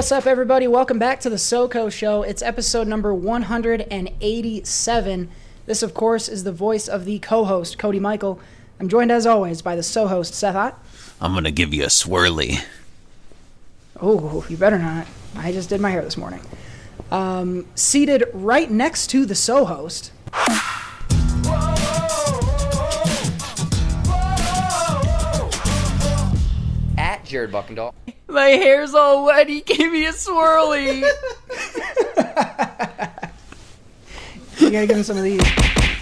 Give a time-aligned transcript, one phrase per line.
[0.00, 0.66] What's up, everybody?
[0.66, 2.22] Welcome back to the SoCo Show.
[2.22, 5.28] It's episode number 187.
[5.66, 8.40] This, of course, is the voice of the co host, Cody Michael.
[8.80, 10.82] I'm joined, as always, by the so host, Seth Ott.
[11.20, 12.64] I'm gonna give you a swirly.
[14.00, 15.06] Oh, you better not.
[15.36, 16.40] I just did my hair this morning.
[17.10, 20.12] Um, seated right next to the so host,
[27.30, 27.94] Jared Buckendahl.
[28.28, 29.48] My hair's all wet.
[29.48, 30.96] He gave me a swirly.
[34.58, 35.40] you gotta give him some of these.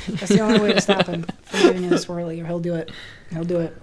[0.08, 2.74] That's the only way to stop him from giving you the swirly, or he'll do
[2.74, 2.90] it.
[3.30, 3.76] He'll do it.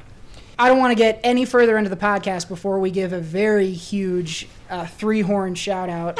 [0.57, 3.71] I don't want to get any further into the podcast before we give a very
[3.71, 6.17] huge uh, three horn shout out.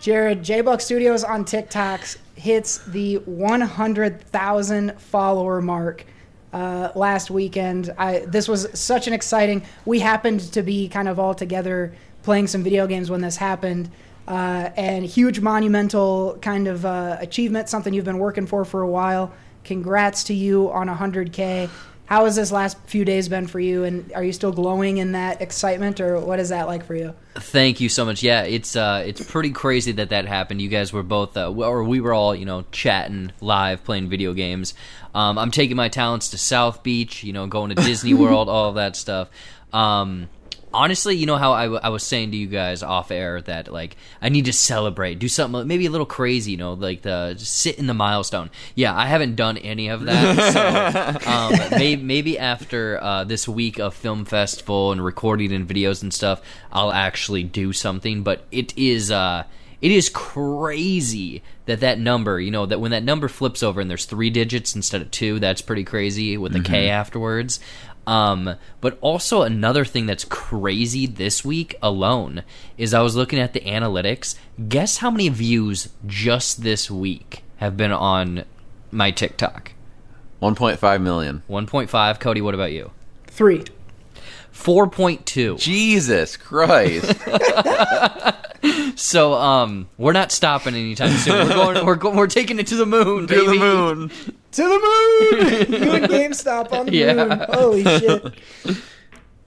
[0.00, 2.00] Jared, J Buck Studios on TikTok
[2.36, 6.06] hits the 100,000 follower mark
[6.52, 7.94] uh, last weekend.
[7.98, 9.62] I, this was such an exciting.
[9.84, 13.90] We happened to be kind of all together playing some video games when this happened.
[14.28, 18.88] Uh, and huge monumental kind of uh, achievement, something you've been working for for a
[18.88, 19.32] while.
[19.64, 21.68] Congrats to you on 100K.
[22.10, 23.84] How has this last few days been for you?
[23.84, 27.14] And are you still glowing in that excitement, or what is that like for you?
[27.36, 28.24] Thank you so much.
[28.24, 30.60] Yeah, it's uh, it's pretty crazy that that happened.
[30.60, 34.32] You guys were both, uh, or we were all, you know, chatting live, playing video
[34.32, 34.74] games.
[35.14, 38.70] Um, I'm taking my talents to South Beach, you know, going to Disney World, all
[38.70, 39.28] of that stuff.
[39.72, 40.28] Um,
[40.72, 43.72] honestly, you know how I, w- I was saying to you guys off air that
[43.72, 47.34] like I need to celebrate, do something maybe a little crazy, you know, like the
[47.38, 48.50] sit in the milestone.
[48.74, 51.22] Yeah, I haven't done any of that.
[51.22, 56.02] so um, maybe, maybe after uh, this week of film festival and recording and videos
[56.02, 56.40] and stuff,
[56.72, 58.22] I'll actually do something.
[58.22, 59.10] But it is.
[59.10, 59.44] Uh,
[59.80, 63.88] it is crazy that that number, you know, that when that number flips over and
[63.90, 67.60] there's three digits instead of two, that's pretty crazy with the K afterwards.
[68.10, 72.42] Um, but also another thing that's crazy this week alone
[72.76, 74.34] is I was looking at the analytics.
[74.68, 78.44] Guess how many views just this week have been on
[78.90, 79.74] my TikTok?
[80.42, 81.44] 1.5 million.
[81.48, 82.18] 1.5.
[82.18, 82.90] Cody, what about you?
[83.28, 83.62] Three.
[84.52, 85.60] 4.2.
[85.60, 87.14] Jesus Christ.
[88.96, 91.48] So um, we're not stopping anytime soon.
[91.48, 91.86] We're going.
[91.86, 94.08] We're go- we're taking it to the moon, to the moon.
[94.52, 95.82] To the moon!
[95.82, 97.14] you and GameStop on the Yeah.
[97.14, 97.40] moon.
[97.52, 98.34] Holy shit.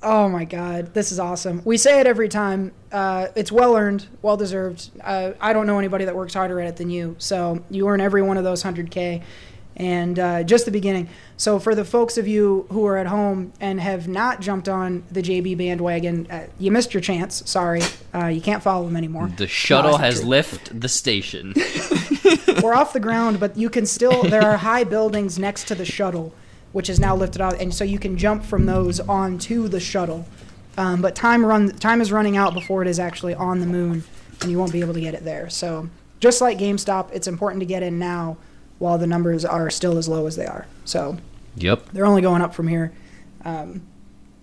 [0.02, 1.62] Oh my god, this is awesome.
[1.64, 2.72] We say it every time.
[2.92, 4.90] Uh, it's well earned, well deserved.
[5.02, 7.16] Uh, I don't know anybody that works harder at it than you.
[7.20, 9.22] So you earn every one of those 100K.
[9.76, 11.10] And uh, just the beginning.
[11.36, 15.04] So for the folks of you who are at home and have not jumped on
[15.12, 17.42] the JB bandwagon, uh, you missed your chance.
[17.50, 17.82] Sorry.
[18.14, 19.30] Uh, you can't follow them anymore.
[19.36, 21.54] The shuttle No, has left the station.
[22.62, 24.24] we're off the ground, but you can still.
[24.24, 26.34] There are high buildings next to the shuttle,
[26.72, 30.26] which is now lifted out, and so you can jump from those onto the shuttle.
[30.78, 34.04] Um, but time run time is running out before it is actually on the moon,
[34.42, 35.50] and you won't be able to get it there.
[35.50, 38.38] So just like GameStop, it's important to get in now
[38.84, 40.68] while the numbers are still as low as they are.
[40.86, 41.18] So
[41.56, 41.86] yep.
[41.94, 42.94] they're only going up from here.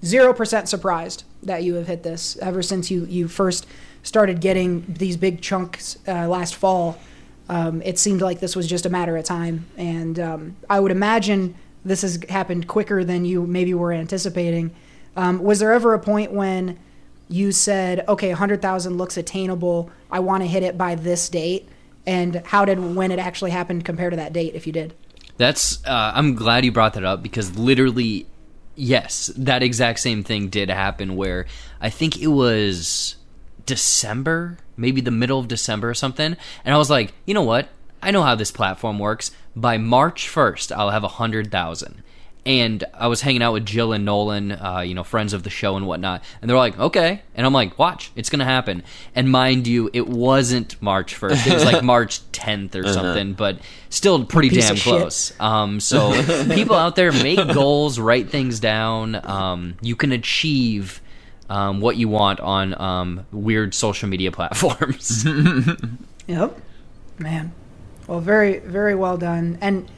[0.04, 3.66] Zero percent surprised that you have hit this ever since you you first
[4.02, 6.98] started getting these big chunks uh, last fall.
[7.50, 10.92] Um, it seemed like this was just a matter of time, and um, I would
[10.92, 14.70] imagine this has happened quicker than you maybe were anticipating.
[15.16, 16.78] Um, was there ever a point when
[17.28, 19.90] you said, "Okay, 100,000 looks attainable.
[20.10, 21.68] I want to hit it by this date"?
[22.06, 24.94] And how did when it actually happened compare to that date, if you did?
[25.36, 25.84] That's.
[25.84, 28.26] Uh, I'm glad you brought that up because literally,
[28.74, 31.16] yes, that exact same thing did happen.
[31.16, 31.46] Where
[31.80, 33.16] I think it was
[33.66, 37.68] December, maybe the middle of December or something, and I was like, you know what?
[38.02, 39.30] I know how this platform works.
[39.54, 42.02] By March 1st, I'll have a hundred thousand.
[42.46, 45.50] And I was hanging out with Jill and Nolan, uh, you know, friends of the
[45.50, 48.82] show and whatnot, and they're like, "Okay," and I'm like, "Watch, it's gonna happen."
[49.14, 53.58] And mind you, it wasn't March 1st; it was like March 10th or something, but
[53.90, 55.38] still pretty damn close.
[55.38, 56.12] Um, so
[56.54, 59.20] people out there make goals, write things down.
[59.22, 61.02] Um, you can achieve
[61.50, 65.26] um, what you want on um, weird social media platforms.
[66.26, 66.58] Yep.
[67.18, 67.52] Man.
[68.06, 69.58] Well, very, very well done.
[69.60, 69.90] And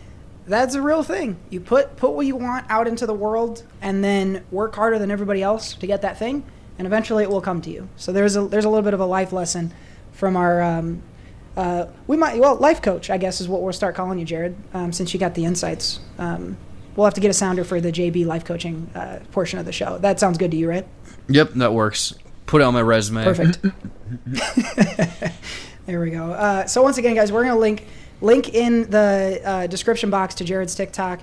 [0.53, 1.39] that's a real thing.
[1.51, 5.11] You put put what you want out into the world and then work harder than
[5.11, 6.45] everybody else to get that thing
[6.79, 7.89] and eventually it will come to you.
[7.97, 9.73] So there's a there's a little bit of a life lesson
[10.13, 11.03] from our um,
[11.57, 14.55] uh, we might well life coach I guess is what we'll start calling you Jared
[14.75, 16.01] um, since you got the insights.
[16.19, 16.59] Um,
[16.97, 19.73] we'll have to get a sounder for the JB life coaching uh, portion of the
[19.73, 19.97] show.
[19.99, 20.87] That sounds good to you, right?
[21.29, 22.15] yep, that works.
[22.45, 23.25] Put it on my resume.
[23.25, 23.59] Perfect.
[25.87, 26.33] there we go.
[26.33, 27.87] Uh, so once again, guys, we're gonna link
[28.23, 31.21] link in the uh, description box to Jared's TikTok.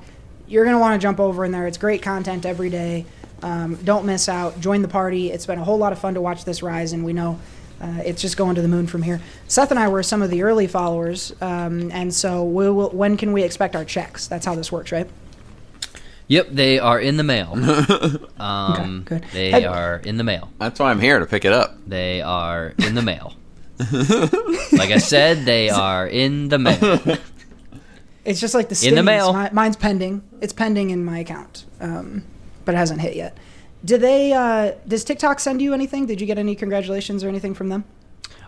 [0.48, 1.66] You're gonna want to jump over in there.
[1.68, 3.06] It's great content every day.
[3.42, 4.60] Um, don't miss out.
[4.60, 5.32] Join the party.
[5.32, 7.40] It's been a whole lot of fun to watch this rise, and we know
[7.82, 9.22] uh, it's just going to the moon from here.
[9.48, 13.16] Seth and I were some of the early followers, um, and so we will, when
[13.16, 14.28] can we expect our checks?
[14.28, 15.10] That's how this works, right?
[16.28, 17.56] Yep, they are in the mail.
[18.40, 19.26] Um, Okay, good.
[19.34, 20.50] They Hey- are in the mail.
[20.60, 21.78] That's why I'm here to pick it up.
[21.88, 23.34] They are in the mail.
[23.80, 27.00] Like I said, they are in the mail.
[28.26, 29.34] It's just like the In the mail.
[29.34, 30.22] Mi- mine's pending.
[30.40, 32.24] It's pending in my account, um,
[32.64, 33.36] but it hasn't hit yet.
[33.84, 34.34] Did they?
[34.34, 36.06] Uh, does TikTok send you anything?
[36.06, 37.86] Did you get any congratulations or anything from them?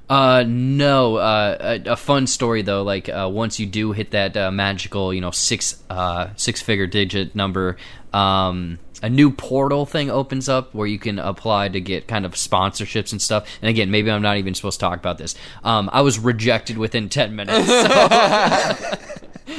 [0.09, 1.15] Uh, no.
[1.15, 2.83] Uh, a, a fun story though.
[2.83, 6.85] Like uh, once you do hit that uh, magical, you know, six uh six figure
[6.85, 7.77] digit number,
[8.13, 12.33] um, a new portal thing opens up where you can apply to get kind of
[12.33, 13.47] sponsorships and stuff.
[13.61, 15.35] And again, maybe I'm not even supposed to talk about this.
[15.63, 17.67] Um, I was rejected within ten minutes.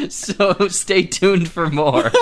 [0.09, 2.11] So, so stay tuned for more.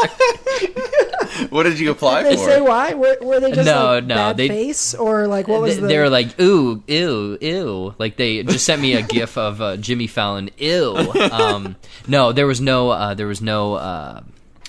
[1.48, 2.30] What did you apply for?
[2.30, 2.50] Did they for?
[2.50, 2.92] say why?
[2.94, 5.80] Were, were they just No, like no, bad they- face or like what was They-
[5.82, 5.86] the?
[5.86, 7.94] they were like, ooh, ew, ew.
[7.98, 10.96] Like they just sent me a gif of uh, Jimmy Fallon, ew.
[11.30, 11.76] Um,
[12.06, 14.20] no, there was no, uh, there was no, uh,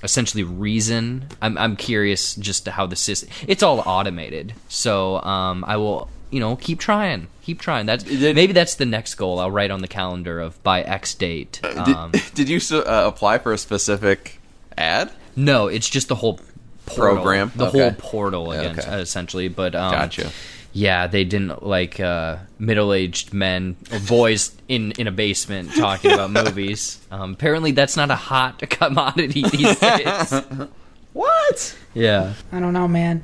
[0.04, 1.28] essentially reason.
[1.42, 3.30] I'm, I'm curious just to how the system.
[3.48, 7.86] It's all automated, so um, I will, you know, keep trying, keep trying.
[7.86, 9.40] That's Did- maybe that's the next goal.
[9.40, 11.60] I'll write on the calendar of by X date.
[11.64, 14.40] Did, Um, did you s- uh, apply for a specific
[14.78, 15.12] ad?
[15.36, 16.40] no, it's just the whole
[16.86, 17.52] portal, Program?
[17.56, 17.80] the Okay.
[17.80, 19.00] whole portal again, okay.
[19.02, 19.48] essentially.
[19.48, 20.32] But um, Gotcha.
[20.74, 26.32] Yeah, they didn't like uh, middle-aged men or boys in in a basement talking about
[26.46, 27.00] movies.
[27.12, 30.34] Um, apparently, that's not a hot commodity these days.
[31.14, 31.78] what?
[31.94, 33.24] yeah, I don't know, man.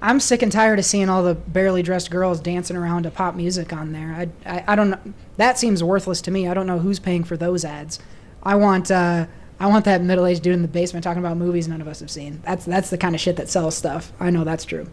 [0.00, 3.34] I'm sick and tired of seeing all the barely dressed girls dancing around to pop
[3.34, 4.30] music on there.
[4.46, 5.14] I, I, I don't know.
[5.38, 6.46] That seems worthless to me.
[6.46, 7.98] I don't know who's paying for those ads.
[8.42, 9.26] I want uh,
[9.60, 12.00] I want that middle aged dude in the basement talking about movies none of us
[12.00, 12.40] have seen.
[12.44, 14.12] That's that's the kind of shit that sells stuff.
[14.20, 14.86] I know that's true.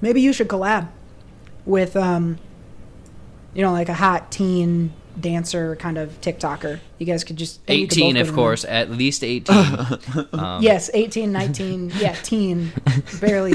[0.00, 0.88] Maybe you should collab
[1.66, 2.38] with um,
[3.54, 6.80] you know, like a hot teen dancer kind of TikToker.
[6.98, 9.76] You guys could just and you could both eighteen, of in course, at least eighteen.
[10.32, 12.72] Um, yes, 18, 19, yeah, teen,
[13.20, 13.54] barely.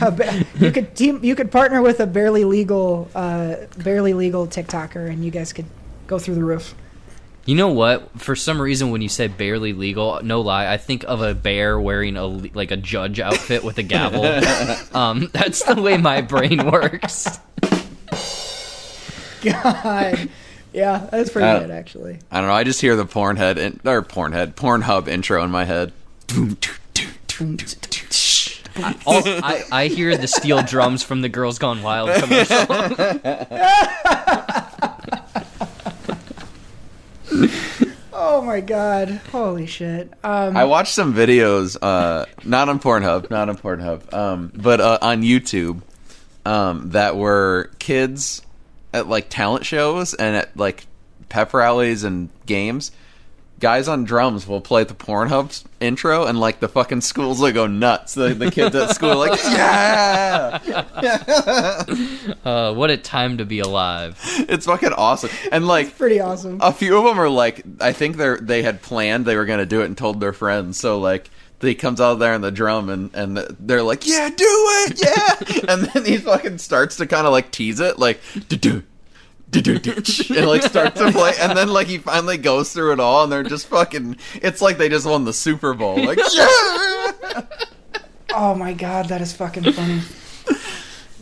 [0.00, 4.46] a ba- you could team, you could partner with a barely legal, uh, barely legal
[4.46, 5.66] TikToker, and you guys could
[6.06, 6.74] go through the roof.
[7.50, 8.20] You know what?
[8.20, 11.80] For some reason, when you say barely legal, no lie, I think of a bear
[11.80, 14.24] wearing a like a judge outfit with a gavel.
[14.96, 17.40] um, that's the way my brain works.
[19.42, 20.28] God,
[20.72, 22.20] yeah, that's pretty Uh, good actually.
[22.30, 22.54] I don't know.
[22.54, 25.92] I just hear the Pornhead in, or Pornhead Pornhub intro in my head.
[29.04, 32.66] All, I, I hear the steel drums from the Girls Gone Wild commercial.
[38.12, 40.12] Oh my God, holy shit.
[40.22, 44.98] Um, I watched some videos, uh, not on Pornhub, not on Pornhub, um, but uh,
[45.00, 45.80] on YouTube,
[46.44, 48.42] um, that were kids
[48.92, 50.86] at like talent shows and at like
[51.28, 52.90] pep rallies and games.
[53.60, 57.66] Guys on drums will play the Pornhub intro, and like the fucking schools will go
[57.66, 58.14] nuts.
[58.14, 60.58] The, the kids at school are like, yeah,
[62.44, 64.18] Uh, what a time to be alive.
[64.48, 65.30] it's fucking awesome.
[65.52, 66.58] And like, pretty awesome.
[66.60, 69.66] a few of them are like I think they're they had planned they were gonna
[69.66, 70.78] do it and told their friends.
[70.78, 74.44] So like he comes out there on the drum and and they're like, yeah, do
[74.46, 75.64] it, yeah.
[75.72, 78.82] and then he fucking starts to kind of like tease it, like do do.
[79.52, 79.66] And
[80.46, 83.42] like starts to play, and then like he finally goes through it all, and they're
[83.42, 84.16] just fucking.
[84.36, 86.02] It's like they just won the Super Bowl.
[86.02, 87.42] Like, yeah!
[88.32, 90.00] Oh my God, that is fucking funny.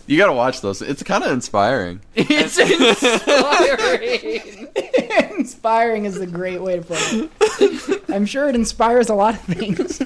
[0.06, 0.82] you gotta watch those.
[0.82, 2.00] It's kind of inspiring.
[2.14, 4.68] It's inspiring.
[5.38, 8.02] Inspiring is a great way to put it.
[8.11, 10.02] I'm sure it inspires a lot of things.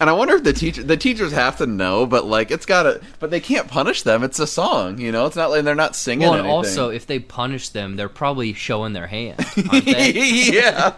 [0.00, 3.00] And I wonder if the teacher the teachers have to know, but like it's gotta
[3.18, 4.22] but they can't punish them.
[4.22, 5.26] It's a song, you know.
[5.26, 6.28] It's not like they're not singing.
[6.28, 6.56] well, and anything.
[6.56, 10.12] also, if they punish them, they're probably showing their hand, aren't they?
[10.52, 10.94] yeah.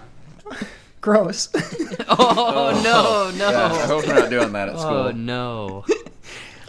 [1.01, 1.49] Gross.
[2.13, 3.51] Oh, oh, no, no.
[3.51, 4.91] Yeah, I hope we're not doing that at oh, school.
[4.91, 5.85] Oh, no.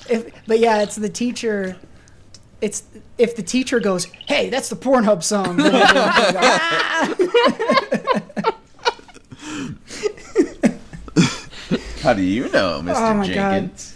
[0.07, 1.77] if, but yeah, it's the teacher.
[2.59, 2.83] It's
[3.17, 6.91] if the teacher goes, "Hey, that's the Pornhub song." then everyone's gonna go, "Ah!"
[12.01, 12.95] How do you know, Mr.
[12.95, 13.95] Oh my Jenkins?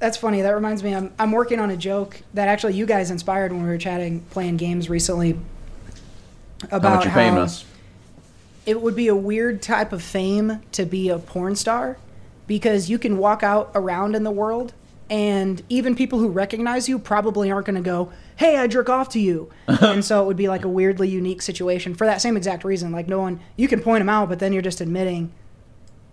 [0.00, 0.42] That's funny.
[0.42, 0.94] That reminds me.
[0.94, 4.20] I'm I'm working on a joke that actually you guys inspired when we were chatting,
[4.30, 5.38] playing games recently.
[6.70, 7.64] How About how us?
[8.64, 11.98] it would be a weird type of fame to be a porn star,
[12.46, 14.72] because you can walk out around in the world,
[15.08, 19.08] and even people who recognize you probably aren't going to go, "Hey, I jerk off
[19.10, 22.36] to you," and so it would be like a weirdly unique situation for that same
[22.36, 22.90] exact reason.
[22.90, 25.32] Like no one, you can point them out, but then you're just admitting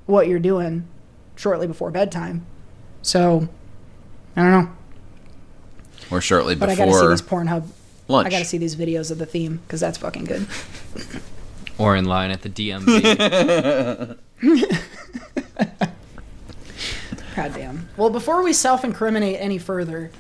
[0.06, 0.88] what you're doing
[1.36, 2.46] shortly before bedtime.
[3.02, 3.48] So,
[4.36, 4.70] I don't know.
[6.12, 7.68] Or shortly But I gotta see before this Pornhub.
[8.08, 8.28] lunch.
[8.28, 10.48] I gotta see these videos of the theme because that's fucking good.
[11.78, 14.18] Or in line at the DMV.
[17.36, 17.90] God damn.
[17.98, 20.12] Well, before we self-incriminate any further,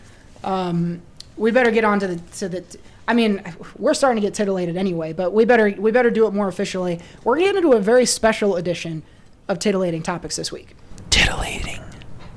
[0.43, 1.01] um,
[1.37, 2.77] we better get on to the to the.
[3.07, 3.43] I mean,
[3.77, 6.99] we're starting to get titillated anyway, but we better we better do it more officially.
[7.23, 9.03] We're getting into a very special edition
[9.47, 10.75] of titillating topics this week.
[11.13, 11.79] Titillating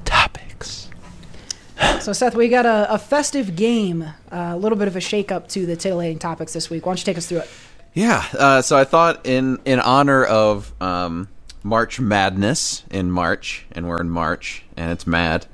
[0.05, 0.91] topics.
[2.01, 5.49] So, Seth, we got a, a festive game, uh, a little bit of a shake-up
[5.49, 6.85] to the titillating topics this week.
[6.85, 7.51] Why don't you take us through it?
[7.95, 11.29] Yeah, uh, so I thought in in honor of um,
[11.63, 15.47] March Madness in March, and we're in March, and it's mad.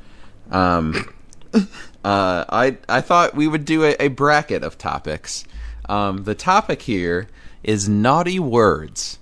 [0.50, 1.08] Um,
[1.54, 1.64] uh,
[2.04, 5.44] I I thought we would do a, a bracket of topics.
[5.88, 7.28] Um, the topic here
[7.62, 9.20] is naughty words,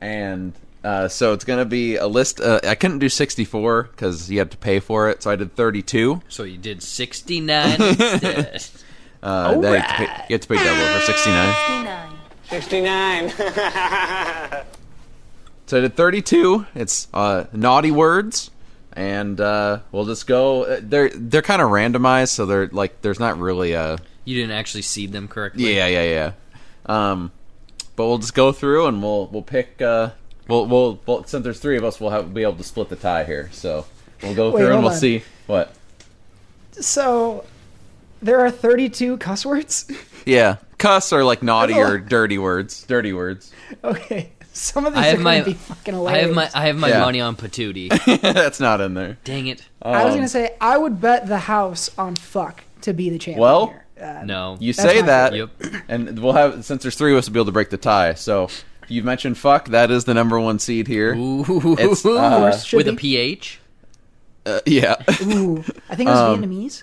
[0.00, 2.40] and uh, so it's gonna be a list.
[2.40, 5.36] Uh, I couldn't do sixty four because you have to pay for it, so I
[5.36, 6.20] did thirty two.
[6.28, 8.64] so you did 69 instead.
[9.24, 11.54] Uh, then you, have to pay, you have to pay double for sixty nine.
[12.48, 13.30] 69.
[13.30, 14.62] 69.
[15.66, 16.66] So I did 32.
[16.74, 18.50] It's uh, naughty words,
[18.92, 20.64] and uh, we'll just go.
[20.64, 24.50] uh, They're they're kind of randomized, so they're like there's not really a You didn't
[24.56, 25.74] actually seed them correctly.
[25.74, 26.32] yeah yeah yeah.
[26.84, 27.30] Um,
[27.96, 29.80] but we'll just go through and we'll we'll pick.
[29.80, 30.10] Uh,
[30.52, 32.96] we'll, we'll we'll since there's three of us, we'll have be able to split the
[32.96, 33.48] tie here.
[33.52, 33.86] So
[34.22, 34.98] we'll go Wait, through and we'll on.
[34.98, 35.74] see what.
[36.72, 37.44] So,
[38.22, 39.90] there are 32 cuss words.
[40.24, 42.84] Yeah, cuss are like naughty or dirty words.
[42.84, 43.52] Dirty words.
[43.82, 46.50] okay, some of these I are have going my to be fucking I have my
[46.54, 47.00] I have my Yeah.
[47.00, 47.88] money on Patootie.
[48.32, 49.18] That's not in there.
[49.24, 49.64] Dang it.
[49.82, 53.18] I was Um, gonna say I would bet the house on fuck to be the
[53.18, 53.40] champion.
[53.40, 53.84] Well, here.
[54.00, 54.56] Uh, No.
[54.60, 55.50] You say that, Yep.
[55.88, 58.14] and we'll have since there's three of us, we'll be able to break the tie.
[58.14, 58.48] So
[58.88, 59.68] you mentioned fuck.
[59.68, 61.14] That is the number one seed here.
[61.14, 61.76] Ooh.
[61.78, 62.94] It's, uh, course, should with a.
[62.94, 63.60] PH.
[64.44, 64.96] Uh, yeah.
[65.22, 66.82] Ooh, I think it was Um, Vietnamese.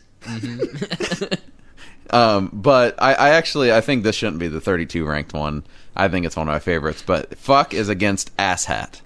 [2.11, 5.63] um, but I, I actually I think this shouldn't be the 32 ranked one.
[5.95, 7.03] I think it's one of my favorites.
[7.05, 9.01] But fuck is against asshat.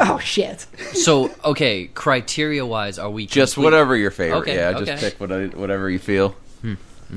[0.00, 0.66] Oh shit!
[0.94, 4.38] So, okay, criteria wise, are we Just complete- whatever your favorite.
[4.38, 4.84] Okay, yeah, okay.
[4.86, 6.34] just pick what, whatever you feel.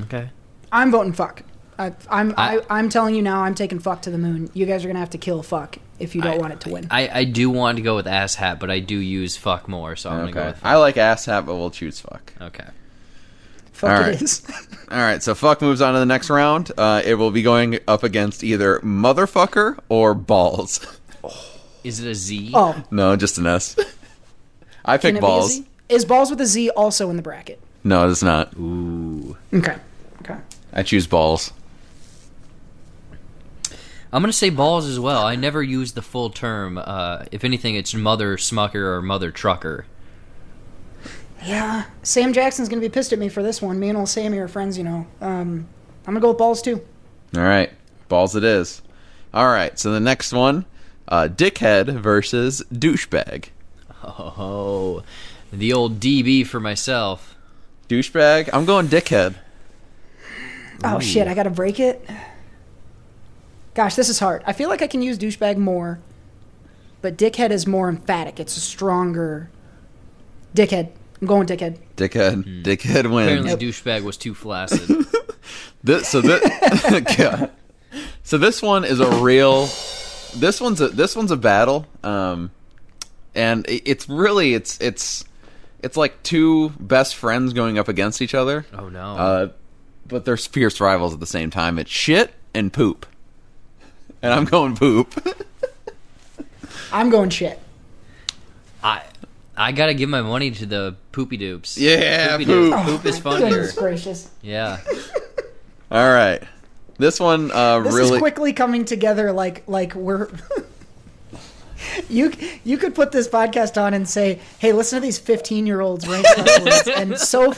[0.02, 0.28] Okay.
[0.70, 1.42] I'm voting fuck.
[1.78, 3.42] I, I'm I, I- I'm telling you now.
[3.42, 4.50] I'm taking fuck to the moon.
[4.54, 6.70] You guys are gonna have to kill fuck if you don't I- want it to
[6.70, 6.86] win.
[6.90, 9.96] I, I do want to go with ass hat, but I do use fuck more,
[9.96, 10.48] so I'm gonna go Okay.
[10.50, 12.32] with I like asshat, but we'll choose fuck.
[12.40, 12.64] Okay.
[13.72, 14.22] fuck all it right.
[14.22, 14.46] is.
[14.90, 16.70] All right, so fuck moves on to the next round.
[16.76, 20.86] Uh, it will be going up against either motherfucker or balls.
[21.84, 22.52] Is it a Z?
[22.54, 23.76] oh, no, just an S.
[24.84, 25.56] I pick balls.
[25.58, 25.68] be a Z?
[25.88, 27.58] Is balls with a Z also in the bracket?
[27.82, 28.54] No, it's not.
[28.56, 29.36] Ooh.
[29.52, 29.76] Okay.
[30.20, 30.36] Okay.
[30.72, 31.52] I choose balls.
[34.14, 35.24] I'm gonna say balls as well.
[35.24, 36.78] I never use the full term.
[36.78, 39.86] Uh, if anything, it's mother smucker or mother trucker.
[41.44, 43.80] Yeah, Sam Jackson's gonna be pissed at me for this one.
[43.80, 45.08] Me and old Sammy are friends, you know.
[45.20, 45.66] Um,
[46.06, 46.80] I'm gonna go with balls too.
[47.36, 47.72] All right,
[48.08, 48.82] balls it is.
[49.34, 50.64] All right, so the next one,
[51.08, 53.46] uh, dickhead versus douchebag.
[54.04, 55.02] Oh,
[55.52, 57.36] the old DB for myself.
[57.88, 58.48] Douchebag.
[58.52, 59.34] I'm going dickhead.
[60.84, 61.26] Oh shit!
[61.26, 62.08] I gotta break it.
[63.74, 64.42] Gosh, this is hard.
[64.46, 65.98] I feel like I can use douchebag more,
[67.02, 68.38] but dickhead is more emphatic.
[68.40, 69.50] It's a stronger.
[70.54, 70.90] Dickhead.
[71.20, 71.78] I'm going dickhead.
[71.96, 72.62] Dickhead.
[72.64, 73.40] Dickhead wins.
[73.44, 75.06] Apparently, douchebag was too flaccid.
[75.82, 76.40] This, so this,
[77.18, 77.50] God.
[78.22, 79.66] so this one is a real.
[80.34, 82.50] This one's a this one's a battle, um,
[83.34, 85.24] and it- it's really it's it's
[85.82, 88.64] it's like two best friends going up against each other.
[88.72, 89.00] oh no.
[89.16, 89.48] Uh,
[90.08, 91.78] but they're fierce rivals at the same time.
[91.78, 93.04] It's shit and poop,
[94.24, 95.14] and I'm going poop.
[96.92, 97.60] I'm going shit.
[98.82, 99.02] I
[99.56, 101.76] I gotta give my money to the poopy doops.
[101.78, 102.74] Yeah, poopy poop.
[102.74, 102.84] doops.
[102.84, 103.50] Poop is fun here.
[103.50, 104.30] Goodness gracious!
[104.42, 104.80] Yeah.
[105.90, 106.42] All right,
[106.98, 108.14] this one uh, This really.
[108.14, 109.30] is quickly coming together.
[109.32, 110.28] Like like we're.
[112.08, 112.32] You
[112.64, 116.08] you could put this podcast on and say, "Hey, listen to these 15 year olds
[116.08, 117.52] rank cuss words," and so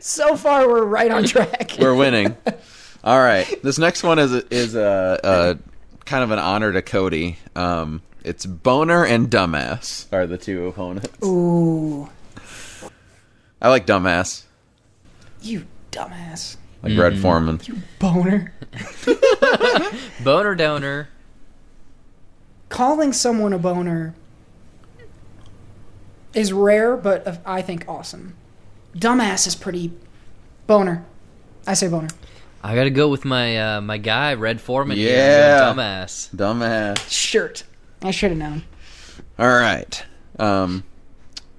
[0.00, 1.76] so far we're right on track.
[1.78, 2.36] We're winning.
[3.04, 3.46] All right.
[3.62, 5.58] This next one is is a, a
[6.06, 7.38] kind of an honor to Cody.
[7.54, 11.08] Um, it's boner and dumbass are the two opponents.
[11.24, 12.08] Ooh,
[13.60, 14.44] I like dumbass,
[15.42, 17.60] you dumbass, like Red Foreman.
[17.64, 18.52] You boner.
[20.24, 21.08] Boner donor.
[22.68, 24.14] calling someone a boner
[26.34, 28.34] is rare, but I think awesome.
[28.94, 29.92] Dumbass is pretty
[30.66, 31.04] boner.
[31.66, 32.08] I say boner.
[32.66, 34.98] I gotta go with my uh, my guy Red Foreman.
[34.98, 35.70] Yeah.
[35.70, 36.34] I'm dumbass.
[36.34, 37.08] Dumbass.
[37.08, 37.62] Shirt.
[38.02, 38.64] I should have known.
[39.38, 40.04] All right.
[40.40, 40.82] Um,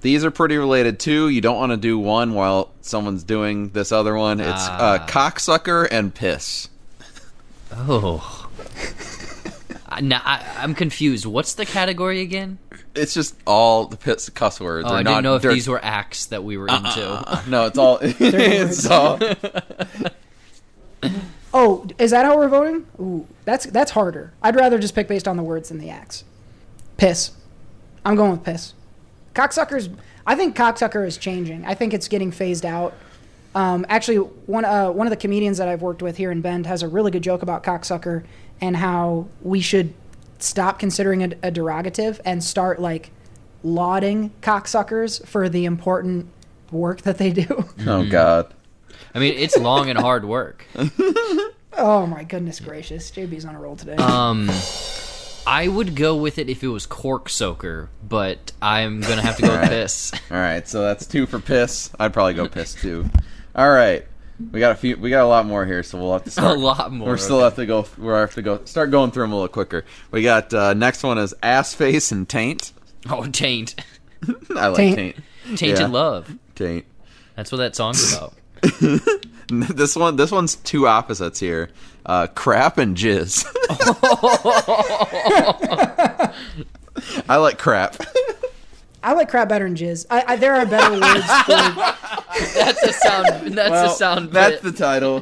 [0.01, 1.29] these are pretty related too.
[1.29, 4.41] You don't want to do one while someone's doing this other one.
[4.41, 5.05] It's uh, Ah.
[5.07, 6.67] cocksucker and piss.
[7.73, 8.49] Oh.
[9.87, 11.25] I- now, I, I'm confused.
[11.25, 12.59] What's the category again?
[12.95, 14.89] It's just all the piss cuss words.
[14.91, 17.43] Oh, I not, didn't know if these were acts that we were into.
[17.47, 17.99] No, it's all.
[18.01, 19.19] it's all.
[21.53, 22.85] Oh, is that how we're voting?
[22.99, 24.33] Ooh, that's that's harder.
[24.41, 26.23] I'd rather just pick based on the words than the acts.
[26.97, 27.31] Piss.
[28.05, 28.73] I'm going with piss.
[29.33, 29.93] Cocksuckers.
[30.25, 31.65] I think cocksucker is changing.
[31.65, 32.93] I think it's getting phased out.
[33.55, 36.65] Um, actually, one uh, one of the comedians that I've worked with here in Bend
[36.65, 38.23] has a really good joke about cocksucker
[38.59, 39.93] and how we should
[40.39, 43.11] stop considering it a derogative and start like
[43.63, 46.27] lauding cocksuckers for the important
[46.71, 47.65] work that they do.
[47.85, 48.53] Oh God.
[49.15, 50.65] I mean, it's long and hard work.
[51.77, 53.95] oh my goodness gracious, JB's on a roll today.
[53.95, 54.49] Um,
[55.45, 59.41] I would go with it if it was cork soaker, but I'm gonna have to
[59.43, 59.69] go with Alright.
[59.69, 60.11] piss.
[60.29, 61.89] All right, so that's two for piss.
[61.99, 63.05] I'd probably go piss too.
[63.55, 64.05] All right,
[64.51, 64.97] we got a few.
[64.97, 66.57] We got a lot more here, so we'll have to start.
[66.57, 67.43] A lot more, We're still okay.
[67.45, 67.85] have to go.
[67.97, 68.63] We have to go.
[68.65, 69.85] Start going through them a little quicker.
[70.11, 72.73] We got uh, next one is ass face and taint.
[73.09, 73.75] Oh, taint,
[74.55, 74.95] I like Taint.
[74.97, 75.15] taint.
[75.57, 75.87] tainted Yeah.
[75.87, 76.35] love.
[76.55, 76.85] Taint.
[77.37, 78.33] That's what that song's about.
[79.49, 80.17] This one.
[80.17, 81.69] This one's two opposites here.
[82.05, 83.45] Uh, crap and jizz.
[87.29, 87.95] I like crap.
[89.01, 90.05] I like crap better than jizz.
[90.09, 91.53] I, I, there are better words for
[92.55, 93.53] That's a sound.
[93.53, 94.31] That's a sound.
[94.31, 94.63] That's bit.
[94.63, 95.21] the title.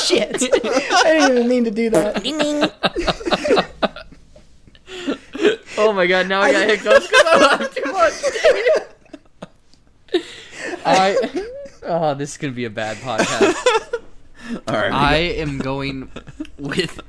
[0.00, 0.42] shit.
[0.42, 2.20] I didn't even mean to do that.
[5.78, 6.26] Oh my god!
[6.28, 8.12] Now I got hiccups because I laughed too much.
[10.84, 11.16] I.
[11.86, 13.54] Oh, this is gonna be a bad podcast.
[14.68, 14.92] All right.
[14.92, 16.10] I am going
[16.58, 17.00] with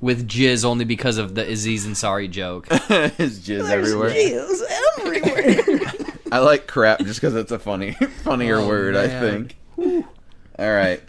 [0.00, 2.66] with jizz only because of the Aziz Ansari joke.
[2.88, 4.10] There's jizz everywhere.
[4.10, 4.62] Jizz
[4.98, 5.92] everywhere.
[6.30, 8.96] I like crap just because it's a funny, funnier Oh, word.
[8.96, 9.48] I man.
[9.78, 10.06] think.
[10.58, 11.00] All right.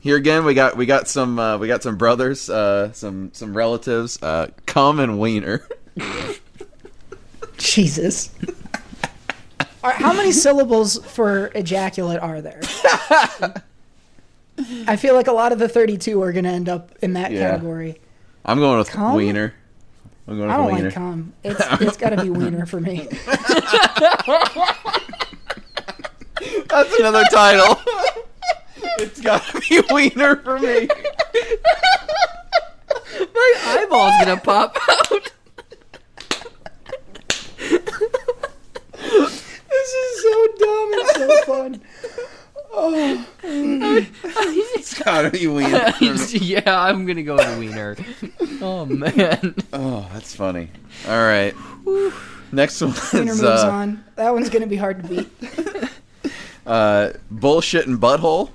[0.00, 3.56] Here again, we got we got some uh, we got some brothers, uh, some some
[3.56, 5.66] relatives, uh, cum and wiener.
[7.56, 8.30] Jesus.
[9.84, 12.60] All right, how many syllables for ejaculate are there?
[14.86, 17.30] I feel like a lot of the 32 are going to end up in that
[17.32, 17.50] Yeah.
[17.50, 18.00] category.
[18.46, 19.14] I'm going with Cum?
[19.14, 19.52] wiener.
[20.26, 20.84] I'm going with I don't wiener.
[20.84, 21.32] like cum.
[21.44, 23.06] It's it's got to be wiener for me.
[26.68, 27.78] That's another title.
[28.98, 30.88] it's got to be wiener for me.
[33.34, 35.32] My eyeball's gonna pop out.
[39.84, 41.80] This is so dumb and so fun.
[42.76, 45.92] Oh, It's got to be wiener.
[46.00, 47.96] Yeah, I'm gonna go with wiener.
[48.62, 49.54] Oh man.
[49.72, 50.70] Oh, that's funny.
[51.06, 51.54] All right.
[52.50, 54.04] Next one Wiener moves uh, on.
[54.16, 55.28] That one's going to be hard to beat.
[56.66, 58.50] uh, bullshit and butthole.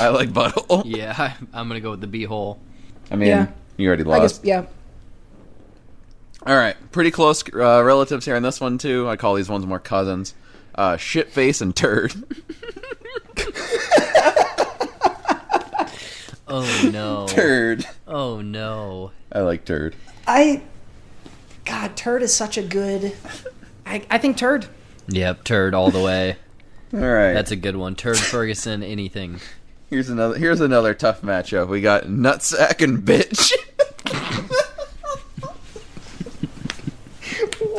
[0.00, 0.82] I like butthole.
[0.86, 2.58] Yeah, I, I'm gonna go with the beehole.
[3.10, 3.46] I mean, Yeah.
[3.76, 4.42] you already I lost.
[4.42, 4.64] guess, yeah.
[6.44, 9.08] All right, pretty close uh, relatives here in this one too.
[9.08, 10.34] I call these ones more cousins.
[10.74, 12.12] Uh, shit face and turd.
[16.54, 17.26] Oh no.
[17.28, 17.86] turd.
[18.06, 19.12] Oh no.
[19.32, 19.96] I like turd.
[20.26, 20.62] I,
[21.64, 23.14] God, turd is such a good.
[23.86, 24.66] I, I think turd.
[25.08, 26.36] Yep, turd all the way.
[26.92, 27.94] All right, That's a good one.
[27.96, 29.40] Turd Ferguson, anything.
[29.88, 30.36] here's another.
[30.38, 31.68] Here's another tough matchup.
[31.68, 33.50] We got nutsack and bitch.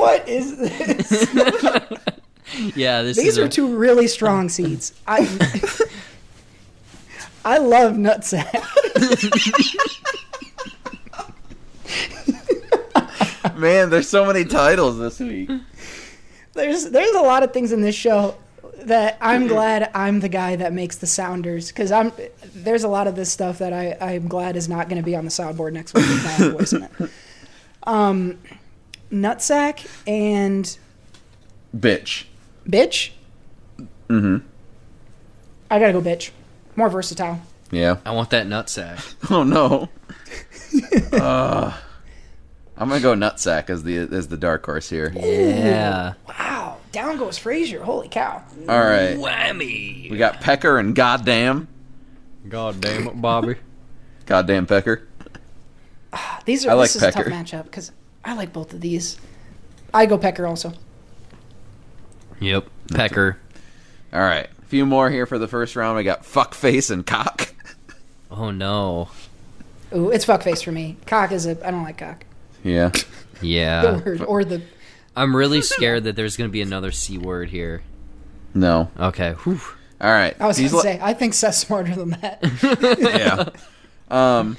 [0.04, 1.34] What is this?
[2.76, 4.94] Yeah, this These is are a- two really strong seeds.
[5.08, 5.22] I
[7.44, 8.62] I love nutsack.
[13.58, 15.50] Man, there's so many titles this week.
[16.54, 18.36] There's there's a lot of things in this show
[18.84, 22.12] that I'm glad I'm the guy that makes the sounders because I'm
[22.54, 25.16] there's a lot of this stuff that I I'm glad is not going to be
[25.16, 26.92] on the soundboard next week with my voice in it.
[27.84, 28.38] Um,
[29.14, 30.78] nutsack and
[31.78, 32.26] Bitch.
[32.68, 33.12] bitch.
[34.10, 34.46] Mm-hmm.
[35.72, 36.32] I gotta go bitch.
[36.76, 37.40] More versatile.
[37.72, 37.98] Yeah.
[38.06, 39.16] I want that nutsack.
[39.32, 39.90] Oh no.
[41.14, 41.72] uh,
[42.78, 45.12] I'm gonna go nutsack as the as the dark horse here.
[45.16, 46.14] Yeah.
[46.28, 47.84] Wow, down goes Frazier.
[47.84, 48.44] Holy cow.
[48.68, 49.16] All right.
[49.16, 50.10] Whammy.
[50.12, 51.68] We got Pecker and Goddamn.
[52.50, 53.56] Goddamn it, Bobby.
[54.26, 55.08] Goddamn Pecker.
[56.46, 57.30] These are I like this is a Pecker.
[57.30, 57.92] tough matchup because
[58.26, 59.18] I like both of these.
[59.94, 60.74] I go Pecker also.
[62.40, 62.68] Yep.
[62.94, 63.38] Pecker.
[64.12, 64.48] All right.
[64.62, 65.98] A few more here for the first round.
[65.98, 67.50] We got Fuckface and Cock.
[68.36, 69.10] Oh no.
[69.96, 70.98] Ooh, it's fuckface for me.
[71.06, 72.26] Cock is a I don't like cock.
[72.64, 72.90] Yeah.
[72.90, 73.06] The
[73.48, 74.02] Yeah.
[74.04, 74.64] word or the
[75.16, 77.84] I'm really scared that there's gonna be another c word here.
[78.56, 78.90] No.
[79.00, 79.34] Okay.
[79.44, 79.62] Whew.
[80.02, 80.36] All right.
[80.40, 82.40] I was going to say, I think Seth's smarter than that.
[83.00, 83.50] yeah.
[84.16, 84.58] Um,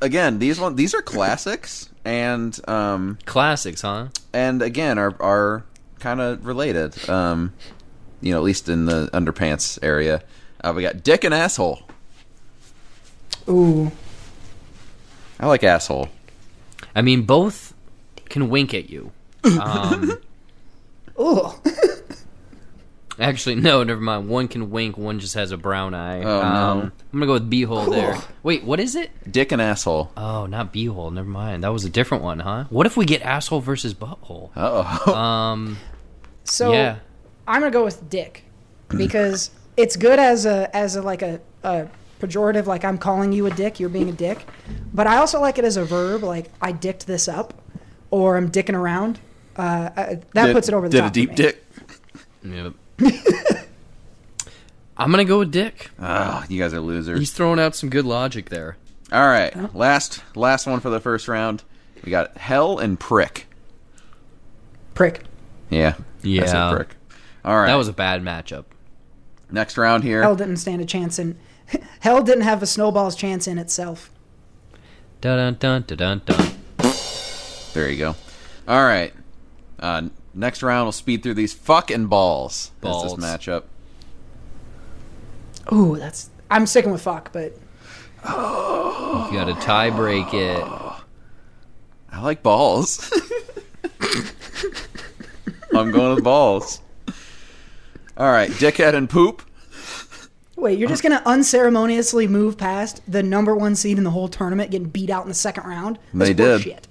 [0.00, 4.08] again, these one these are classics, and um, Classics, huh?
[4.32, 5.64] and again are are
[5.98, 7.08] kind of related.
[7.08, 7.52] Um,
[8.20, 10.22] you know, at least in the underpants area.
[10.62, 11.82] Uh, we got dick and asshole.
[13.48, 13.90] Ooh.
[15.40, 16.08] I like asshole.
[16.94, 17.74] I mean, both
[18.28, 19.12] can wink at you.
[19.60, 20.18] Um,
[21.18, 21.50] Ooh.
[23.18, 24.28] actually, no, never mind.
[24.28, 24.96] One can wink.
[24.96, 26.22] One just has a brown eye.
[26.22, 26.84] Oh, um, no.
[26.84, 28.16] I'm gonna go with beehole there.
[28.42, 29.10] Wait, what is it?
[29.30, 30.10] Dick and asshole.
[30.16, 31.12] Oh, not beehole.
[31.12, 31.64] Never mind.
[31.64, 32.64] That was a different one, huh?
[32.70, 34.50] What if we get asshole versus butthole?
[34.56, 35.12] Oh.
[35.14, 35.78] Um,
[36.44, 36.98] So yeah.
[37.46, 38.44] I'm gonna go with dick
[38.88, 41.88] because it's good as a as a like a, a
[42.20, 44.46] pejorative, like I'm calling you a dick, you're being a dick.
[44.94, 47.54] But I also like it as a verb, like I dicked this up,
[48.10, 49.18] or I'm dicking around.
[49.56, 51.06] Uh, I, that Did- puts it over the Did top.
[51.06, 51.34] a for deep me.
[51.36, 51.64] dick.
[52.44, 52.72] Yep.
[54.96, 55.90] I'm gonna go with Dick.
[55.98, 57.18] Ah, you guys are losers.
[57.18, 58.76] He's throwing out some good logic there.
[59.10, 61.64] All right, last last one for the first round.
[62.04, 63.46] We got hell and prick.
[64.94, 65.22] Prick.
[65.70, 65.94] Yeah.
[65.98, 66.72] I said Yeah.
[66.74, 66.96] prick.
[67.44, 67.66] All right.
[67.66, 68.64] That was a bad matchup.
[69.50, 70.22] next round here.
[70.22, 71.38] Hell didn't stand a chance in.
[72.00, 74.10] Hell didn't have a snowball's chance in itself.
[75.20, 76.52] Dun dun dun dun dun.
[77.74, 78.16] There you go.
[78.68, 79.12] All right.
[79.78, 82.70] Uh, next round, we'll speed through these fucking balls.
[82.80, 83.16] That's Balls.
[83.16, 83.64] this matchup.
[85.72, 86.30] Ooh, that's.
[86.50, 87.56] I'm sticking with fuck, but
[88.24, 90.62] You got to tie break it.
[92.10, 93.10] I like balls.
[95.74, 96.80] I'm going with balls.
[98.18, 99.42] All right, dickhead and poop.
[100.56, 104.70] wait, you're just gonna unceremoniously move past the number one seed in the whole tournament,
[104.70, 105.98] getting beat out in the second round?
[106.12, 106.86] That's They did.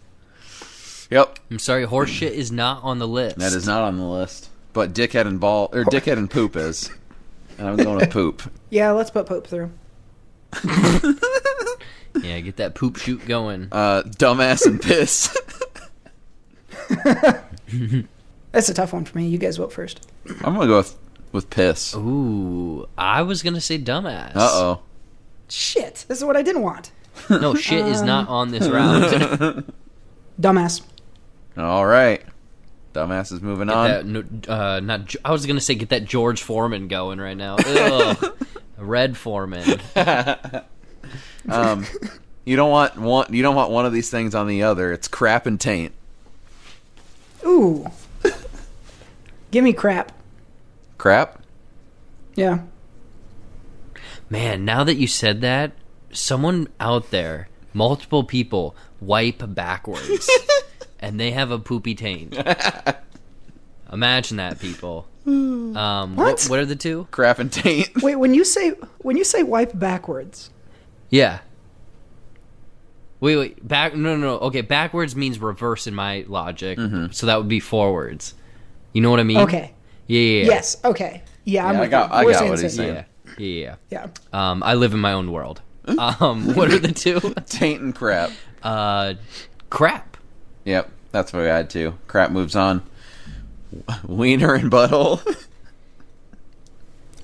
[1.11, 1.15] Horseshit.
[1.15, 3.37] Yep, I'm sorry, horse shit is not on the list.
[3.39, 4.49] that is not on the list.
[4.73, 6.89] But dickhead and ball or dickhead and poop is.
[7.57, 8.41] And I'm going with poop.
[8.69, 9.71] Yeah, let's put poop through.
[12.21, 13.69] Yeah, get that poop shoot going.
[13.71, 15.35] Uh, dumbass and piss.
[18.51, 19.27] That's a tough one for me.
[19.27, 20.05] You guys vote first.
[20.43, 20.97] I'm gonna go with
[21.31, 21.95] with piss.
[21.95, 24.35] Ooh, I was gonna say dumbass.
[24.35, 24.81] Uh oh.
[25.47, 26.91] Shit, this is what I didn't want.
[27.29, 29.63] No, shit is not on this round.
[30.39, 30.81] Dumbass.
[31.57, 32.23] All right.
[32.93, 34.11] Dumbass is moving on.
[34.11, 35.15] that, uh, not.
[35.23, 37.55] I was gonna say get that George Foreman going right now.
[37.65, 38.37] Ugh.
[38.77, 39.79] Red Foreman.
[41.49, 41.85] Um,
[42.45, 43.33] you don't want one.
[43.33, 44.91] You don't want one of these things on the other.
[44.93, 45.93] It's crap and taint.
[47.45, 47.87] Ooh.
[49.49, 50.11] Give me crap.
[50.97, 51.41] Crap.
[52.35, 52.59] Yeah.
[54.29, 55.73] Man, now that you said that,
[56.11, 60.29] someone out there, multiple people, wipe backwards,
[61.01, 62.35] and they have a poopy taint.
[63.91, 65.07] Imagine that, people.
[65.25, 66.25] Um, what?
[66.25, 66.43] What?
[66.49, 67.07] what are the two?
[67.11, 67.89] Crap and taint.
[68.01, 70.49] Wait, when you say when you say wipe backwards,
[71.09, 71.39] Yeah.
[73.19, 73.93] Wait, wait, back?
[73.95, 74.39] No, no, no.
[74.47, 76.79] Okay, backwards means reverse in my logic,
[77.11, 78.33] so that would be forwards.
[78.93, 79.37] You know what I mean?
[79.41, 79.73] okay.
[80.07, 80.39] Yeah, yeah.
[80.41, 80.45] yeah.
[80.47, 80.77] Yes.
[80.83, 81.21] Okay.
[81.43, 82.15] Yeah, I'm I got- you.
[82.15, 82.95] I We're got what the he's saying.
[82.95, 83.03] Yeah,
[83.37, 84.07] yeah, yeah.
[84.33, 84.51] Yeah.
[84.51, 85.61] Um, I live in my own world.
[85.87, 87.19] Um, what are the two?
[87.45, 88.31] taint and crap.
[88.63, 89.13] Uh,
[89.69, 90.10] crap.
[90.65, 91.97] Yep, that's what I had to.
[92.07, 92.83] Crap moves on.
[94.07, 95.21] Wiener and butthole.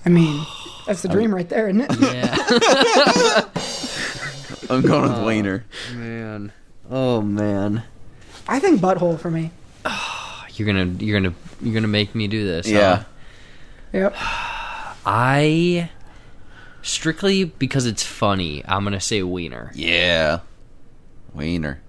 [0.06, 0.46] I mean,
[0.86, 2.00] that's the dream right there, isn't it?
[2.00, 3.42] Yeah.
[4.70, 5.66] I'm going with oh, wiener.
[5.94, 6.52] man.
[6.90, 7.84] Oh man.
[8.48, 9.52] I think butthole for me.
[10.54, 12.66] You're gonna you're gonna you're gonna make me do this.
[12.68, 12.74] huh?
[12.74, 13.04] Yeah.
[13.94, 14.16] Yep.
[15.06, 15.92] I
[16.82, 18.64] strictly because it's funny.
[18.68, 19.72] I'm gonna say wiener.
[19.76, 20.40] Yeah.
[21.34, 21.82] Wiener.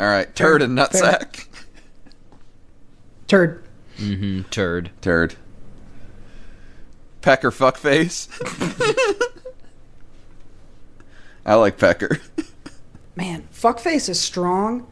[0.00, 1.46] All right, turd and nutsack.
[3.28, 3.62] Turd.
[3.98, 4.48] Mm-hmm.
[4.48, 4.90] Turd.
[5.02, 5.34] Turd.
[7.20, 8.26] Pecker fuckface.
[11.46, 12.18] I like pecker.
[13.14, 14.86] Man, fuckface is strong,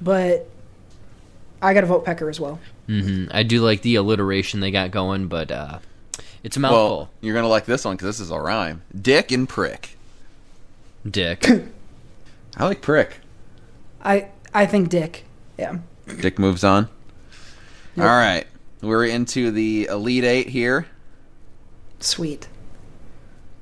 [0.00, 0.48] but
[1.60, 2.58] I gotta vote Pecker as well.
[2.88, 3.36] Mm-hmm.
[3.36, 5.80] I do like the alliteration they got going, but uh,
[6.42, 6.96] it's a mouthful.
[6.96, 8.80] Well, you're gonna like this one because this is a rhyme.
[8.98, 9.98] Dick and prick.
[11.08, 11.46] Dick.
[12.56, 13.18] I like prick.
[14.02, 15.24] I I think Dick.
[15.58, 15.78] Yeah.
[16.20, 16.88] Dick moves on.
[17.96, 18.06] Yep.
[18.06, 18.46] All right,
[18.80, 20.86] we're into the elite eight here.
[22.00, 22.48] Sweet.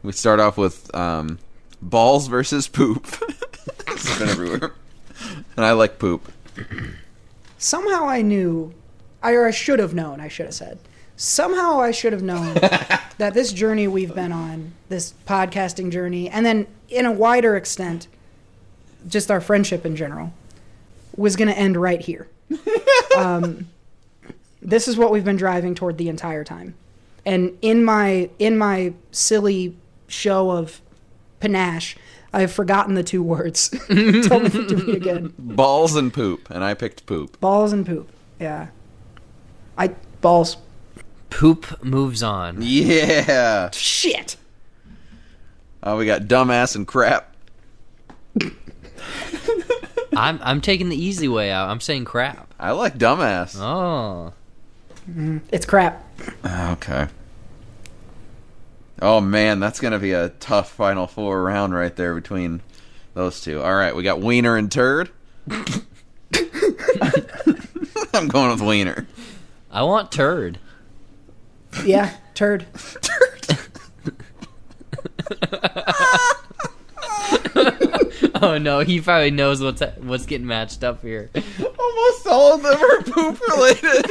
[0.02, 1.38] We start off with um,
[1.80, 3.06] balls versus poop.
[3.88, 4.72] it's been everywhere,
[5.56, 6.32] and I like poop.
[7.58, 8.74] Somehow I knew,
[9.22, 10.78] I, or I should have known, I should have said.
[11.16, 12.54] Somehow I should have known
[13.18, 18.08] that this journey we've been on, this podcasting journey, and then in a wider extent,
[19.06, 20.32] just our friendship in general,
[21.16, 22.28] was going to end right here.
[23.16, 23.68] um,
[24.60, 26.74] this is what we've been driving toward the entire time.
[27.24, 29.76] And in my in my silly
[30.08, 30.80] show of
[31.40, 31.96] panache,
[32.32, 33.68] I have forgotten the two words.
[33.88, 35.34] Tell me to me again.
[35.38, 37.38] Balls and poop, and I picked poop.
[37.40, 38.08] Balls and poop.
[38.40, 38.68] Yeah.
[39.78, 39.88] I
[40.20, 40.56] balls.
[41.30, 42.58] Poop moves on.
[42.60, 43.70] Yeah.
[43.70, 44.36] Shit.
[45.82, 47.34] Oh, we got dumbass and crap.
[50.16, 51.68] I'm I'm taking the easy way out.
[51.68, 52.52] I'm saying crap.
[52.58, 53.58] I like dumbass.
[53.58, 54.32] Oh.
[55.08, 55.38] Mm-hmm.
[55.50, 56.06] It's crap.
[56.44, 57.08] Ah, okay.
[59.00, 62.60] Oh man, that's gonna be a tough final four round right there between
[63.14, 63.60] those two.
[63.60, 65.10] All right, we got wiener and turd.
[68.14, 69.06] I'm going with wiener.
[69.70, 70.58] I want turd.
[71.84, 72.66] Yeah, turd.
[75.50, 76.28] Oh
[78.58, 81.30] no, he probably knows what's what's getting matched up here.
[81.34, 84.04] Almost all of them are poop related.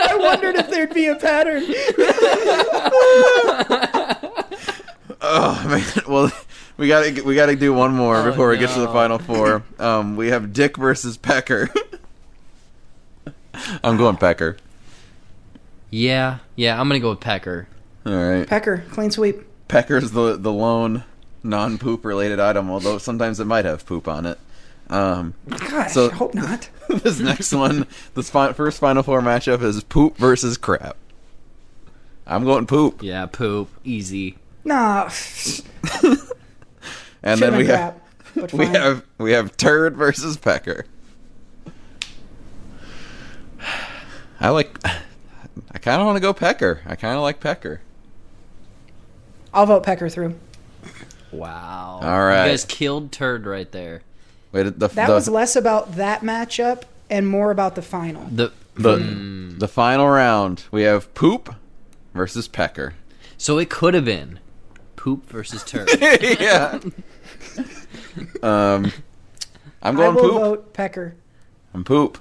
[0.00, 1.62] I wondered if there'd be a pattern.
[5.22, 6.30] oh man, well
[6.76, 9.62] we gotta we gotta do one more Oh, before we get to the final four.
[9.78, 11.70] Um, we have Dick versus Pecker.
[13.82, 14.58] I'm going Pecker.
[15.90, 17.68] Yeah, yeah, I'm gonna go with Pecker.
[18.04, 18.46] All right.
[18.46, 19.46] Pecker, clean sweep.
[19.66, 21.04] Pecker's the the lone
[21.42, 24.38] non poop related item, although sometimes it might have poop on it.
[24.90, 26.68] Um, Gosh, So- I hope not.
[26.88, 30.96] this next one, this fi- first Final Four matchup is poop versus crap.
[32.26, 34.36] I'm going poop, Yeah, poop, easy.
[34.64, 35.10] Nah.
[37.22, 38.00] and then we crap,
[38.34, 40.84] have we have we have turd versus pecker.
[44.40, 44.78] I like.
[45.72, 46.80] I kind of want to go pecker.
[46.86, 47.80] I kind of like pecker.
[49.52, 50.34] I'll vote Pecker through.
[51.32, 52.00] Wow.
[52.02, 52.44] All right.
[52.46, 54.02] You guys killed turd right there.
[54.52, 58.24] Wait, the That the, was less about that matchup and more about the final.
[58.30, 59.58] The the, Hmm.
[59.58, 60.64] the final round.
[60.70, 61.54] We have poop
[62.14, 62.94] versus pecker.
[63.36, 64.38] so it could have been
[64.96, 65.88] poop versus turd.
[66.00, 66.78] yeah.
[68.42, 68.92] um,
[69.82, 70.32] I'm I going will poop.
[70.34, 71.14] vote Pecker.
[71.74, 72.18] I'm poop.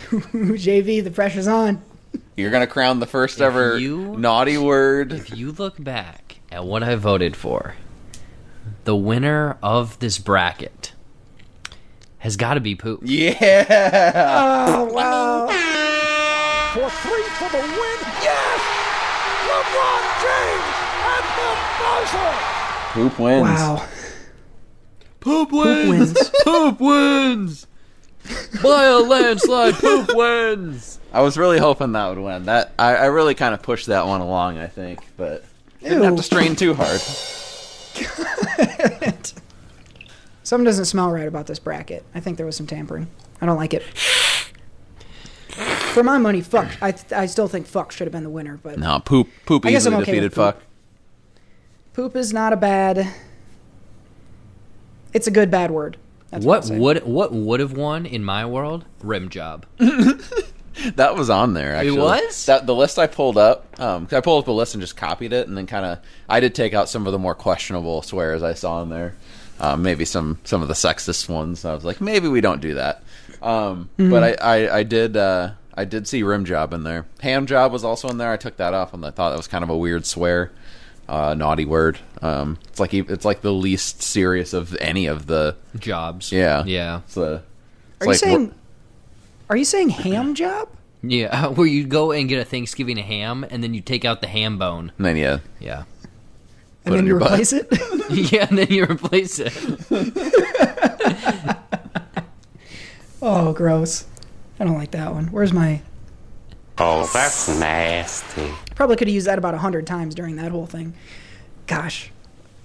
[0.10, 1.80] JB, the pressure's on.
[2.36, 5.12] You're gonna crown the first ever you- naughty word.
[5.12, 6.23] if you look back
[6.54, 7.74] at what I voted for,
[8.84, 10.92] the winner of this bracket
[12.18, 13.00] has got to be poop.
[13.02, 14.14] Yeah.
[14.68, 15.46] Oh, wow.
[16.72, 17.98] for three for the win.
[18.22, 18.60] Yes!
[19.50, 20.78] LeBron James
[21.10, 21.50] at the
[21.82, 22.32] buzzer.
[22.92, 23.42] Poop wins.
[23.42, 23.88] Wow.
[25.20, 26.12] Poop wins.
[26.12, 26.30] Poop wins.
[26.44, 27.66] poop wins.
[28.62, 31.00] By a landslide, poop wins.
[31.12, 32.44] I was really hoping that would win.
[32.46, 34.58] That I, I really kind of pushed that one along.
[34.58, 35.44] I think, but
[35.90, 37.00] didn't have to strain too hard.
[40.42, 42.04] Something doesn't smell right about this bracket.
[42.14, 43.06] I think there was some tampering.
[43.40, 43.82] I don't like it.
[45.94, 46.68] For my money, fuck.
[46.82, 49.28] I, I still think fuck should have been the winner, but No, poop.
[49.46, 50.24] Poop I guess I'm easily okay defeated.
[50.30, 50.54] with poop.
[50.56, 50.62] Fuck.
[51.94, 53.06] poop is not a bad.
[55.12, 55.96] It's a good bad word.
[56.30, 56.78] That's What I'll say.
[56.78, 58.84] would what would have won in my world?
[59.02, 59.64] Rim job.
[60.96, 61.74] That was on there.
[61.76, 62.46] Actually, was?
[62.46, 63.66] that the list I pulled up.
[63.80, 65.98] Um, 'cause I pulled up a list and just copied it, and then kind of
[66.28, 69.14] I did take out some of the more questionable swears I saw in there.
[69.60, 71.64] Um, maybe some some of the sexist ones.
[71.64, 73.02] I was like, maybe we don't do that.
[73.40, 77.06] Um, But I, I I did uh, I did see rim job in there.
[77.20, 78.32] Ham job was also in there.
[78.32, 80.50] I took that off, and I thought that was kind of a weird swear,
[81.08, 81.98] uh, naughty word.
[82.22, 86.32] Um, it's like e- it's like the least serious of any of the Jobs.
[86.32, 87.00] yeah Yeah.
[87.04, 87.42] It's the-
[88.00, 88.54] it's Are you like, saying?
[89.50, 90.68] Are you saying ham job?
[91.02, 91.46] Yeah.
[91.48, 94.58] Where you go and get a Thanksgiving ham and then you take out the ham
[94.58, 94.92] bone.
[94.96, 95.84] and then yeah, Yeah.
[96.86, 97.32] And Put then you your butt.
[97.32, 97.66] replace it?
[98.32, 99.52] yeah, and then you replace it.
[103.22, 104.04] oh, gross.
[104.60, 105.28] I don't like that one.
[105.28, 105.80] Where's my.
[106.78, 108.50] Oh, that's nasty.
[108.74, 110.94] Probably could have used that about a hundred times during that whole thing.
[111.66, 112.10] Gosh,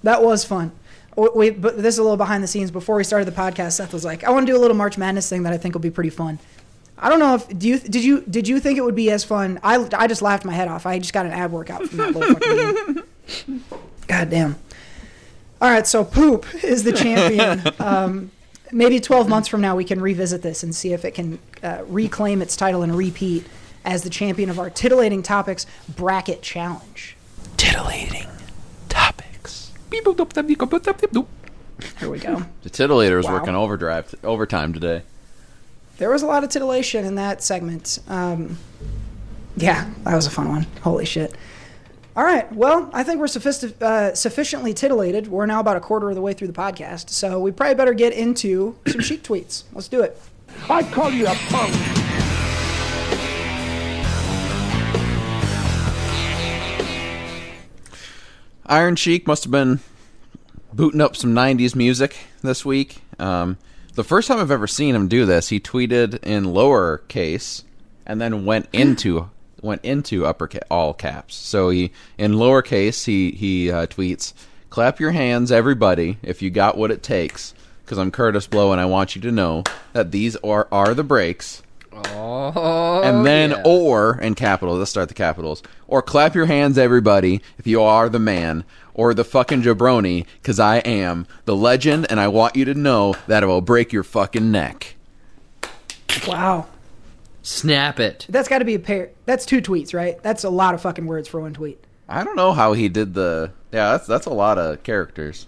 [0.02, 0.72] that was fun.
[1.16, 2.70] W- Wait, but this is a little behind the scenes.
[2.70, 4.98] Before we started the podcast, Seth was like, "I want to do a little March
[4.98, 6.38] Madness thing that I think will be pretty fun."
[7.02, 9.24] I don't know if do you did you did you think it would be as
[9.24, 9.58] fun?
[9.62, 10.84] I I just laughed my head off.
[10.86, 12.94] I just got an ab workout from that little fucking
[13.46, 13.64] game.
[14.06, 14.56] God damn.
[15.62, 17.62] All right, so poop is the champion.
[17.78, 18.30] um,
[18.72, 21.82] maybe 12 months from now we can revisit this and see if it can uh,
[21.86, 23.46] reclaim its title and repeat
[23.84, 27.16] as the champion of our titillating topics bracket challenge.
[27.56, 28.26] titillating
[28.88, 29.72] topics.
[31.98, 32.44] Here we go.
[32.62, 33.34] The titillator is Wow.
[33.34, 35.02] working overdrive overtime today.
[36.00, 37.98] There was a lot of titillation in that segment.
[38.08, 38.56] Um,
[39.54, 40.66] yeah, that was a fun one.
[40.80, 41.36] Holy shit.
[42.16, 42.50] All right.
[42.54, 45.28] Well, I think we're sophisti- uh, sufficiently titillated.
[45.28, 47.92] We're now about a quarter of the way through the podcast, so we probably better
[47.92, 49.64] get into some Sheik tweets.
[49.74, 50.18] Let's do it.
[50.70, 51.74] I call you a punk.
[58.64, 59.80] Iron Sheik must have been
[60.72, 63.02] booting up some 90s music this week.
[63.18, 63.58] Um,
[64.00, 67.64] the first time I've ever seen him do this, he tweeted in lowercase
[68.06, 69.28] and then went into
[69.60, 71.34] went into upper ca- all caps.
[71.34, 74.32] So he in lowercase he he uh, tweets,
[74.70, 77.52] "Clap your hands, everybody, if you got what it takes."
[77.84, 81.04] Because I'm Kurtis Blow, and I want you to know that these are are the
[81.04, 81.62] breaks.
[82.08, 83.62] Oh, and then yeah.
[83.64, 88.08] or in capitals let's start the capitals or clap your hands everybody if you are
[88.08, 92.64] the man or the fucking jabroni because i am the legend and i want you
[92.64, 94.96] to know that it will break your fucking neck
[96.26, 96.66] Wow.
[97.42, 98.26] snap it.
[98.28, 99.10] That's got to be a pair.
[99.26, 100.20] That's two tweets, right?
[100.22, 101.82] That's a lot of fucking words for one tweet.
[102.08, 105.46] i don't know how he did the yeah that's that's a lot of characters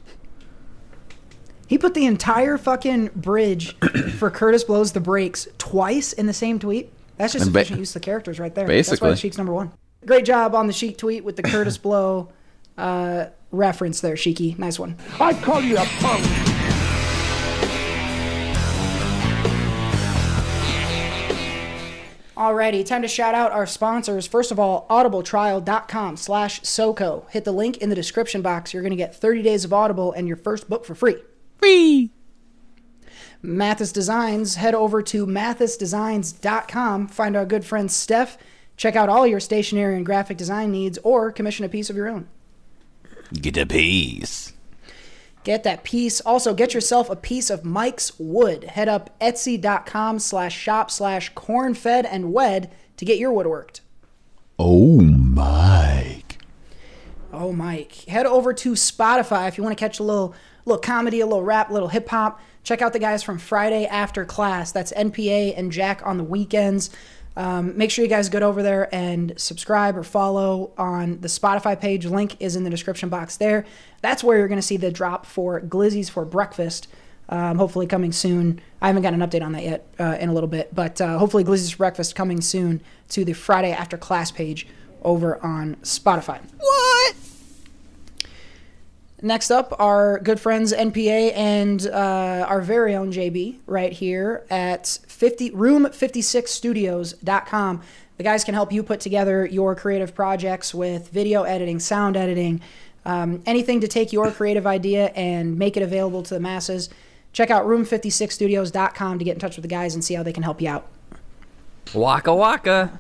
[1.67, 3.77] He put the entire fucking bridge
[4.19, 6.93] for Kurtis Blow's the brakes twice in the same tweet.
[7.17, 8.67] That's just And ba- efficient use of the characters right there.
[8.67, 9.11] That's why Basically.
[9.11, 9.73] the Sheik's number one.
[10.05, 12.29] Great job on the Sheik tweet with the Kurtis Blow
[12.77, 14.59] uh, reference there, Sheiky.
[14.59, 14.97] Nice one.
[15.21, 16.25] I call you a punk.
[22.37, 24.27] Alrighty, time to shout out our sponsors.
[24.27, 27.27] First of all, audibletrial.com slash SOCO.
[27.31, 28.73] Hit the link in the description box.
[28.73, 31.17] You're going to get 30 days of Audible and your first book for free.
[31.63, 32.11] Free.
[33.41, 37.07] Mathis Designs, head over to mathisdesigns.com.
[37.09, 38.37] Find our good friend Steph.
[38.77, 42.09] Check out all your stationery and graphic design needs or commission a piece of your
[42.09, 42.27] own.
[43.33, 44.53] get a piece
[45.45, 46.21] Get that piece.
[46.21, 48.63] Also, get yourself a piece of Mike's Wood.
[48.63, 53.81] Head up etsy.com slash shop slash cornfed and wed to get your woodworked.
[54.59, 56.39] oh mike
[57.35, 57.95] Oh, Mike.
[58.09, 61.43] Head over to Spotify if you want to catch a little little comedy, a little
[61.43, 62.41] rap, a little hip hop.
[62.65, 64.73] Check out the guys from Friday After Class.
[64.73, 66.91] That's NPA and Jack on the weekends.
[67.37, 71.81] Um, make sure you guys get over there and subscribe or follow on the Spotify
[71.81, 72.05] page.
[72.07, 73.65] Link is in the description box there.
[74.03, 76.89] That's where you're going to see the drop for Glizzy's for breakfast.
[77.29, 78.61] Um, hopefully coming soon.
[78.83, 81.19] I haven't got an update on that yet uh, in a little bit, but uh,
[81.19, 84.67] hopefully Glizzy's breakfast coming soon to the Friday After Class page
[85.03, 86.41] over on Spotify.
[86.59, 87.15] what
[89.25, 94.99] Next up, our good friends NPA and uh, our very own JB right here at
[95.07, 97.83] 50 room56studios.com.
[98.17, 102.61] The guys can help you put together your creative projects with video editing, sound editing,
[103.05, 106.91] um, anything to take your creative idea and make it available to the masses.
[107.33, 110.43] Check out room56studios.com to get in touch with the guys and see how they can
[110.43, 110.89] help you out.
[111.95, 112.99] Waka waka.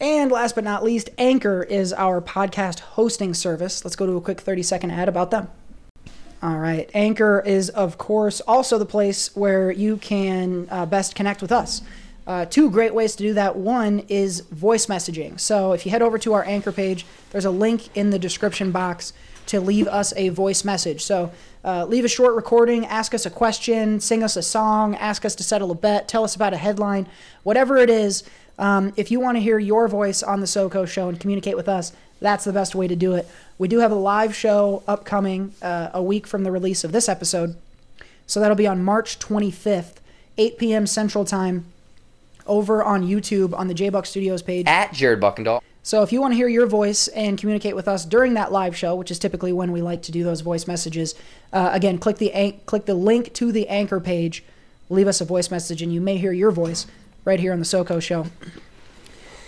[0.00, 3.84] And last but not least, Anchor is our podcast hosting service.
[3.84, 5.48] Let's go to a quick 30 second ad about them.
[6.40, 6.88] All right.
[6.94, 11.82] Anchor is, of course, also the place where you can uh, best connect with us.
[12.28, 13.56] Uh, two great ways to do that.
[13.56, 15.40] One is voice messaging.
[15.40, 18.70] So if you head over to our Anchor page, there's a link in the description
[18.70, 19.12] box
[19.46, 21.02] to leave us a voice message.
[21.02, 21.32] So
[21.64, 25.34] uh, leave a short recording, ask us a question, sing us a song, ask us
[25.36, 27.08] to settle a bet, tell us about a headline,
[27.42, 28.22] whatever it is.
[28.58, 31.68] Um, if you want to hear your voice on the SoCo show and communicate with
[31.68, 33.28] us, that's the best way to do it.
[33.58, 37.08] We do have a live show upcoming uh, a week from the release of this
[37.08, 37.56] episode.
[38.26, 39.94] So that'll be on March 25th,
[40.36, 40.86] 8 p.m.
[40.86, 41.66] Central Time,
[42.46, 44.66] over on YouTube on the J Buck Studios page.
[44.66, 45.62] At Jared Buckendahl.
[45.82, 48.76] So if you want to hear your voice and communicate with us during that live
[48.76, 51.14] show, which is typically when we like to do those voice messages,
[51.52, 54.44] uh, again, click the an- click the link to the anchor page,
[54.90, 56.86] leave us a voice message, and you may hear your voice
[57.28, 58.26] right here on the SoCo show.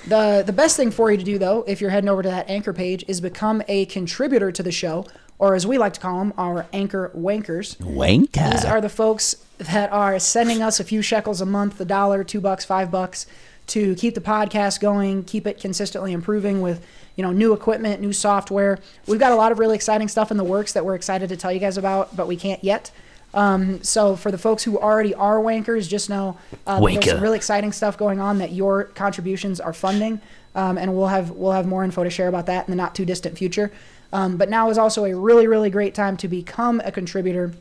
[0.07, 2.49] The the best thing for you to do though, if you're heading over to that
[2.49, 5.07] anchor page, is become a contributor to the show,
[5.38, 7.77] or as we like to call them, our anchor wankers.
[7.79, 11.85] wanker These are the folks that are sending us a few shekels a month, a
[11.85, 13.26] dollar, two bucks, five bucks,
[13.68, 16.85] to keep the podcast going, keep it consistently improving with
[17.16, 18.78] you know new equipment, new software.
[19.07, 21.37] We've got a lot of really exciting stuff in the works that we're excited to
[21.37, 22.91] tell you guys about, but we can't yet.
[23.33, 27.22] Um, so for the folks who already are wankers, just know uh, that there's some
[27.22, 30.20] really exciting stuff going on that your contributions are funding,
[30.55, 32.95] um, and we'll have we'll have more info to share about that in the not
[32.95, 33.72] too distant future.
[34.12, 37.53] Um, but now is also a really really great time to become a contributor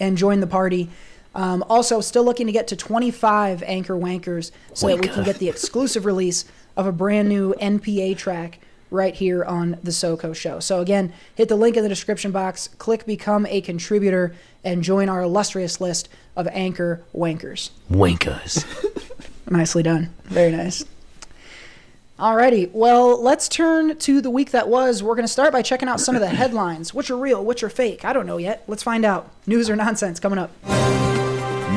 [0.00, 0.88] and join the party.
[1.34, 5.38] Um, also, still looking to get to 25 Anchor Wankers so that we can get
[5.38, 8.58] the exclusive release of a brand new NPA track
[8.90, 10.60] right here on the SoCo show.
[10.60, 14.34] So, again, hit the link in the description box, click Become a Contributor,
[14.64, 17.70] and join our illustrious list of Anchor Wankers.
[17.88, 18.64] Winkers.
[19.50, 20.12] Nicely done.
[20.24, 20.84] Very nice.
[22.18, 25.04] Alrighty, well, let's turn to the week that was.
[25.04, 26.92] We're going to start by checking out some of the headlines.
[26.92, 28.04] Which are real, which are fake?
[28.04, 28.64] I don't know yet.
[28.66, 29.30] Let's find out.
[29.46, 30.50] News or nonsense coming up.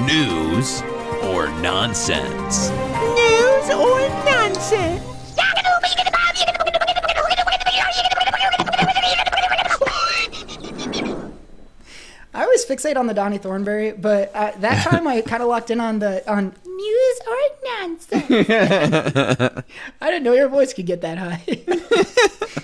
[0.08, 0.82] news
[1.26, 2.70] or nonsense?
[2.72, 5.11] News or nonsense?
[12.72, 16.00] Fixate on the Donnie Thornberry, but uh, that time I kind of locked in on
[16.00, 17.38] the on news or
[17.80, 18.26] nonsense.
[20.02, 21.44] I didn't know your voice could get that high.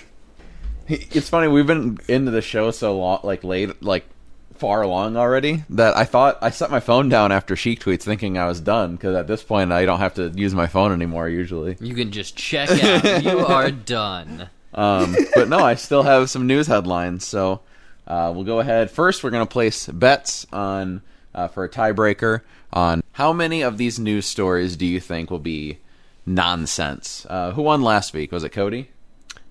[0.90, 4.06] It's funny we've been into the show so long, like late, like
[4.54, 8.38] far along already that I thought I set my phone down after Sheik tweets, thinking
[8.38, 11.28] I was done because at this point I don't have to use my phone anymore
[11.28, 11.76] usually.
[11.78, 13.22] You can just check out.
[13.22, 14.48] you are done.
[14.72, 17.60] Um, but no, I still have some news headlines, so
[18.08, 18.90] uh, we'll go ahead.
[18.90, 21.02] First, we're going to place bets on
[21.34, 22.40] uh, for a tiebreaker
[22.72, 25.78] on how many of these news stories do you think will be
[26.26, 27.26] nonsense?
[27.28, 28.32] Uh, who won last week?
[28.32, 28.88] Was it Cody?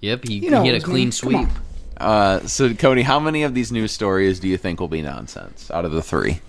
[0.02, 0.92] Yep, he, You know he it had a was me.
[0.94, 1.48] clean sweep.
[1.98, 5.72] Uh, so Cody, how many of these news stories do you think will be nonsense
[5.72, 6.42] out of the three?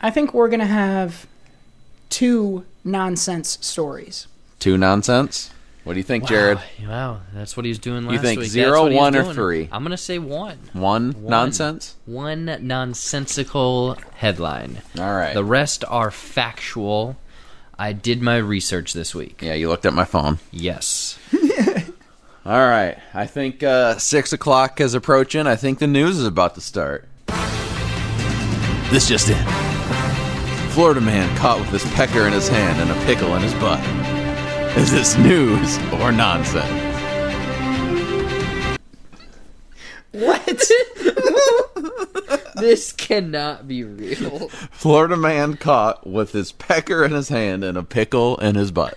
[0.00, 1.26] I think we're gonna have
[2.08, 4.26] two nonsense stories.
[4.60, 5.50] Two nonsense.
[5.84, 6.58] What do you think, Jared?
[6.82, 8.50] Wow, wow, that's what he was doing last think week.
[8.50, 9.34] zero, That's what he or doing.
[9.34, 9.68] three?
[9.72, 10.58] I'm gonna say one.
[10.74, 11.24] One, One.
[11.30, 11.96] nonsense.
[12.04, 14.82] One nonsensical headline.
[14.98, 15.32] All right.
[15.34, 17.16] The rest are factual.
[17.78, 19.40] I did my research this week.
[19.42, 20.38] yeah, you looked at my phone.
[20.50, 21.18] Yes.
[22.44, 22.98] All right.
[23.14, 25.46] I think uh, six o'clock is approaching.
[25.46, 27.08] I think the news is about to start.
[28.90, 29.36] This just in.
[30.72, 33.80] Florida man caught with his pecker in his hand and a pickle in his butt.
[34.76, 36.68] Is this news or nonsense?
[40.12, 40.62] What?
[42.56, 44.48] this cannot be real.
[44.70, 48.96] Florida man caught with his pecker in his hand and a pickle in his butt.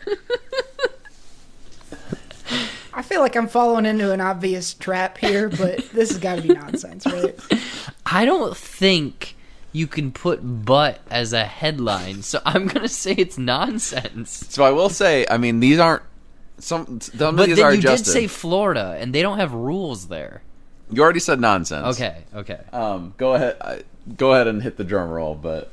[2.94, 6.42] I feel like I'm falling into an obvious trap here, but this has got to
[6.44, 7.38] be nonsense, right?
[8.06, 9.36] I don't think
[9.74, 14.46] you can put butt as a headline, so I'm gonna say it's nonsense.
[14.50, 16.04] So I will say, I mean, these aren't
[16.60, 17.02] some.
[17.02, 18.06] Some of But these then are you adjusted.
[18.06, 20.42] did say Florida, and they don't have rules there.
[20.92, 21.98] you already said nonsense.
[22.00, 22.60] Okay, okay.
[22.72, 23.84] Um, go ahead.
[24.16, 25.70] Go ahead and hit the drum roll, but.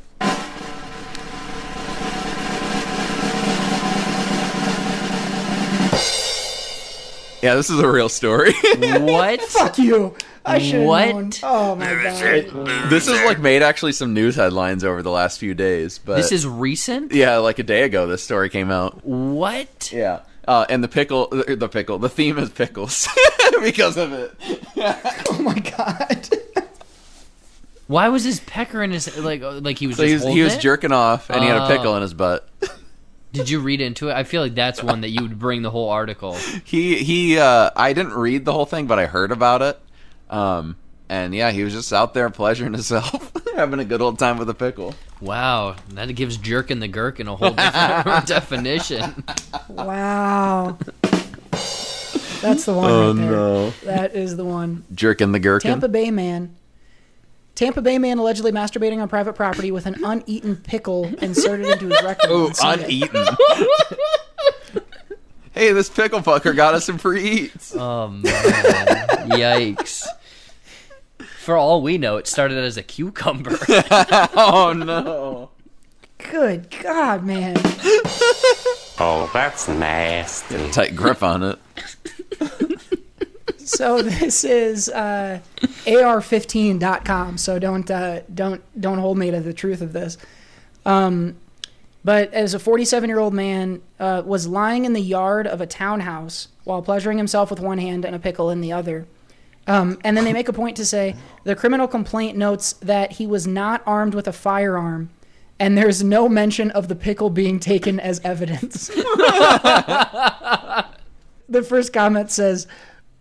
[7.42, 8.52] Yeah, this is a real story.
[8.78, 9.40] what?
[9.42, 10.14] Fuck you.
[10.44, 11.08] I should have What?
[11.14, 11.30] known.
[11.42, 12.90] Oh my god.
[12.90, 16.32] this has like made actually some news headlines over the last few days, but This
[16.32, 17.12] is recent.
[17.12, 19.04] yeah, like a day ago this story came out.
[19.04, 19.90] What?
[19.92, 20.20] Yeah.
[20.48, 23.06] Uh, and the pickle, the, the pickle, the theme is pickles
[23.62, 24.34] because of it.
[25.30, 26.28] Oh my god.
[27.86, 30.22] Why was his pecker in his like uh, like he was So just he was,
[30.22, 30.60] he holding was it?
[30.60, 31.96] jerking off and he had a pickle Oh.
[31.96, 32.48] in his butt.
[33.32, 34.14] Did you read into it?
[34.14, 36.36] I feel like that's one that you would bring the whole article.
[36.64, 39.80] He he uh I didn't read the whole thing, but I heard about it.
[40.28, 40.76] Um
[41.08, 44.48] and yeah, he was just out there pleasuring himself, having a good old time with
[44.50, 44.94] a pickle.
[45.20, 49.24] Wow, that gives jerking the gherkin a whole different definition.
[49.68, 50.78] Wow.
[52.40, 53.12] That's the one Oh,
[53.66, 53.96] right there.
[53.96, 54.84] That is the one.
[54.94, 55.70] Jerking the gherkin.
[55.72, 56.56] Tampa Bay man.
[57.60, 62.02] Tampa Bay man allegedly masturbating on private property with an uneaten pickle inserted into his
[62.02, 62.30] rectum.
[62.32, 63.26] Oh, uneaten.
[65.52, 67.76] hey, this pickle fucker got us some free eats.
[67.76, 68.24] Oh man,
[69.28, 70.06] yikes!
[71.40, 73.58] For all we know, it started as a cucumber.
[73.68, 75.50] oh no.
[76.30, 77.56] Good God, man.
[78.98, 80.70] Oh, that's nasty.
[80.70, 81.58] Tight grip on it.
[83.70, 87.38] So this is uh, AR15.com.
[87.38, 90.18] So don't uh, don't don't hold me to the truth of this.
[90.84, 91.36] Um,
[92.02, 95.66] but as a 47 year old man uh, was lying in the yard of a
[95.66, 99.06] townhouse while pleasuring himself with one hand and a pickle in the other.
[99.66, 101.14] Um, and then they make a point to say
[101.44, 105.10] the criminal complaint notes that he was not armed with a firearm,
[105.60, 108.88] and there's no mention of the pickle being taken as evidence.
[111.48, 112.66] the first comment says,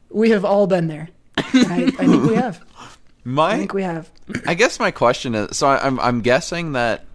[0.09, 2.61] "We have all been there." I, I think we have.
[3.37, 4.09] I think we have.
[4.45, 7.05] I guess my question is so I, I'm I'm guessing that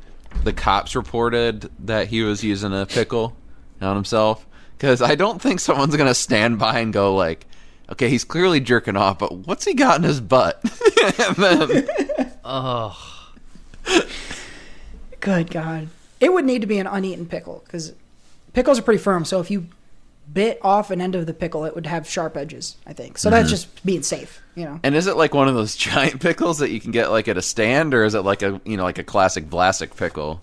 [0.43, 3.37] the cops reported that he was using a pickle
[3.81, 7.47] on himself because I don't think someone's gonna stand by and go like,
[7.91, 10.63] okay, he's clearly jerking off, but what's he got in his butt?
[11.37, 11.89] then
[12.45, 13.31] oh,
[15.21, 15.89] Good God.
[16.21, 17.95] It would need to be an uneaten pickle because
[18.53, 19.25] pickles are pretty firm.
[19.25, 19.69] So if you
[20.33, 23.19] bit off an end of the pickle, it would have sharp edges, I think.
[23.19, 23.51] So that's mm-hmm.
[23.51, 24.81] just being safe, you know?
[24.83, 27.37] and is it like one of those giant pickles that you can get like at
[27.37, 30.41] a stand, or is it like a you know like a classic Vlasic pickle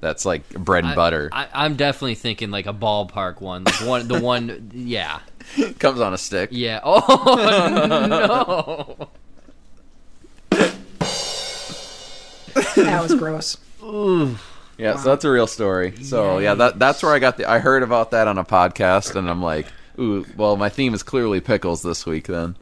[0.00, 4.08] that's like bread and butter I, I'm definitely thinking like a ballpark one, like one,
[4.08, 5.20] the one, yeah,
[5.78, 6.50] comes on a stick?
[6.52, 6.80] yeah.
[6.82, 6.96] Oh
[7.78, 9.08] no!
[12.76, 13.56] That was gross.
[14.80, 15.94] Yeah, so that's a real story.
[16.02, 17.50] So yeah, that that's where I got the.
[17.50, 19.66] I heard about that on a podcast, and I'm like,
[19.98, 22.56] ooh, well, my theme is clearly pickles this week then,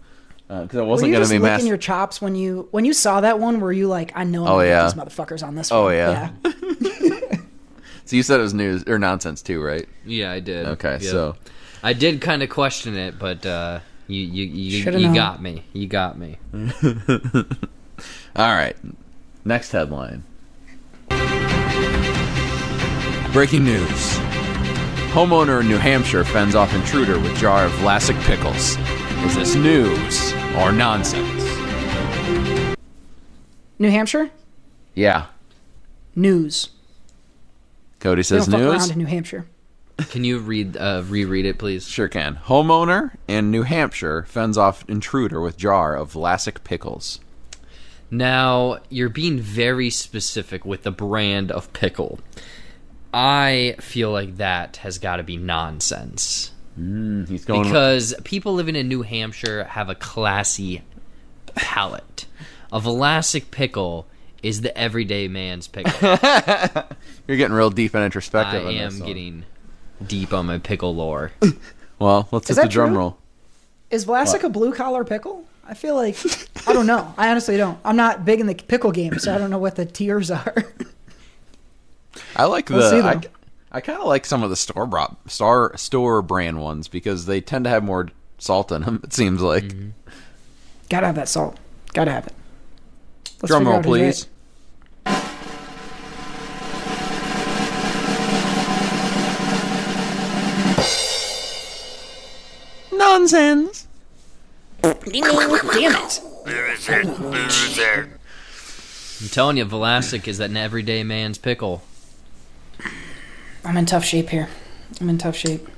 [0.49, 1.67] because I Were wasn't you gonna just be licking mass.
[1.67, 3.61] your chops when you when you saw that one?
[3.61, 4.83] Were you like, I know I'm Oh, gonna yeah.
[4.93, 5.95] get these motherfuckers on this Oh, one?
[5.95, 6.31] yeah.
[8.05, 9.87] So you said it was news or nonsense too, right?
[10.07, 10.65] Yeah, I did.
[10.67, 11.03] Okay, Yep.
[11.03, 11.37] so
[11.83, 15.65] I did kind of question it, but uh, you you you, you got me.
[15.75, 16.39] You got me.
[18.35, 18.75] all right,
[19.45, 20.25] next headline.
[23.33, 24.17] Breaking news.
[25.13, 28.77] Homeowner in New Hampshire fends off intruder with jar of Vlasic pickles.
[29.27, 31.45] Is this news or nonsense?
[33.79, 34.31] New Hampshire
[34.95, 35.27] Yeah.
[36.17, 36.71] news.
[38.01, 38.83] Cody They says don't fuck news.
[38.83, 39.47] around in New Hampshire.
[40.11, 41.87] Can you read uh, reread it, please?
[41.87, 42.37] Sure can.
[42.47, 47.21] Homeowner in New Hampshire fends off intruder with jar of Vlasic pickles.
[48.11, 52.21] Now you're being very specific with the brand of pickle.
[53.13, 57.63] I feel like that has got to be nonsense mm, He's going.
[57.63, 60.83] because people living in New Hampshire have a classy
[61.55, 62.27] palate.
[62.73, 64.07] A Vlasic pickle
[64.43, 65.93] is the everyday man's pickle.
[67.27, 68.67] you're getting real deep and I introspective.
[68.67, 69.45] on am this getting
[70.07, 71.33] deep on my pickle lore.
[71.99, 72.99] Well, let's Is hit the drum true?
[72.99, 73.19] roll.
[73.91, 75.45] Is Vlasic a blue collar pickle?
[75.67, 76.17] I feel like
[76.69, 77.13] I don't know.
[77.19, 77.79] I honestly don't.
[77.85, 80.55] I'm not big in the pickle game, so I don't know what the tiers are.
[82.37, 83.07] I like We'll see, the.
[83.07, 83.21] I.
[83.71, 87.41] I kind of like some of the store brought star store brand ones because they
[87.43, 88.09] tend to have more
[88.39, 89.01] salt in them.
[89.05, 89.65] It seems like.
[89.65, 89.91] Mm-hmm.
[90.89, 91.59] Gotta have that salt.
[91.93, 92.35] Gotta have it.
[93.43, 94.27] Let's Drum figure roll, please.
[102.93, 103.87] Nonsense.
[104.83, 106.23] Damn it!
[109.21, 111.83] I'm telling you, Vlasic is that everyday man's pickle.
[113.69, 114.49] I'm in tough shape here.
[114.99, 115.69] I'm in tough shape.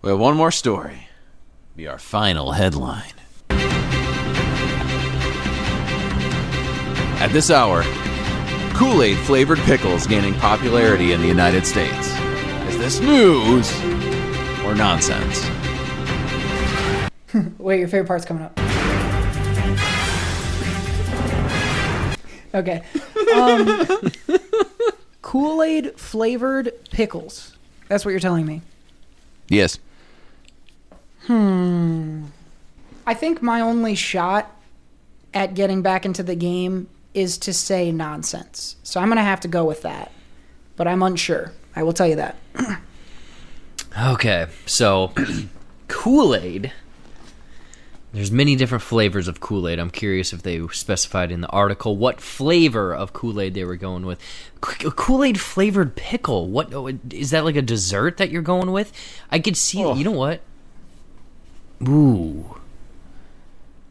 [0.00, 1.08] We have one more story.
[1.74, 3.02] Be our final headline.
[7.18, 7.82] At this hour,
[8.74, 12.16] Kool Aid flavored pickles gaining popularity in the United States.
[12.68, 13.74] Is this news
[14.62, 15.44] or nonsense?
[17.58, 18.56] Wait, your favorite part's coming up.
[22.54, 22.84] Okay.
[23.34, 24.12] Um,
[25.22, 27.56] Kool Aid flavored pickles.
[27.88, 28.62] That's what you're telling me.
[29.48, 29.78] Yes.
[31.26, 32.26] Hmm.
[33.06, 34.54] I think my only shot
[35.34, 38.76] at getting back into the game is to say nonsense.
[38.82, 40.12] So I'm going to have to go with that.
[40.76, 41.52] But I'm unsure.
[41.76, 42.36] I will tell you that.
[43.98, 45.12] Okay, so
[45.88, 46.72] Kool Aid.
[48.12, 49.78] There's many different flavors of Kool Aid.
[49.78, 53.76] I'm curious if they specified in the article what flavor of Kool Aid they were
[53.76, 54.20] going with.
[54.60, 56.48] Kool Aid flavored pickle.
[56.48, 57.44] What oh, that?
[57.44, 58.92] Like a dessert that you're going with?
[59.30, 59.78] I could see.
[59.78, 60.40] You know what?
[61.86, 62.56] Ooh.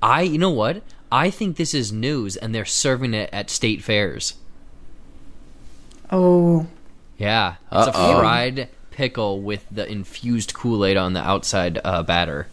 [0.02, 0.24] I.
[0.24, 0.84] You know what?
[1.12, 4.36] I think this is news, and they're serving it at state fairs.
[6.12, 6.68] Oh,
[7.18, 8.18] Yeah, it's Uh-oh.
[8.18, 12.48] a fried pickle with the infused Kool Aid on the outside uh, batter.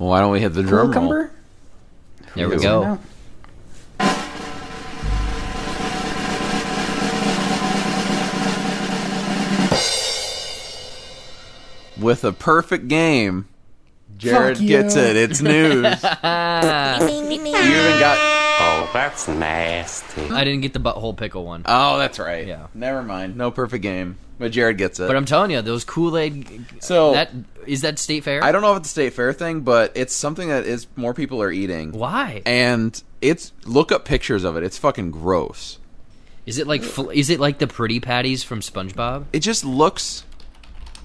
[0.00, 0.86] Well, why don't we hit the drum roll?
[0.88, 1.30] cucumber?
[2.34, 2.62] There we Yes.
[2.62, 2.98] go.
[12.00, 13.46] With a perfect game,
[14.16, 15.16] Jared Fuck gets it.
[15.16, 15.84] It's news.
[15.84, 16.00] you even
[18.00, 18.39] got.
[18.62, 20.28] Oh, that's nasty.
[20.30, 21.62] I didn't get the butthole pickle one.
[21.66, 22.46] Oh, that's right.
[22.46, 22.66] Yeah.
[22.74, 23.36] Never mind.
[23.36, 24.16] No perfect game.
[24.38, 25.06] But Jared gets it.
[25.06, 26.64] But I'm telling you, those Kool Aid.
[26.80, 27.30] So- that
[27.66, 28.42] is that state fair.
[28.42, 31.12] I don't know if it's a state fair thing, but it's something that is more
[31.14, 31.92] people are eating.
[31.92, 34.62] Why And it's look up pictures of it.
[34.62, 35.78] It's fucking gross.
[36.46, 39.26] is it like fl- is it like the pretty patties from SpongeBob?
[39.32, 40.24] It just looks.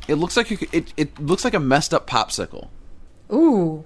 [0.07, 0.93] It looks like you could, it.
[0.97, 2.69] It looks like a messed up popsicle.
[3.31, 3.83] Ooh.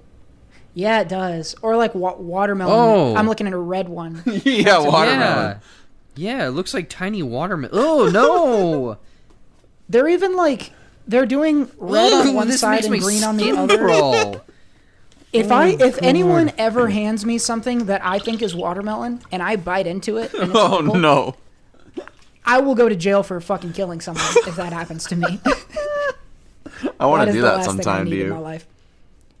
[0.74, 1.54] Yeah, it does.
[1.62, 2.74] Or like wa- watermelon.
[2.74, 3.16] Oh.
[3.16, 4.22] I'm looking at a red one.
[4.26, 5.60] yeah, watermelon.
[6.14, 6.38] Yeah.
[6.38, 7.74] yeah, it looks like tiny watermelon.
[7.74, 8.98] Oh no!
[9.88, 10.72] They're even like
[11.08, 13.78] they're doing red on oh, one side and green on the other.
[13.78, 14.36] crawl.
[15.32, 19.42] If I oh, if anyone ever hands me something that I think is watermelon and
[19.42, 21.36] I bite into it, and it's Oh purple, no.
[22.44, 25.40] I will go to jail for fucking killing someone if that happens to me.
[27.00, 28.38] I want to is do the that last thing I sometime to need in my
[28.38, 28.66] life.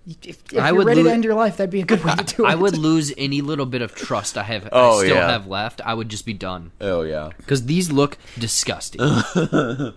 [0.06, 2.14] If, if I you're would ready to end your life, that'd be a good way
[2.16, 2.48] to do it.
[2.48, 4.68] I would lose any little bit of trust I have.
[4.72, 5.30] Oh, I still yeah.
[5.30, 5.80] have left.
[5.82, 7.30] I would just be done Oh yeah.
[7.36, 9.00] because these look disgusting.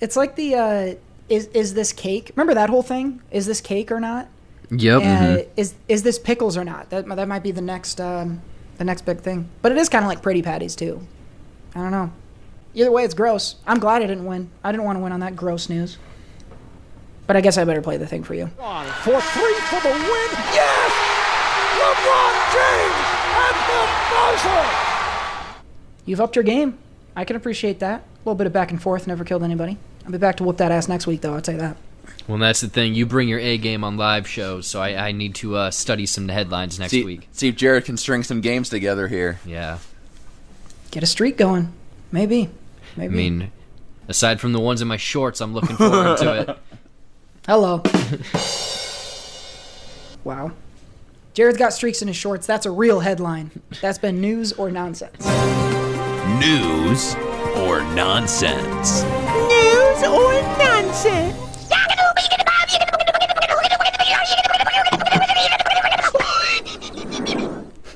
[0.00, 0.94] It's like the uh,
[1.28, 2.32] is is this cake?
[2.34, 3.22] Remember that whole thing?
[3.30, 4.26] Is this cake or not?
[4.68, 5.00] yep.
[5.04, 6.90] Uh, is is this pickles or not?
[6.90, 8.42] That that might be the next um,
[8.78, 9.48] the next big thing.
[9.62, 11.06] But it is kind of like pretty patties too.
[11.76, 12.12] I don't know.
[12.74, 13.56] Either way, it's gross.
[13.64, 14.50] I'm glad I didn't win.
[14.64, 15.98] I didn't want to win on that gross news.
[17.26, 18.50] But I guess I better play the thing for you.
[18.58, 20.30] On for three for the win.
[20.52, 20.92] Yes!
[21.78, 23.08] LeBron James
[23.38, 25.58] at the buzzer.
[26.04, 26.78] You've upped your game.
[27.14, 28.00] I can appreciate that.
[28.00, 29.78] A little bit of back and forth never killed anybody.
[30.04, 31.34] I'll be back to whoop that ass next week, though.
[31.34, 31.76] I'll tell you that.
[32.26, 32.94] Well, that's the thing.
[32.94, 36.06] You bring your A game on live shows, so I, I need to uh, study
[36.06, 37.28] some headlines next See, week.
[37.32, 39.38] see if Jared can string some games together here.
[39.44, 39.78] Yeah.
[40.90, 41.72] Get a streak going.
[42.10, 42.50] Maybe.
[42.96, 43.12] Maybe.
[43.14, 43.52] I mean,
[44.08, 46.58] aside from the ones in my shorts, I'm looking forward to it.
[47.46, 47.82] Hello.
[50.24, 50.52] wow.
[51.34, 52.46] Jared's got streaks in his shorts.
[52.46, 53.50] That's a real headline.
[53.80, 55.26] That's been news or nonsense.
[56.38, 57.16] News
[57.56, 59.02] or nonsense?
[59.02, 61.36] News or nonsense?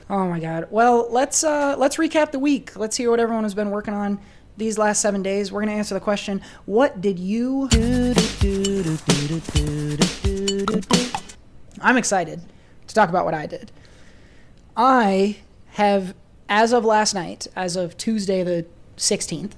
[0.09, 0.67] Oh my god.
[0.71, 2.77] Well, let's uh let's recap the week.
[2.77, 4.19] Let's hear what everyone has been working on
[4.57, 5.53] these last 7 days.
[5.53, 7.69] We're going to answer the question, what did you
[11.81, 12.41] I'm excited
[12.87, 13.71] to talk about what I did.
[14.77, 15.37] I
[15.71, 16.15] have
[16.49, 19.53] as of last night, as of Tuesday the 16th,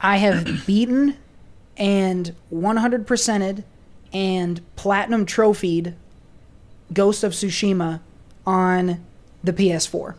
[0.00, 1.16] I have beaten
[1.76, 3.64] and 100%ed
[4.12, 5.94] and platinum trophied
[6.92, 8.00] Ghost of Tsushima
[8.46, 9.04] on
[9.42, 10.14] the PS4.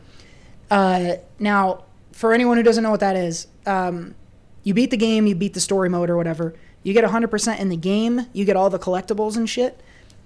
[0.69, 4.15] Uh, now, for anyone who doesn't know what that is, um,
[4.63, 6.53] you beat the game, you beat the story mode or whatever.
[6.83, 9.79] You get 100% in the game, you get all the collectibles and shit.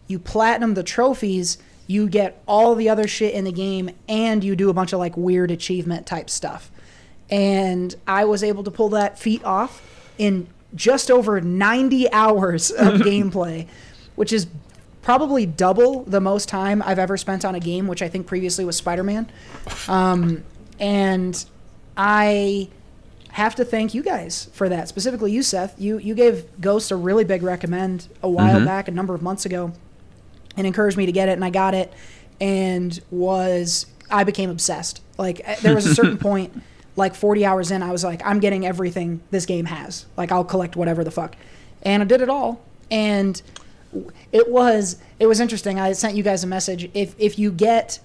[0.08, 4.56] You platinum the trophies, you get all the other shit in the game, and you
[4.56, 6.72] do a bunch of like weird achievement type stuff.
[7.30, 9.82] And I was able to pull that feat off
[10.18, 13.68] in just over 90 hours of gameplay,
[14.16, 14.48] which is
[15.02, 18.66] probably double the most time I've ever spent on a game, which I think previously
[18.66, 19.32] was Spider Man.
[19.88, 20.44] Um,
[20.80, 21.44] and
[21.96, 22.70] I
[23.32, 24.88] have to thank you guys for that.
[24.90, 25.80] Specifically, you, Seth.
[25.80, 29.46] You you gave Ghost a really big recommend a while back, a number of months
[29.46, 29.72] ago,
[30.58, 31.94] and encouraged me to get it, and I got it,
[32.40, 35.02] and was I became obsessed.
[35.18, 36.62] Like eh, there was a certain point,
[36.96, 40.06] like 40 hours in, I was like, I'm getting everything this game has.
[40.18, 41.36] Like I'll collect whatever the fuck,
[41.84, 43.42] and I did it all, and
[44.34, 45.80] it was it was interesting.
[45.80, 46.90] I sent you guys a message.
[46.94, 48.00] If if you get,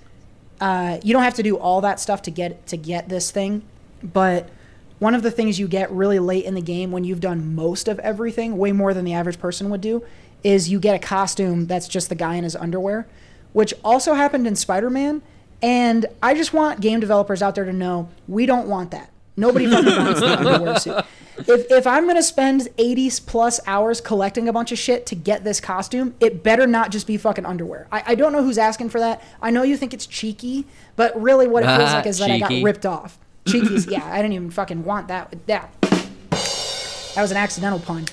[0.60, 3.62] uh, you don't have to do all that stuff to get to get this thing,
[4.04, 4.50] but
[4.98, 7.88] one of the things you get really late in the game when you've done most
[7.88, 10.02] of everything, way more than the average person would do,
[10.42, 13.06] is you get a costume that's just the guy in his underwear,
[13.52, 15.22] which also happened in Spider Man.
[15.62, 19.10] And I just want game developers out there to know we don't want that.
[19.36, 21.04] Nobody fucking wants the underwear suit.
[21.38, 25.14] If, if I'm going to spend 80 plus hours collecting a bunch of shit to
[25.14, 27.86] get this costume, it better not just be fucking underwear.
[27.92, 29.22] I, I don't know who's asking for that.
[29.42, 30.66] I know you think it's cheeky,
[30.96, 33.18] but really what it feels like is that I got ripped off.
[33.46, 35.34] Cheeky's, yeah, I didn't even fucking want that.
[35.46, 35.66] Yeah.
[35.80, 38.06] That was an accidental pun.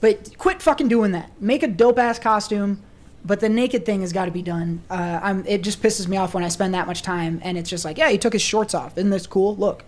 [0.00, 1.30] But quit fucking doing that.
[1.40, 2.82] Make a dope ass costume,
[3.24, 4.82] but the naked thing has got to be done.
[4.90, 7.70] Uh, I'm, it just pisses me off when I spend that much time and it's
[7.70, 8.96] just like, yeah, he took his shorts off.
[8.96, 9.56] Isn't this cool?
[9.56, 9.84] Look.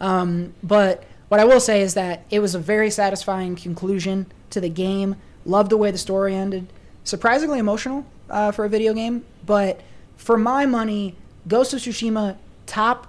[0.00, 4.60] Um, but what I will say is that it was a very satisfying conclusion to
[4.60, 5.16] the game.
[5.44, 6.66] Loved the way the story ended.
[7.04, 9.80] Surprisingly emotional uh, for a video game, but
[10.16, 11.16] for my money,
[11.46, 12.36] Ghost of Tsushima
[12.66, 13.06] top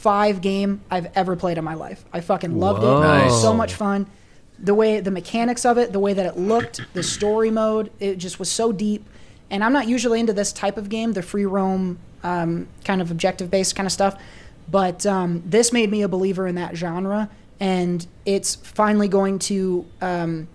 [0.00, 2.04] five game I've ever played in my life.
[2.12, 2.86] I fucking loved it.
[2.86, 3.42] It was Nice.
[3.42, 4.06] so much fun.
[4.58, 8.16] The way the mechanics of it, the way that it looked, the story mode, it
[8.16, 9.04] just was so deep.
[9.50, 13.10] And I'm not usually into this type of game, the free roam um, kind of
[13.10, 14.18] objective based kind of stuff.
[14.70, 17.28] But um, this made me a believer in that genre,
[17.58, 20.48] and it's finally going to um,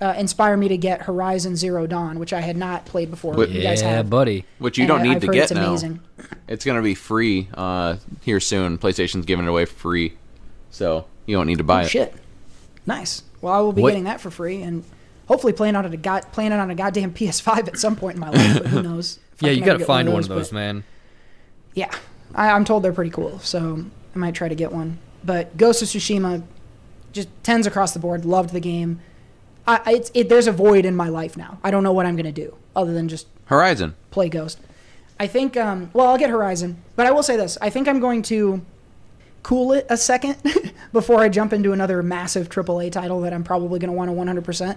[0.00, 3.34] uh, inspire me to get Horizon Zero Dawn, which I had not played before.
[3.34, 4.44] What- you guys yeah, have, buddy.
[4.58, 5.68] Which you And don't need I've to heard get it's now.
[5.68, 6.00] amazing.
[6.48, 8.78] It's gonna be free uh, here soon.
[8.78, 10.14] PlayStation's giving it away for free,
[10.70, 11.90] so you don't need to buy Oh, it.
[11.90, 12.14] shit,
[12.86, 13.22] nice.
[13.40, 14.84] Well, I will be What- getting that for free, and
[15.28, 18.20] hopefully playing on a god playing it on a goddamn PS5 at some point in
[18.20, 18.54] my life.
[18.62, 19.18] But who knows?
[19.40, 20.84] Yeah, you got to find one of but- those, man.
[21.74, 21.90] Yeah,
[22.34, 23.84] I, I'm told they're pretty cool, so
[24.14, 24.98] I might try to get one.
[25.24, 26.42] But Ghost of Tsushima,
[27.12, 28.24] just tens across the board.
[28.24, 29.00] Loved the game.
[29.70, 31.58] I, it's, it, there's a void in my life now.
[31.62, 33.94] I don't know what I'm gonna do other than just Horizon.
[34.10, 34.58] play Ghost.
[35.18, 35.56] I think.
[35.56, 38.62] Um, well, I'll get Horizon, but I will say this: I think I'm going to
[39.42, 40.36] cool it a second
[40.92, 44.42] before I jump into another massive AAA title that I'm probably going to want to
[44.42, 44.76] 100%.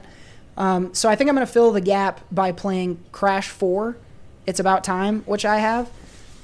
[0.56, 3.98] Um, so I think I'm going to fill the gap by playing Crash 4.
[4.46, 5.90] It's about time, which I have,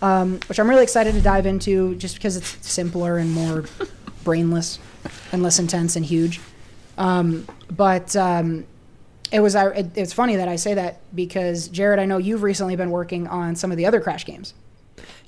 [0.02, 3.66] um, which I'm really excited to dive into, just because it's simpler and more
[4.24, 4.80] brainless
[5.32, 6.40] and less intense and huge.
[7.00, 8.66] Um, but um,
[9.32, 12.76] it was it, it's funny that I say that because Jared, I know you've recently
[12.76, 14.54] been working on some of the other Crash games.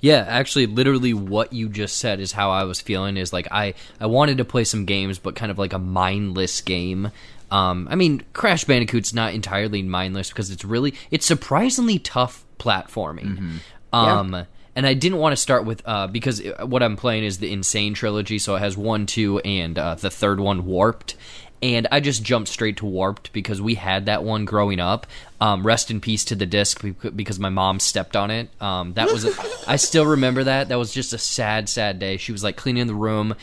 [0.01, 3.17] Yeah, actually, literally what you just said is how I was feeling.
[3.17, 6.59] Is like I I wanted to play some games, but kind of like a mindless
[6.61, 7.11] game.
[7.49, 13.59] Um, I mean, Crash Bandicoot's not entirely mindless because it's really it's surprisingly tough platforming.
[13.93, 14.45] Um,
[14.75, 17.63] and I didn't want to start with uh, because what I'm playing is the N.
[17.63, 21.15] Sane trilogy, so it has one, two, and uh, the third one Warped.
[21.63, 25.05] And I just jumped straight to Warped because we had that one growing up.
[25.39, 26.83] Um, rest in peace to the disc
[27.15, 28.49] because my mom stepped on it.
[28.59, 29.33] Um, that was, a,
[29.67, 30.69] I still remember that.
[30.69, 32.17] That was just a sad, sad day.
[32.17, 33.35] She was like cleaning the room.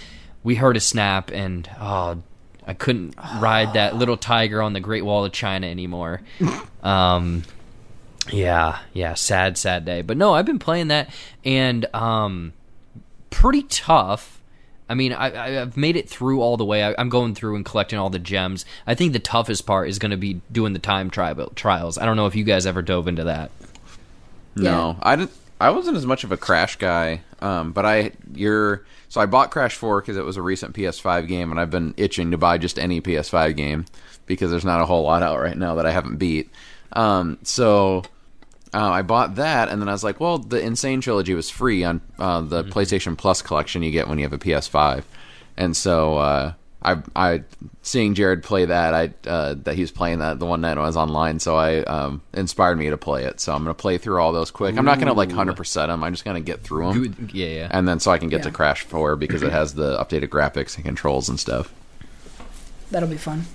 [0.43, 2.23] We heard a snap, and oh,
[2.67, 6.21] I couldn't ride that little tiger on the Great Wall of China anymore.
[6.83, 7.45] Um,
[8.31, 10.03] yeah, yeah, sad, sad day.
[10.03, 11.11] But no, I've been playing that
[11.45, 12.53] and um,
[13.31, 14.38] pretty tough.
[14.89, 16.83] I mean, I, I- I've made it through all the way.
[16.85, 18.65] I, I'm going through and collecting all the gems.
[18.87, 21.99] I think the toughest part is going to be doing the time tri- trials.
[21.99, 23.51] I don't know if you guys ever dove into that.
[24.57, 25.33] No, I didn't.
[25.61, 29.51] I wasn't as much of a Crash guy, um, but I you're so I bought
[29.51, 32.59] Crash Four because it was a recent PS5 game, and I've been itching to buy
[32.59, 33.85] just any PS5 game
[34.27, 36.51] because there's not a whole lot out right now that I haven't beat.
[36.93, 38.03] Um, so
[38.79, 40.77] uh, I bought that, and then I was like, well, the N.
[40.77, 44.33] Sane trilogy was free on uh, the PlayStation Plus collection you get when you have
[44.33, 45.03] a PS5,
[45.57, 47.43] and so uh, I, I,
[47.83, 50.83] seeing Jared play that, I uh, that he was playing that the one night I
[50.83, 53.41] was online, so I um, inspired me to play it.
[53.41, 54.79] So I'm gonna play through all those quick.
[54.79, 56.05] I'm not gonna like 100 percent them.
[56.05, 57.69] I'm just gonna get through them, Good- Yeah, yeah.
[57.73, 60.77] and then so I can get to Crash 4 because it has the updated graphics
[60.77, 61.75] and controls and stuff.
[62.93, 63.47] That'll be fun.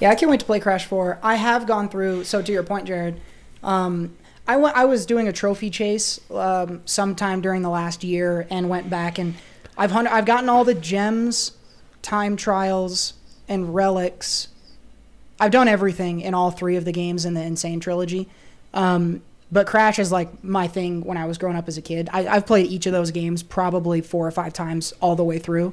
[0.00, 1.18] Yeah, I can't wait to play Crash 4.
[1.22, 3.20] I have gone through, so to your point, Jared,
[3.62, 4.16] um,
[4.48, 8.68] I went, I was doing a trophy chase um, sometime during the last year and
[8.68, 9.34] went back and
[9.80, 11.52] I've I've gotten all the gems,
[12.02, 13.14] time trials,
[13.48, 14.48] and relics.
[15.40, 17.56] I've done everything in all three of the games in the N.
[17.56, 18.28] Sane trilogy.
[18.74, 22.10] Um, but Crash is like my thing when I was growing up as a kid.
[22.12, 25.38] I, I've played each of those games probably four or five times all the way
[25.38, 25.72] through.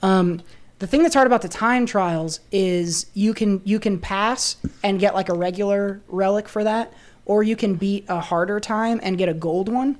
[0.00, 0.42] Um,
[0.78, 4.98] the thing that's hard about the time trials is you can you can pass and
[4.98, 6.92] get like a regular relic for that,
[7.26, 9.96] or you can beat a harder time and get a gold one.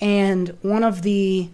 [0.00, 1.48] And one of the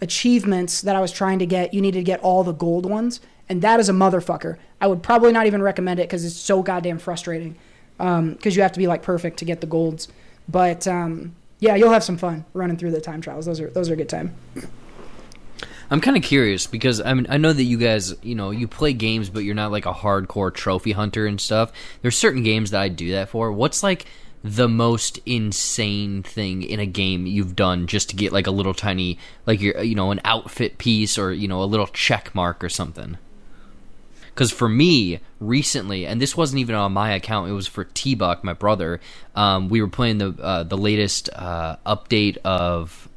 [0.00, 3.20] achievements that I was trying to get, you needed to get all the gold ones,
[3.48, 4.56] and that is a motherfucker.
[4.80, 7.56] I would probably not even recommend it because it's so goddamn frustrating.
[7.96, 10.06] Because you have to be like perfect to get the golds.
[10.48, 13.46] But um, yeah, you'll have some fun running through the time trials.
[13.46, 14.34] Those are those are a good time.
[15.90, 18.68] I'm kind of curious because I mean I know that you guys you know you
[18.68, 21.72] play games but you're not like a hardcore trophy hunter and stuff.
[22.02, 23.50] There's certain games that I do that for.
[23.52, 24.06] What's like
[24.44, 28.74] the most insane thing in a game you've done just to get like a little
[28.74, 32.62] tiny like your you know an outfit piece or you know a little check mark
[32.62, 33.16] or something?
[34.38, 38.14] Because for me, recently, and this wasn't even on my account, it was for T
[38.14, 39.00] Buck, my brother.
[39.34, 43.07] Um, we were playing the uh, the latest uh, update of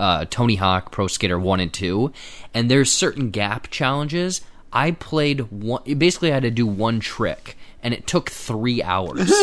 [0.00, 2.12] uh, Tony Hawk Pro Skater One and Two,
[2.54, 4.40] and there's certain gap challenges.
[4.72, 5.82] I played one.
[5.98, 9.30] Basically, I had to do one trick, and it took three hours.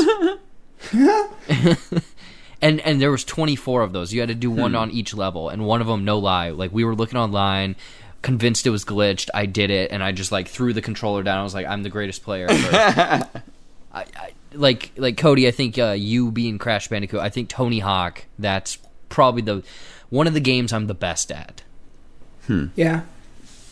[2.62, 4.14] and and there was 24 of those.
[4.14, 6.72] You had to do one on each level, and one of them, no lie, like
[6.72, 7.76] we were looking online,
[8.22, 9.30] convinced it was glitched.
[9.34, 11.40] I did it, and I just like threw the controller down.
[11.40, 12.48] I was like, I'm the greatest player.
[12.50, 13.30] ever.
[13.94, 15.48] I, I like like Cody.
[15.48, 17.20] I think uh, you being Crash Bandicoot.
[17.20, 18.26] I think Tony Hawk.
[18.40, 18.78] That's
[19.10, 19.64] probably the
[20.10, 21.64] one of the games I'm the best at.
[22.76, 23.02] Yeah.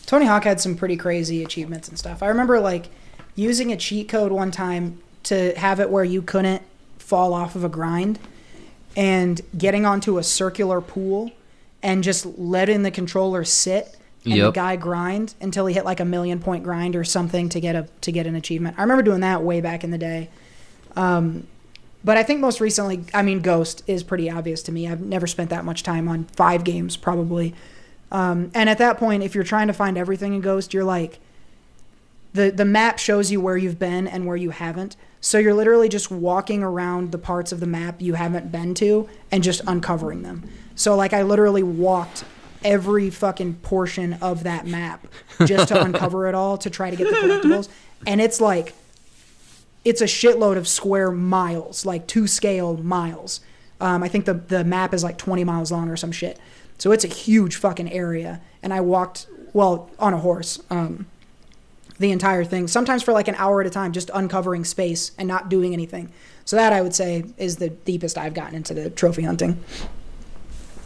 [0.04, 2.22] Tony Hawk had some pretty crazy achievements and stuff.
[2.22, 2.86] I remember like
[3.34, 6.62] using a cheat code one time to have it where you couldn't
[6.98, 8.18] fall off of a grind
[8.96, 11.32] and getting onto a circular pool
[11.82, 16.04] and just letting the controller sit and the guy grind until he hit like a
[16.04, 18.76] million point grind or something to get a to get an achievement.
[18.78, 20.28] I remember doing that way back in the day.
[20.96, 21.46] Um,
[22.06, 24.86] but I think most recently, I mean, Ghost is pretty obvious to me.
[24.86, 27.52] I've never spent that much time on five games, probably.
[28.12, 31.18] Um, and at that point, if you're trying to find everything in Ghost, you're like,
[32.32, 34.94] the the map shows you where you've been and where you haven't.
[35.20, 39.08] So you're literally just walking around the parts of the map you haven't been to
[39.32, 40.48] and just uncovering them.
[40.76, 42.24] So like I literally walked
[42.64, 45.08] every fucking portion of that map
[45.44, 47.68] just to uncover it all to try to get the collectibles.
[48.06, 48.74] And it's like
[49.86, 53.40] it's a shitload of square miles, like two scale miles.
[53.80, 56.38] Um, I think the the map is like 20 miles long or some shit.
[56.76, 58.40] So it's a huge fucking area.
[58.62, 60.60] And I walked well on a horse.
[60.70, 61.06] Um,
[61.98, 65.26] the entire thing, sometimes for like an hour at a time, just uncovering space and
[65.28, 66.10] not doing anything.
[66.44, 69.62] So that I would say is the deepest I've gotten into the trophy hunting.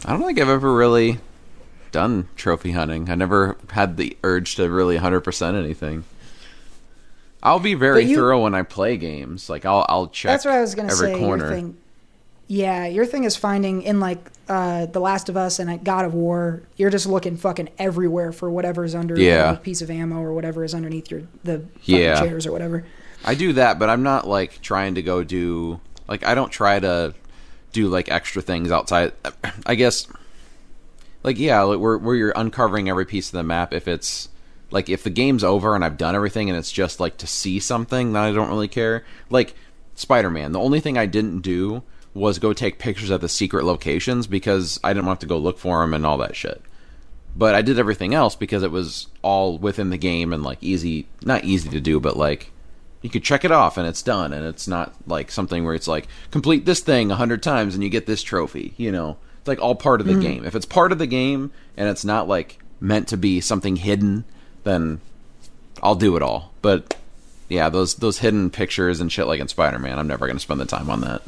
[0.05, 1.19] I don't think I've ever really
[1.91, 3.09] done trophy hunting.
[3.09, 6.05] I never had the urge to really 100% anything.
[7.43, 9.49] I'll be very you- thorough when I play games.
[9.49, 11.19] Like I'll I'll check That's what I was gonna every say.
[11.19, 11.45] corner.
[11.45, 11.77] Your thing,
[12.47, 14.19] Yeah, your thing is finding in like
[14.49, 18.51] uh, The Last of Us and God of War, you're just looking fucking everywhere for
[18.51, 19.53] whatever's under Yeah.
[19.53, 22.19] the piece of ammo or whatever is underneath your the Yeah.
[22.19, 22.83] chairs or whatever.
[23.23, 26.79] I do that, but I'm not like trying to go do like I don't try
[26.79, 27.13] to
[27.71, 29.13] do like extra things outside.
[29.65, 30.07] I guess
[31.23, 33.73] like yeah, like where where you're uncovering every piece of the map.
[33.73, 34.27] If it's
[34.71, 37.59] like if the game's over and I've done everything and it's just like to see
[37.59, 39.05] something, then I don't really care.
[39.29, 39.53] Like
[39.95, 43.63] Spider Man, the only thing I didn't do was go take pictures of the secret
[43.63, 46.61] locations because I didn't want to go look for them and all that shit.
[47.35, 51.07] But I did everything else because it was all within the game and like easy,
[51.23, 52.51] not easy to do, but like
[53.01, 55.87] you could check it off and it's done and it's not like something where it's
[55.87, 59.47] like complete this thing a hundred times and you get this trophy you know it's
[59.47, 60.21] like all part of the mm-hmm.
[60.21, 63.75] game if it's part of the game and it's not like meant to be something
[63.75, 64.23] hidden
[64.63, 64.99] then
[65.83, 66.95] i'll do it all but
[67.49, 70.65] yeah those those hidden pictures and shit like in spider-man i'm never to spend the
[70.65, 71.21] time on that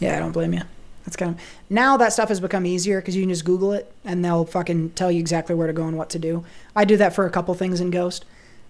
[0.00, 0.62] Yeah, I don't blame you.
[1.04, 1.40] That's kind of
[1.70, 4.90] now that stuff has become easier because you can just Google it and they'll fucking
[4.90, 6.44] tell you exactly where to go and what to do.
[6.76, 8.24] I do that for a couple things in Ghost.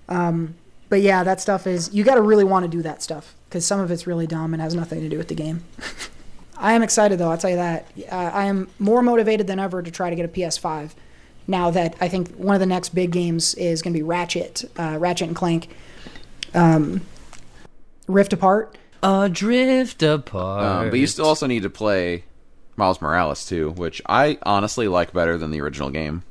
[0.09, 0.55] Um,
[0.89, 3.67] but yeah, that stuff is you got to really want to do that stuff because
[3.67, 5.65] some of it's really dumb and has nothing to do with the game.
[6.57, 7.31] I am excited though.
[7.31, 7.87] I'll tell you that.
[8.11, 10.91] Uh, I am more motivated than ever to try to get a PS5.
[11.49, 14.71] Now that I think one of the next big games is going to be Ratchet,
[14.79, 15.69] uh, Ratchet and Clank,
[16.55, 17.01] um,
[18.07, 18.77] Rift Apart.
[19.33, 20.63] Drift apart.
[20.65, 22.25] um, but you still also need to play
[22.77, 26.23] miles morales too which i honestly like better than the original game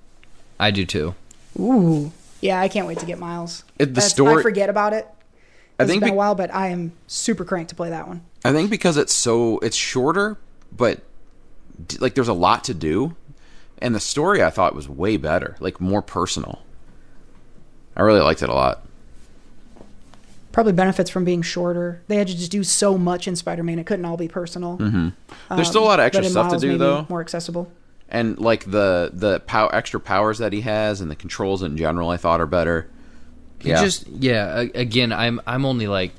[0.59, 1.13] I do too.
[1.59, 2.11] Ooh.
[2.41, 3.63] Yeah, I can't wait to get Miles.
[3.77, 5.07] It- the That's- story- I forget about it.
[5.79, 8.07] I It's think been be- a while, but I am super cranked to play that
[8.07, 8.21] one.
[8.43, 10.37] I think because it's so it's shorter,
[10.75, 11.01] but
[11.87, 13.15] d- like there's a lot to do,
[13.79, 16.61] and the story I thought was way better, like more personal.
[17.95, 18.83] I really liked it a lot.
[20.51, 22.01] Probably benefits from being shorter.
[22.07, 24.77] They had to just do so much in Spider-Man; it couldn't all be personal.
[24.77, 25.55] Mm-hmm.
[25.55, 27.71] There's still a lot of extra But in stuff to do though, more accessible.
[28.09, 32.09] and like the the pow- extra powers that he has and the controls in general,
[32.09, 32.89] I thought are better.
[33.59, 34.65] He Yeah, Just yeah.
[34.73, 36.11] Again, I'm I'm only like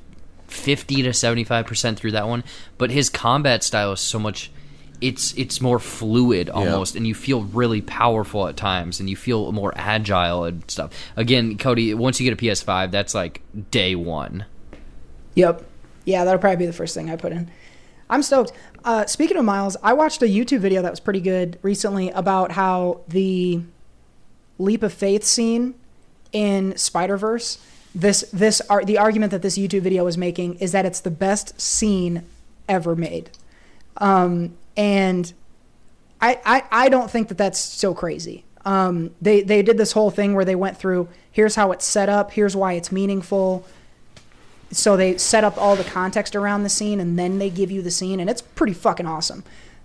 [0.46, 2.44] fifty to seventy five percent through that one,
[2.76, 4.52] but his combat style is so much.
[5.01, 9.53] It's it's more fluid almost, and you feel really powerful at times, and you feel
[9.53, 10.92] more agile and stuff.
[11.16, 14.44] Again, Cody, once you get a PS5, that's like day one.
[15.34, 15.64] Yep.
[16.05, 17.51] Yeah, that'll probably be the first thing I put in.
[18.11, 18.53] I'm stoked.
[18.84, 22.53] Uh, speaking of Miles, I watched a YouTube video that was pretty good recently about
[22.53, 23.61] how the
[24.59, 25.74] leap of faith scene
[26.32, 27.59] in Spider Verse.
[27.94, 31.11] This this ar- the argument that this YouTube video was making is that it's the
[31.11, 32.24] best scene
[32.68, 33.30] ever made,
[33.96, 35.30] um, and
[36.22, 38.44] I, I I don't think that that's so crazy.
[38.64, 42.08] Um, they they did this whole thing where they went through here's how it's set
[42.08, 43.66] up, here's why it's meaningful
[44.70, 47.80] so they set up all the context around the scene and then they give you
[47.80, 49.42] the scene and it's pretty fucking awesome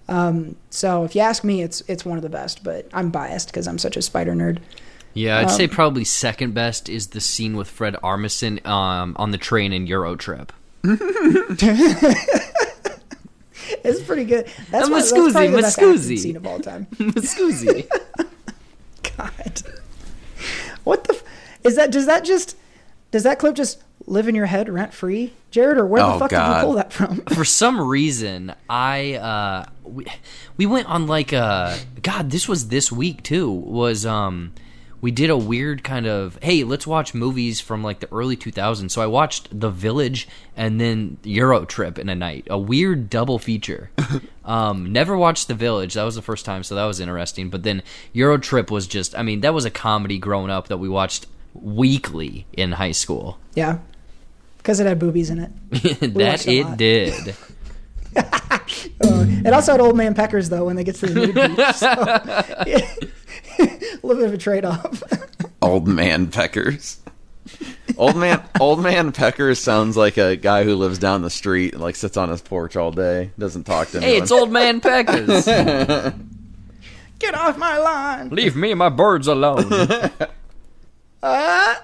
[0.10, 3.48] um, so if you ask me it's it's one of the best but i'm biased
[3.48, 4.60] because i'm such a spider nerd
[5.14, 9.32] Yeah, I'd say Um, probably second best is the scene with Fred Armisen um, on
[9.32, 10.52] the train in Euro Trip.
[13.84, 14.48] it's pretty good.
[14.72, 16.18] That's, a that's probably the best scoozy.
[16.18, 16.86] scene of all time.
[16.96, 17.88] Scoozy.
[19.18, 19.62] god.
[20.84, 21.24] What the f-
[21.64, 22.58] is that does that just
[23.12, 26.20] does that clip just live in your head rent free jared or where the Oh,
[26.20, 27.22] fuck did you pull that from?
[27.34, 30.06] For some reason i uh we,
[30.58, 34.52] we went on like a god this was this week too was um
[35.04, 38.90] we did a weird kind of hey let's watch movies from like the early 2000s
[38.90, 43.38] so i watched the village and then euro trip in a night a weird double
[43.38, 43.92] feature.
[44.46, 45.94] Um never watched the village.
[45.94, 47.50] That was the first time so that was interesting.
[47.50, 47.82] But then
[48.12, 51.28] euro trip was just i mean that was a comedy growing up that we watched
[51.54, 53.38] weekly in high school.
[53.56, 53.80] Yeah.
[54.58, 55.52] Because it had boobies in it.
[56.16, 57.36] That it did.
[58.18, 58.24] Uh,
[59.46, 61.76] it also had old man peckers though when they get to the nude beach.
[61.76, 61.88] So,
[62.68, 62.94] yeah.
[63.60, 65.04] a little bit of a trade off.
[65.62, 66.98] old man Peckers.
[67.98, 71.82] old man, old man Peckers sounds like a guy who lives down the street and
[71.82, 74.14] like sits on his porch all day, doesn't talk to anyone.
[74.16, 75.46] hey it's old man peckers
[77.20, 78.30] Get off my lawn.
[78.30, 79.72] Leave me and my birds alone.
[81.22, 81.76] Uh,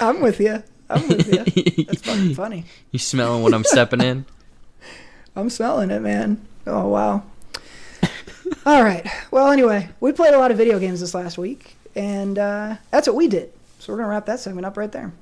[0.00, 0.62] I'm with you.
[0.88, 1.84] I'm with you.
[1.86, 2.64] That's fucking funny.
[2.92, 4.26] you smelling what I'm stepping in?
[5.34, 6.40] I'm smelling it, man.
[6.66, 7.24] Oh wow.
[8.64, 9.06] All right.
[9.30, 13.06] Well, anyway, we played a lot of video games this last week, and uh, that's
[13.06, 13.52] what we did.
[13.78, 15.12] So we're gonna wrap that segment up right there.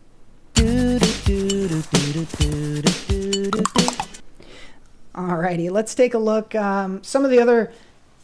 [5.14, 6.54] Alrighty, let's take a look.
[6.54, 7.72] Um, some of the other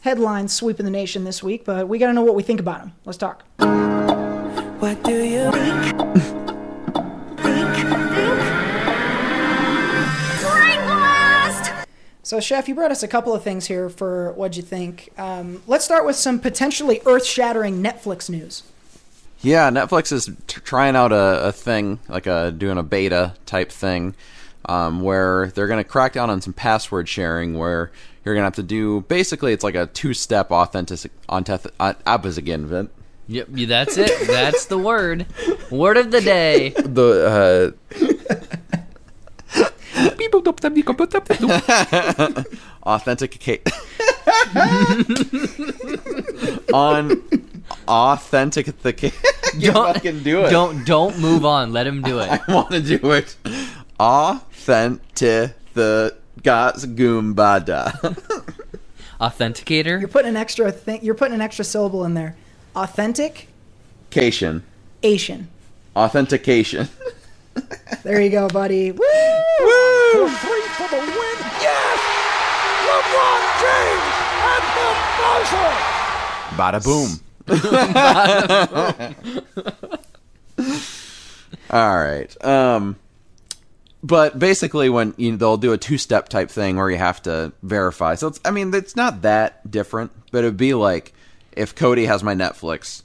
[0.02, 2.80] headlines sweeping the nation this week, but we got to know what we think about
[2.80, 2.92] them.
[3.04, 3.42] Let's talk.
[4.78, 6.35] What do you think?
[12.26, 15.12] So, Chef, you brought us a couple of things here for what'd you think.
[15.16, 18.64] Um, let's start with some potentially earth-shattering Netflix news.
[19.42, 23.70] Yeah, Netflix is t- trying out a, a thing, like a doing a beta type
[23.70, 24.16] thing,
[24.68, 27.92] um, where they're going to crack down on some password sharing, where
[28.24, 31.94] you're going to have to do basically it's like a two-step authentic authentic uh,
[32.36, 32.88] again, Vin.
[33.28, 34.26] Yep, that's it.
[34.26, 35.26] That's the word.
[35.70, 36.70] Word of the day.
[36.76, 38.12] The uh,
[42.86, 43.66] authenticate
[46.72, 47.22] on
[47.88, 48.66] authentic
[49.58, 50.50] you Don't- fucking do it.
[50.50, 51.72] Don't don't move on.
[51.72, 52.30] Let him do it.
[52.30, 53.36] I want to do it.
[53.98, 57.92] Authentic the Goombada.
[59.20, 59.98] Authenticator.
[59.98, 61.00] You're putting an extra thing.
[61.02, 62.36] You're putting an extra syllable in there.
[62.74, 63.48] Authentic
[64.10, 64.62] Cation.
[65.02, 65.48] Asian.
[65.94, 66.88] Authentication.
[68.02, 68.90] There you go, buddy.
[68.92, 68.98] Woo!
[68.98, 71.36] Two, three for the win.
[71.60, 71.98] Yes!
[72.86, 74.14] LeBron James
[74.46, 74.88] at the
[75.18, 75.72] buzzer.
[76.56, 77.10] Bada boom.
[81.70, 82.44] All right.
[82.44, 82.96] Um,
[84.02, 87.52] but basically, when you know, they'll do a two-step type thing where you have to
[87.62, 88.14] verify.
[88.14, 91.12] So it's, I mean, it's not that different, but it'd be like
[91.52, 93.02] if Cody has my Netflix.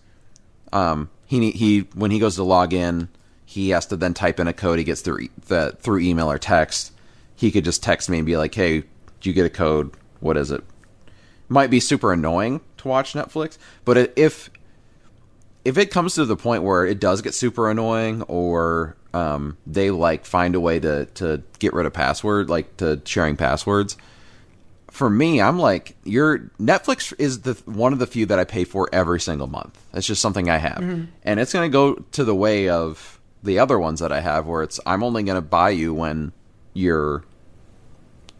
[0.71, 3.09] Um, he ne- he when he goes to log in,
[3.51, 4.79] he has to then type in a code.
[4.79, 6.93] He gets through e- the through email or text.
[7.35, 9.91] He could just text me and be like, "Hey, do you get a code?
[10.21, 10.63] What is it?"
[11.49, 14.49] Might be super annoying to watch Netflix, but if
[15.65, 19.91] if it comes to the point where it does get super annoying or um, they
[19.91, 23.97] like find a way to to get rid of password like to sharing passwords
[24.89, 28.63] for me i'm like your netflix is the one of the few that i pay
[28.63, 30.79] for every single month it's just something i have
[31.23, 34.45] and it's going to go to the way of the other ones that i have
[34.47, 36.31] where it's i'm only going to buy you when
[36.73, 37.23] you're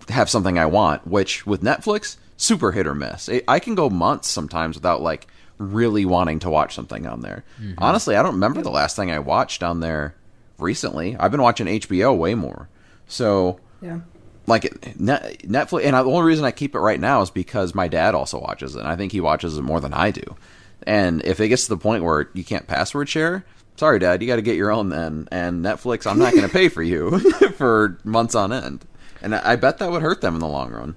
[0.10, 3.30] have something I want, which with Netflix, super hit or miss.
[3.30, 5.28] It, I can go months sometimes without like
[5.58, 7.44] really wanting to watch something on there.
[7.62, 7.76] Mm-hmm.
[7.78, 10.16] Honestly, I don't remember the last thing I watched on there
[10.58, 11.16] recently.
[11.18, 12.68] I've been watching HBO way more.
[13.08, 14.00] So, Yeah.
[14.48, 18.16] like Netflix, and the only reason I keep it right now is because my dad
[18.16, 18.80] also watches it.
[18.80, 20.36] And I think he watches it more than I do.
[20.84, 23.46] And if it gets to the point where you can't password share,
[23.82, 25.28] sorry, Dad, you got to get your own then.
[25.32, 27.18] And Netflix, I'm not going to pay for you
[27.58, 28.86] for months on end.
[29.24, 30.96] And I bet that would hurt them in the long run.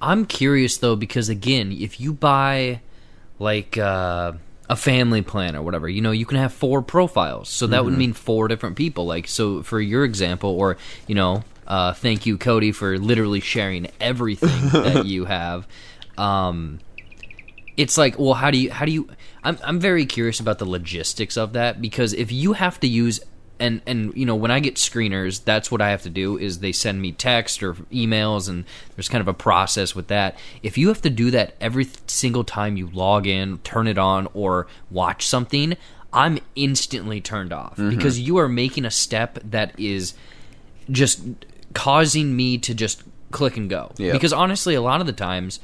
[0.00, 2.80] I'm curious though because again, if you buy
[3.38, 4.32] like uh,
[4.68, 7.48] a family plan or whatever, you know, you can have four profiles.
[7.48, 9.06] So that would mean four different people.
[9.06, 13.88] Like so for your example or, you know, uh, thank you Cody for literally sharing
[14.00, 15.68] everything that you have.
[16.18, 16.80] Um
[17.76, 19.08] it's like, well, how do you how do you
[19.44, 23.20] I'm I'm very curious about the logistics of that because if you have to use
[23.62, 26.58] and and you know when I get screeners, that's what I have to do is
[26.58, 28.64] they send me text or emails, and
[28.96, 30.36] there's kind of a process with that.
[30.62, 34.28] If you have to do that every single time you log in, turn it on,
[34.34, 35.76] or watch something,
[36.12, 37.90] I'm instantly turned off mm-hmm.
[37.90, 40.14] because you are making a step that is
[40.90, 41.22] just
[41.72, 43.92] causing me to just click and go.
[43.96, 44.12] Yeah.
[44.12, 45.60] Because honestly, a lot of the times.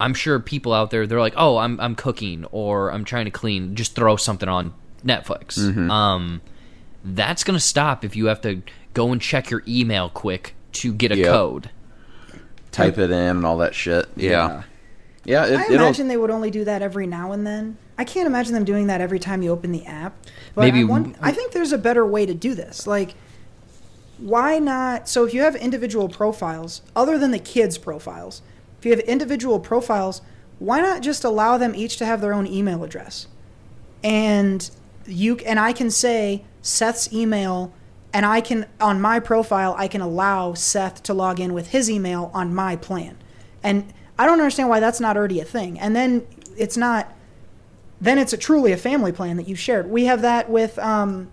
[0.00, 3.30] I'm sure people out there they're like, "Oh, I'm I'm cooking or I'm trying to
[3.30, 4.72] clean, just throw something on
[5.04, 5.58] Netflix."
[5.90, 6.40] Um
[7.04, 8.60] that's going to stop if you have to
[8.92, 11.26] go and check your email quick to get a Yep.
[11.28, 11.70] code.
[12.72, 14.06] Type it in and all that shit.
[14.16, 14.64] Yeah.
[15.24, 17.76] Yeah, it, I it'll, imagine they would only do that every now and then.
[17.98, 20.14] I can't imagine them doing that every time you open the app.
[20.54, 22.86] But Maybe I, want- w- I think there's a better way to do this.
[22.86, 23.14] Like,
[24.18, 25.08] why not?
[25.08, 28.42] So if you have individual profiles, other than the kids' profiles,
[28.80, 30.22] if you have individual profiles,
[30.58, 33.26] why not just allow them each to have their own email address?
[34.02, 34.70] And
[35.04, 37.74] you and I can say Seth's email,
[38.14, 41.90] and I can on my profile I can allow Seth to log in with his
[41.90, 43.18] email on my plan,
[43.62, 45.78] and I don't understand why that's not already a thing.
[45.78, 46.26] And then
[46.56, 47.14] it's not.
[48.00, 49.90] Then it's a truly a family plan that you've shared.
[49.90, 51.30] We have that with um,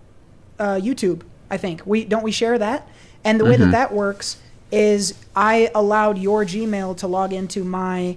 [0.58, 1.22] uh, YouTube.
[1.50, 2.86] I think we don't we share that,
[3.24, 4.36] and the way that that works
[4.70, 8.16] is I allowed your Gmail to log into my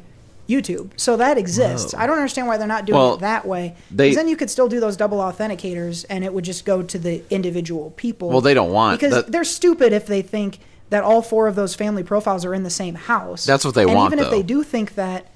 [0.49, 1.93] YouTube, so that exists.
[1.93, 3.75] I don't understand why they're not doing Well, it that way.
[3.95, 6.97] Because then you could still do those double authenticators, and it would just go to
[6.99, 8.29] the individual people.
[8.29, 11.55] Well, they don't want- because that- they're stupid if they think that all four of
[11.55, 13.45] those family profiles are in the same house.
[13.45, 15.27] That's what they and want, Even if they do think that,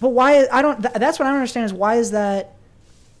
[0.00, 0.46] but why?
[0.50, 0.80] I don't.
[0.80, 2.52] Th- that's what I don't understand is why is that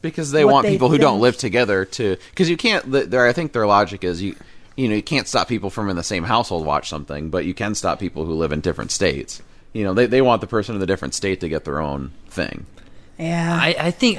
[0.02, 3.26] because they want they people who don't live together to because you can't th- their
[3.26, 4.36] i think their logic is you
[4.76, 7.54] you know you can't stop people from in the same household watch something but you
[7.54, 10.74] can stop people who live in different states you know they, they want the person
[10.74, 12.66] in the different state to get their own thing
[13.18, 13.58] Yeah.
[13.60, 14.18] I, I think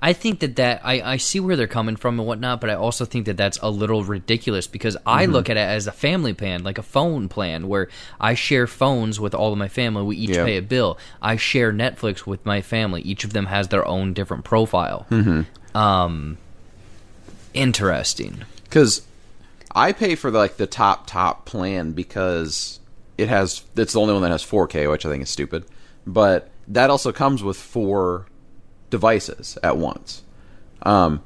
[0.00, 2.74] I think that that I, I see where they're coming from and whatnot, but I
[2.74, 5.32] also think that that's a little ridiculous because I Mm-hmm.
[5.32, 7.88] look at it as a family plan, like a phone plan, where
[8.20, 10.04] I share phones with all of my family.
[10.04, 10.44] We each Yeah.
[10.44, 10.98] pay a bill.
[11.20, 13.02] I share Netflix with my family.
[13.02, 15.04] Each of them has their own different profile.
[15.10, 15.76] Mm-hmm.
[15.76, 16.38] Um,
[17.54, 18.44] interesting.
[18.64, 19.02] because
[19.74, 22.80] I pay for like the top top plan because
[23.16, 25.64] it has it's the only one that has 4K, which I think is stupid.
[26.06, 28.26] But that also comes with four
[28.90, 30.22] devices at once.
[30.82, 31.22] Um,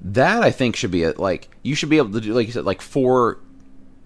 [0.00, 1.18] that I think should be it.
[1.18, 3.38] Like you should be able to do, like you said, like four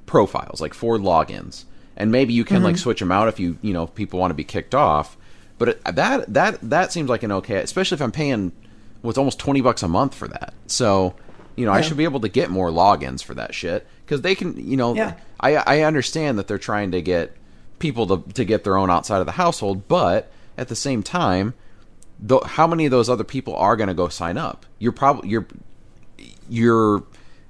[0.07, 1.65] profiles, like four logins,
[1.97, 4.31] and maybe you can like switch them out if you you know if people want
[4.31, 5.17] to be kicked off.
[5.57, 8.53] But it, that that that seems like an okay, especially if I'm paying
[9.03, 10.53] what's almost twenty bucks a month for that.
[10.67, 11.15] So
[11.57, 14.35] you know I should be able to get more logins for that shit because they
[14.35, 15.15] can you know Yeah.
[15.41, 17.37] I I understand that they're trying to get
[17.79, 21.55] people to to get their own outside of the household, but at the same time,
[22.27, 24.65] th- how many of those other people are going to go sign up?
[24.79, 25.47] You're probably you're
[26.49, 27.03] you're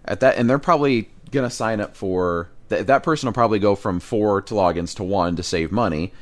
[0.04, 3.58] at that, and they're probably going to sign up for th- that person will probably
[3.58, 6.12] go from four to logins to one to save money.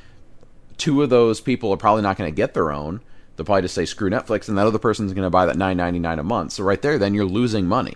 [0.79, 3.01] Two of those people are probably not going to get their own.
[3.37, 5.77] They'll probably just say screw Netflix, and that other person's going to buy that nine
[5.77, 6.53] ninety nine a month.
[6.53, 7.95] So right there, then you're losing money.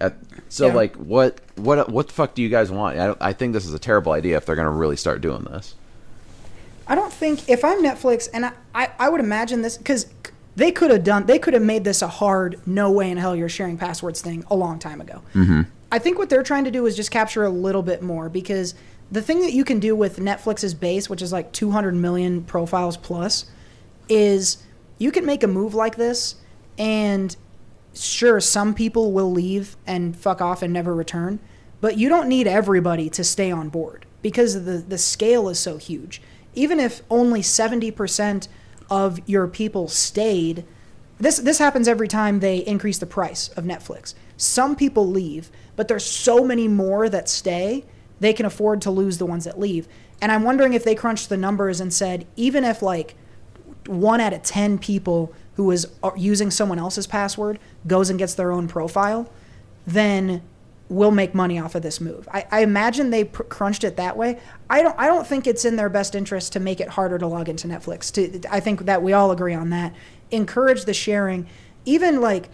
[0.00, 0.16] At,
[0.48, 0.74] so Yeah.
[0.74, 2.98] like, what what what the fuck do you guys want?
[2.98, 5.42] I, I think this is a terrible idea if they're going to really start doing
[5.44, 5.74] this.
[6.86, 10.06] I don't think if I'm Netflix, and I, I, I would imagine this because
[10.56, 13.36] they could have done, they could have made this a hard, no way in hell
[13.36, 15.22] you're sharing passwords thing a long time ago.
[15.34, 15.62] Mm-hmm.
[15.92, 18.74] I think what they're trying to do is just capture a little bit more because
[19.12, 22.96] the thing that you can do with Netflix's base, which is like 200 million profiles
[22.96, 23.44] plus,
[24.10, 24.62] is
[24.98, 26.36] you can make a move like this
[26.78, 27.36] and
[27.94, 31.40] sure some people will leave and fuck off and never return
[31.80, 35.76] but you don't need everybody to stay on board because the the scale is so
[35.76, 36.20] huge.
[36.54, 38.48] Even if only 70%
[38.90, 40.64] of your people stayed
[41.18, 44.14] this this happens every time they increase the price of Netflix.
[44.36, 47.84] Some people leave but there's so many more that stay
[48.18, 49.88] they can afford to lose the ones that leave.
[50.20, 53.14] And i'm wondering if they crunched the numbers and said even if like
[53.86, 58.34] one out of 10 people who is uh, using someone else's password goes and gets
[58.34, 59.30] their own profile,
[59.86, 60.42] then
[60.90, 62.28] we'll make money off of this move.
[62.32, 64.38] I, I imagine they pr- crunched it that way.
[64.68, 64.98] I don't.
[64.98, 67.68] I don't think it's in their best interest to make it harder to log into
[67.68, 68.12] Netflix.
[68.12, 69.94] To, I think that we all agree on that.
[70.30, 71.46] Encourage the sharing.
[71.84, 72.50] Even like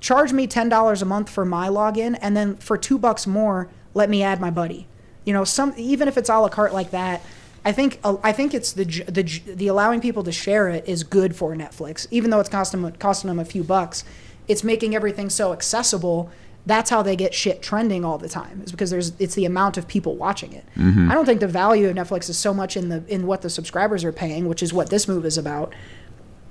[0.00, 3.70] charge me ten dollars a month for my login, and then for two bucks more,
[3.94, 4.88] let me add my buddy.
[5.24, 7.22] You know, some even if it's a la carte like that.
[7.66, 11.34] I think I think it's the the the allowing people to share it is good
[11.34, 14.04] for Netflix, even though it's costing them, costing them a few bucks.
[14.46, 16.30] It's making everything so accessible.
[16.64, 18.62] That's how they get shit trending all the time.
[18.64, 20.64] Is because there's it's the amount of people watching it.
[21.10, 23.50] I don't think the value of Netflix is so much in the in what the
[23.50, 25.74] subscribers are paying, which is what this move is about.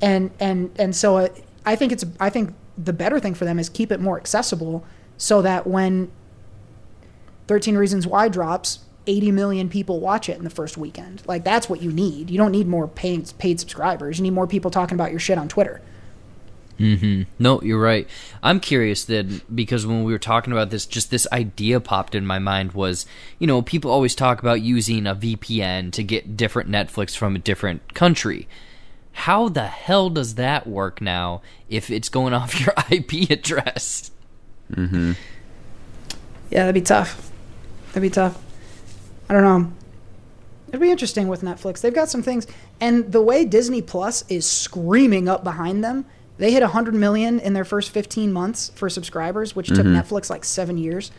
[0.02, 1.30] And and and so uh,
[1.66, 4.86] I think it's I think the better thing for them is keep it more accessible
[5.16, 6.12] so that when
[7.48, 11.22] 13 Reasons Why drops, 80 million people watch it in the first weekend.
[11.26, 12.30] Like that's what you need.
[12.30, 14.18] You don't need more paid paid subscribers.
[14.20, 15.82] You need more people talking about your shit on Twitter.
[16.80, 17.26] Mhm.
[17.40, 18.06] No, you're right.
[18.44, 22.26] I'm curious then because when we were talking about this, just this idea popped in
[22.26, 23.06] my mind was,
[23.40, 27.40] you know, people always talk about using a VPN to get different Netflix from a
[27.40, 28.48] different country.
[29.14, 34.12] How the hell does that work now if it's going off your IP address?
[34.74, 35.14] Mm-hmm.
[36.52, 37.32] Yeah, that'd be tough.
[37.90, 38.38] That'd be tough.
[39.30, 39.72] I don't know.
[40.70, 41.82] It'd be interesting with Netflix.
[41.82, 42.48] They've got some things,
[42.82, 46.06] and the way Disney Plus is screaming up behind them,
[46.38, 50.44] they hit 100 million in their first 15 months for subscribers, which took Netflix like
[50.44, 51.12] seven years.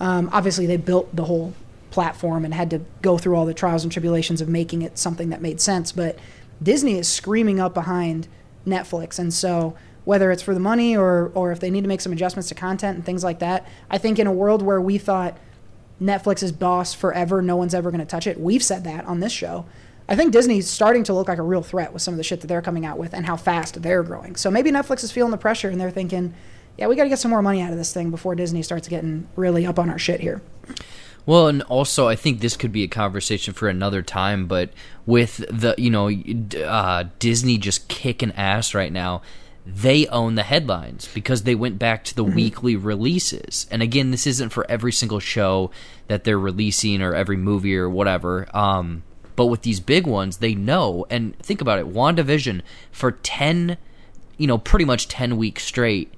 [0.00, 1.54] Um, obviously, they built the whole
[1.90, 5.30] platform and had to go through all the trials and tribulations of making it something
[5.30, 5.92] that made sense.
[5.92, 6.18] But
[6.62, 8.28] Disney is screaming up behind
[8.66, 12.00] Netflix, and so whether it's for the money or or if they need to make
[12.00, 14.98] some adjustments to content and things like that, I think in a world where we
[14.98, 15.38] thought
[16.00, 18.40] Netflix is boss forever, no one's ever going to touch it.
[18.40, 19.66] We've said that on this show.
[20.08, 22.40] I think Disney's starting to look like a real threat with some of the shit
[22.40, 24.34] that they're coming out with and how fast they're growing.
[24.34, 26.34] So maybe Netflix is feeling the pressure and they're thinking,
[26.76, 28.88] yeah, we got to get some more money out of this thing before Disney starts
[28.88, 30.42] getting really up on our shit here.
[31.26, 34.46] Well, and also I think this could be a conversation for another time.
[34.46, 34.72] But
[35.06, 39.22] with the you know uh, Disney just kicking ass right now,
[39.74, 43.66] they own the headlines because they went back to the weekly releases.
[43.70, 45.70] And again, this isn't for every single show
[46.08, 48.48] that they're releasing or every movie or whatever.
[48.56, 49.02] Um,
[49.36, 51.06] but with these big ones, they know.
[51.08, 53.78] And think about it: WandaVision for ten,
[54.36, 56.12] you know, pretty much ten weeks straight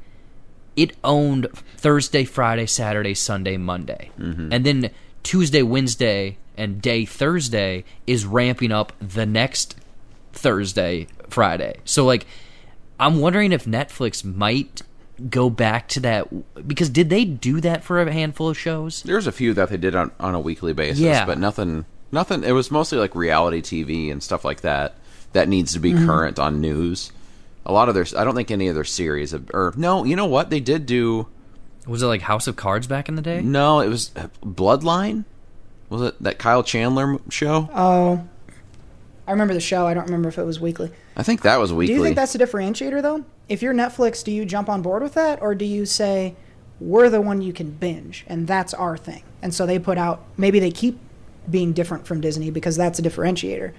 [0.76, 4.10] it owned Thursday, Friday, Saturday, Sunday, Monday.
[4.52, 4.90] And then
[5.22, 9.76] Tuesday, Wednesday, and day Thursday is ramping up the next
[10.32, 11.76] Thursday, Friday.
[11.84, 12.26] So, like,
[13.02, 14.82] I'm wondering if Netflix might
[15.28, 19.02] go back to that because did they do that for a handful of shows?
[19.02, 21.26] There's a few that they did on, on a weekly basis, Yeah.
[21.26, 22.42] but nothing, nothing.
[22.44, 24.94] It was mostly like reality TV and stuff like that
[25.32, 26.06] that needs to be Mm-hmm.
[26.06, 27.12] current on news.
[27.64, 30.16] A lot of their, I don't think any of their series, have, or no, you
[30.16, 30.50] know what?
[30.50, 31.28] They did do.
[31.86, 33.40] Was it like House of Cards back in the day?
[33.42, 35.24] No, it was uh, Bloodline.
[35.90, 37.68] Was it that Kyle Chandler show?
[37.74, 38.26] Oh,
[39.26, 39.86] I remember the show.
[39.86, 40.90] I don't remember if it was weekly.
[41.16, 41.94] I think that was weekly.
[41.94, 43.24] Do you think that's a differentiator though?
[43.48, 46.34] If you're Netflix, do you jump on board with that, or do you say
[46.80, 49.22] we're the one you can binge and that's our thing?
[49.40, 50.98] And so they put out maybe they keep
[51.50, 53.72] being different from Disney because that's a differentiator.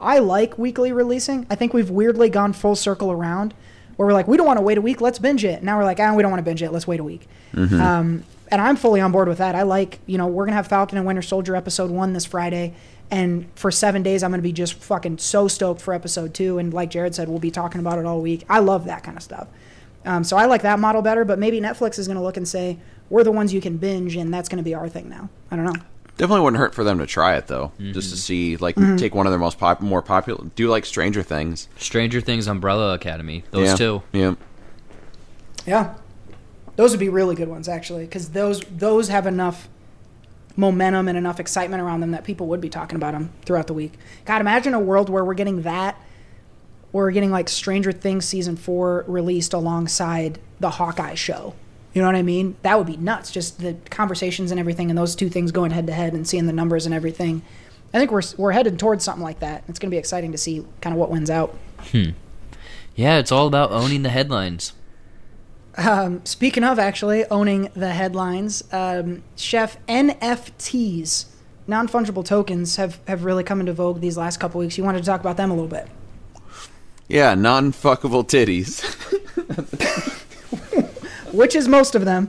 [0.00, 1.46] I like weekly releasing.
[1.50, 3.54] I think we've weirdly gone full circle around
[3.96, 5.62] where we're like, we don't want to wait a week, let's binge it.
[5.64, 7.26] Now we're like, ah, we don't want to binge it, let's wait a week.
[7.80, 9.54] Um, and I'm fully on board with that.
[9.56, 12.74] I like, you know, we're gonna have Falcon and Winter Soldier episode one this Friday,
[13.10, 16.58] and for seven days I'm gonna be just fucking so stoked for episode two.
[16.58, 18.44] And like Jared said, we'll be talking about it all week.
[18.48, 19.48] I love that kind of stuff.
[20.04, 21.24] Um, so I like that model better.
[21.24, 22.78] But maybe Netflix is gonna look and say
[23.10, 25.28] we're the ones you can binge, and that's gonna be our thing now.
[25.50, 25.80] I don't know.
[26.18, 28.96] Definitely wouldn't hurt for them to try it though, just to see, like, Mm-hmm.
[28.96, 31.68] take one of their most pop- more popular, do like Stranger Things.
[31.78, 33.74] Stranger Things, Umbrella Academy, those yeah.
[33.76, 34.02] two.
[34.12, 34.34] Yeah.
[35.64, 35.94] Yeah,
[36.76, 39.68] those would be really good ones actually, because those those have enough
[40.58, 43.72] momentum and enough excitement around them that people would be talking about them throughout the
[43.72, 43.92] week.
[44.24, 45.96] God, imagine a world where we're getting that,
[46.90, 51.54] we're getting like Stranger Things season four released alongside the Hawkeye show.
[51.94, 52.56] You know what I mean?
[52.62, 53.30] That would be nuts.
[53.30, 56.46] Just the conversations and everything, and those two things going head to head and seeing
[56.46, 57.42] the numbers and everything.
[57.94, 59.62] I think we're we're headed towards something like that.
[59.68, 61.56] It's going to be exciting to see kind of what wins out.
[61.92, 62.10] Hmm.
[62.96, 64.72] Yeah, it's all about owning the headlines.
[66.24, 71.26] Speaking of actually owning the headlines, um, Chef NFTs,
[71.66, 74.76] non fungible tokens, have, have really come into vogue these last couple weeks.
[74.76, 75.88] You wanted to talk about them a little bit.
[77.08, 78.84] Yeah, non-fuckable titties.
[81.32, 82.28] Which is most of them.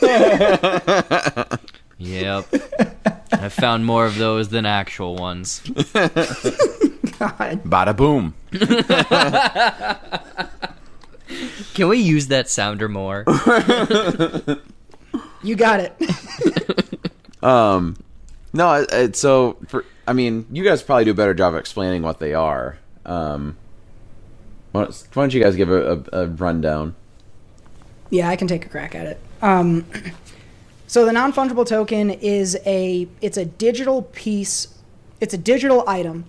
[2.00, 2.46] Yep.
[3.32, 5.60] I found more of those than actual ones.
[5.92, 8.34] God, Bada boom.
[11.74, 13.24] Can we use that sounder more?
[15.42, 15.94] you got it.
[17.42, 17.96] Um,
[18.52, 21.60] no, it, it, so for I mean, you guys probably do a better job of
[21.60, 22.78] explaining what they are.
[23.06, 23.56] Um,
[24.72, 26.94] why don't, why don't you guys give a, a, a rundown?
[28.10, 29.20] Yeah, I can take a crack at it.
[29.40, 29.86] Um,
[30.86, 34.78] so the non-fungible token is a it's a digital piece,
[35.20, 36.24] it's a digital item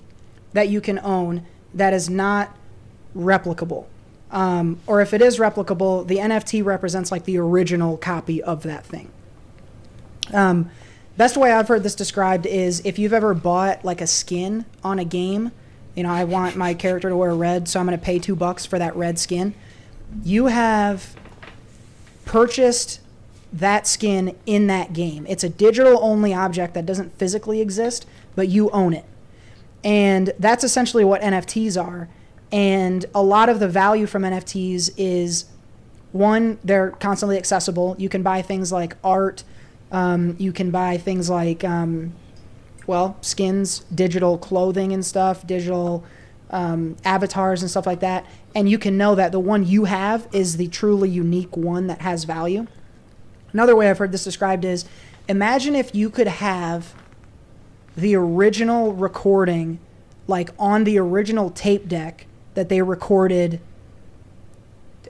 [0.54, 2.56] that you can own that is not
[3.16, 3.86] replicable.
[4.32, 8.86] Um, or if it is replicable, the NFT represents like the original copy of that
[8.86, 9.12] thing.
[10.34, 10.72] Um,
[11.18, 15.00] best way I've heard this described is if you've ever bought like a skin on
[15.00, 15.52] a game,
[15.96, 18.36] you know, I want my character to wear red, so I'm going to pay two
[18.36, 19.54] bucks for that red skin.
[20.24, 21.16] You have
[22.24, 23.02] purchased
[23.52, 25.26] that skin in that game.
[25.28, 28.06] It's a digital only object that doesn't physically exist,
[28.36, 29.04] but you own it.
[29.84, 32.08] And that's essentially what NFTs are.
[32.52, 35.46] And a lot of the value from NFTs is
[36.12, 37.96] one, they're constantly accessible.
[37.98, 39.44] You can buy things like art,
[39.92, 42.14] um, you can buy things like, um,
[42.88, 46.04] well, skins, digital clothing and stuff, digital
[46.50, 48.26] um, avatars and stuff like that.
[48.54, 52.02] And you can know that the one you have is the truly unique one that
[52.02, 52.68] has value.
[53.54, 54.86] Another way I've heard this described is
[55.28, 56.94] imagine if you could have
[57.96, 59.80] the original recording,
[60.28, 63.60] like on the original tape deck that they recorded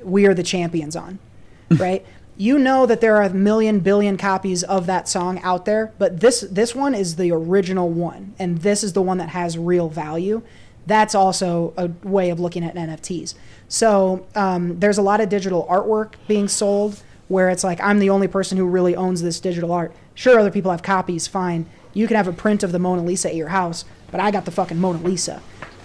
[0.04, 1.20] We Are the Champions on,
[1.70, 2.06] right?
[2.38, 6.22] You know that there are a million billion copies of that song out there, but
[6.22, 9.90] this this one is the original one, and this is the one that has real
[9.90, 10.42] value.
[10.88, 13.36] That's also a way of looking at NFTs.
[13.68, 18.10] So um, there's a lot of digital artwork being sold where it's like I'm the
[18.10, 19.94] only person who really owns this digital art.
[20.16, 21.66] Sure, other people have copies, fine.
[21.94, 24.46] You can have a print of the Mona Lisa at your house, but I got
[24.46, 25.42] the fucking Mona Lisa.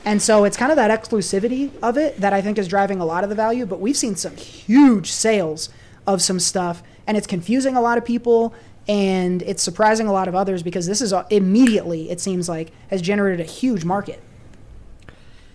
[0.07, 3.05] And so it's kind of that exclusivity of it that I think is driving a
[3.05, 3.67] lot of the value.
[3.67, 5.69] But we've seen some huge sales
[6.07, 8.55] of some stuff, and it's confusing a lot of people,
[8.87, 13.03] and it's surprising a lot of others because this is immediately, it seems like, has
[13.03, 14.23] generated a huge market.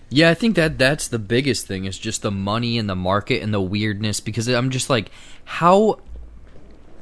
[0.10, 3.42] Yeah, I think that that's the biggest thing is just the money and the market
[3.42, 5.10] and the weirdness because I'm just like
[5.46, 6.02] how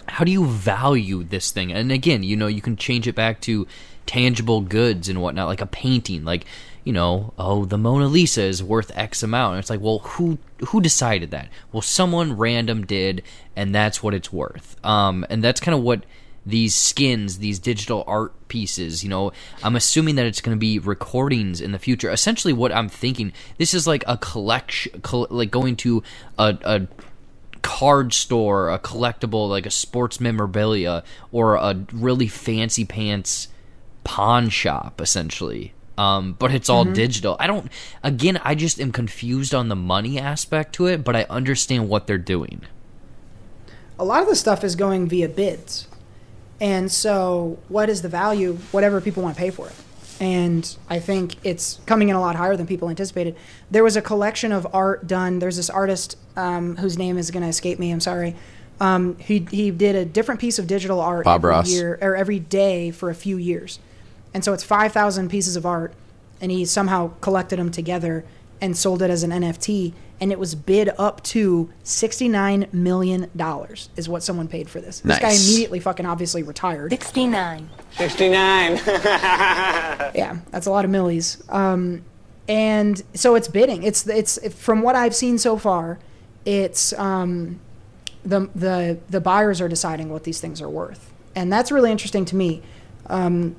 [0.08, 1.72] how do you value this thing?
[1.72, 3.68] And again, you know, you can change it back to
[4.06, 6.46] tangible goods and whatnot, like a painting, like
[6.84, 9.54] you know, oh, the Mona Lisa is worth X amount.
[9.54, 10.38] And it's like, well, who
[10.68, 11.50] who decided that?
[11.72, 13.24] Well, someone random did,
[13.56, 14.76] and that's what it's worth.
[14.86, 16.04] Um, and that's kind of what
[16.46, 19.04] these skins, these digital art pieces.
[19.04, 19.32] You know,
[19.64, 22.10] I'm assuming that it's going to be recordings in the future.
[22.10, 26.04] Essentially, what I'm thinking, this is like a collection, col- like going to
[26.38, 26.88] a, a
[27.62, 33.50] card store, a collectible, like a sports memorabilia, or a really fancy pants
[34.04, 35.74] pawn shop, essentially.
[36.00, 37.36] Um, but it's all digital.
[37.40, 37.70] I don't.
[38.04, 42.08] Again, I just am confused on the money aspect to it, but I understand what
[42.08, 42.62] they're doing.
[43.98, 45.88] a lot of the stuff is going via bids.
[46.62, 48.58] And so, what is the value?
[48.72, 49.76] Whatever people want to pay for it.
[50.22, 53.36] And I think it's coming in a lot higher than people anticipated.
[53.72, 55.40] There was a collection of art done.
[55.40, 57.92] There's this artist um, whose name is going to escape me.
[57.92, 58.36] I'm sorry.
[58.82, 61.72] Um, he he did a different piece of digital art Bob every Ross.
[61.72, 63.80] year or every day for a few years,
[64.34, 65.94] and so it's five thousand pieces of art,
[66.42, 68.26] and he somehow collected them together
[68.62, 73.30] and sold it as an NFT, and it was bid up to sixty nine million
[73.36, 75.00] dollars is what someone paid for this.
[75.00, 76.92] This guy immediately fucking obviously retired.
[76.92, 77.70] 69.
[77.92, 78.80] 69.
[80.16, 81.44] Yeah, that's a lot of millies.
[81.50, 82.04] Um,
[82.50, 83.84] and so it's bidding.
[83.84, 86.00] It's it's from what I've seen so far,
[86.46, 87.60] it's um,
[88.24, 92.26] the the the buyers are deciding what these things are worth, and that's really interesting
[92.26, 92.64] to me.
[93.06, 93.56] Um,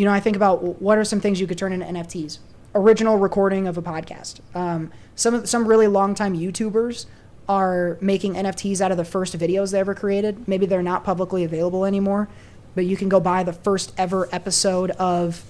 [0.00, 2.38] you know, I think about what are some things you could turn into NFTs.
[2.74, 4.40] Original recording of a podcast.
[4.54, 7.04] Um, some some really long time YouTubers
[7.46, 10.48] are making NFTs out of the first videos they ever created.
[10.48, 12.30] Maybe they're not publicly available anymore,
[12.74, 15.44] but you can go buy the first ever episode of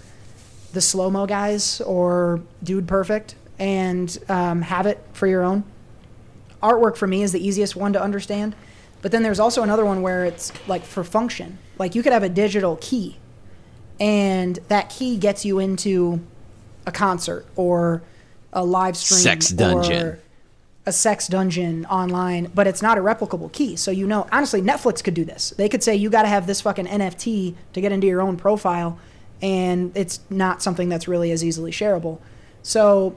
[0.72, 5.62] the slow mo guys or Dude Perfect and um, have it for your own.
[6.60, 8.56] Artwork for me is the easiest one to understand,
[9.01, 11.59] but then there's also another one where it's like for function.
[11.78, 13.20] Like you could have a digital key,
[14.01, 16.20] and that key gets you into
[16.86, 18.02] a concert or
[18.52, 20.06] a live stream Sex dungeon.
[20.06, 20.18] or
[20.86, 23.77] a sex dungeon online, but it's not a replicable key.
[23.77, 25.51] So you know, honestly, Netflix could do this.
[25.51, 28.36] They could say you got to have this fucking NFT to get into your own
[28.36, 28.98] profile,
[29.43, 32.18] and it's not something that's really as easily shareable.
[32.62, 33.16] So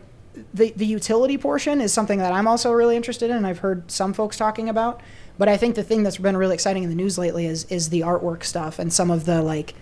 [0.54, 3.38] the the utility portion is something that I'm also really interested in.
[3.38, 5.02] and I've heard some folks talking about,
[5.38, 7.90] but I think the thing that's been really exciting in the news lately is is
[7.90, 9.74] the artwork stuff and some of the like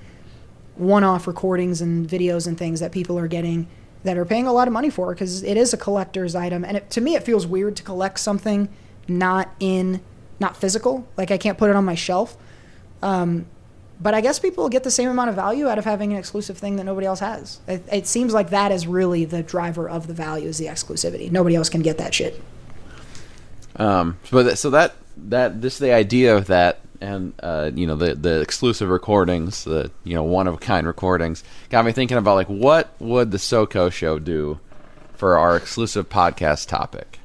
[0.82, 3.68] one-off recordings and videos and things that people are getting
[4.04, 6.66] that are paying a lot of money for because it is a collector's item.
[6.66, 8.68] And it, to me it feels weird to collect something
[9.08, 10.02] not in
[10.40, 11.08] not physical.
[11.18, 12.36] Like i can't put it on my shelf.
[13.04, 13.46] Um,
[14.00, 16.58] but i guess people get the same amount of value out of having an exclusive
[16.58, 17.60] thing that nobody else has.
[17.68, 21.32] It, it seems like that is really the driver of the value is the exclusivity.
[21.32, 22.42] Nobody else can get that shit.
[23.76, 28.16] Um, but so that that this the idea of that and uh, you know the
[28.16, 32.36] the exclusive recordings, the you know one of a kind recordings, got me thinking about
[32.36, 34.60] like what would the SoCo show do
[35.16, 37.20] for our exclusive podcast topic.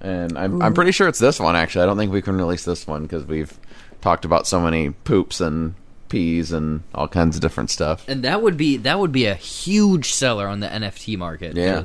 [0.00, 1.82] And I'm I'm pretty sure it's this one actually.
[1.82, 3.58] I don't think we can release this one because we've
[4.00, 5.74] talked about so many poops and
[6.08, 8.08] peas and all kinds of different stuff.
[8.08, 11.56] And that would be that would be a huge seller on the NFT market.
[11.56, 11.84] Yeah.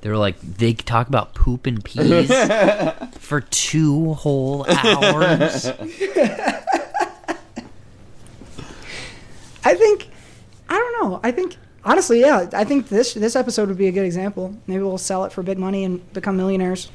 [0.00, 2.30] They were like they talk about poop and peas
[3.18, 5.66] for two whole hours.
[9.64, 10.08] I think
[10.68, 11.20] I don't know.
[11.22, 14.54] I think honestly, yeah, I think this this episode would be a good example.
[14.66, 16.90] Maybe we'll sell it for big money and become millionaires.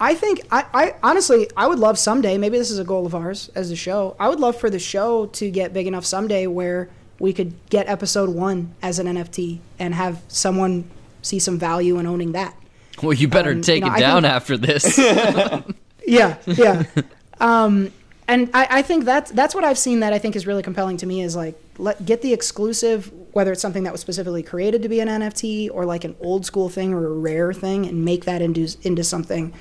[0.00, 3.14] I think I, I honestly I would love someday, maybe this is a goal of
[3.14, 4.16] ours as a show.
[4.18, 6.88] I would love for the show to get big enough someday where
[7.20, 10.90] we could get episode 1 as an NFT and have someone
[11.22, 12.54] see some value in owning that.
[13.02, 14.98] Well, you better Um, you take know, it down think- after this.
[16.06, 16.82] Yeah, yeah.
[17.40, 17.92] um,
[18.26, 20.96] and I, I think that's that's what I've seen that I think is really compelling
[20.98, 24.82] to me is like let get the exclusive, whether it's something that was specifically created
[24.82, 28.04] to be an NFT or like an old school thing or a rare thing, and
[28.04, 29.52] make that into into something.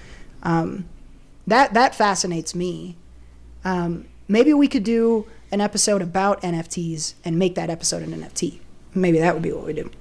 [0.44, 0.86] Um,
[1.48, 2.98] that that fascinates me.
[3.64, 8.60] Um, maybe we could do an episode about NFTs and make that episode an NFT.
[8.96, 9.92] Maybe that would be what we do.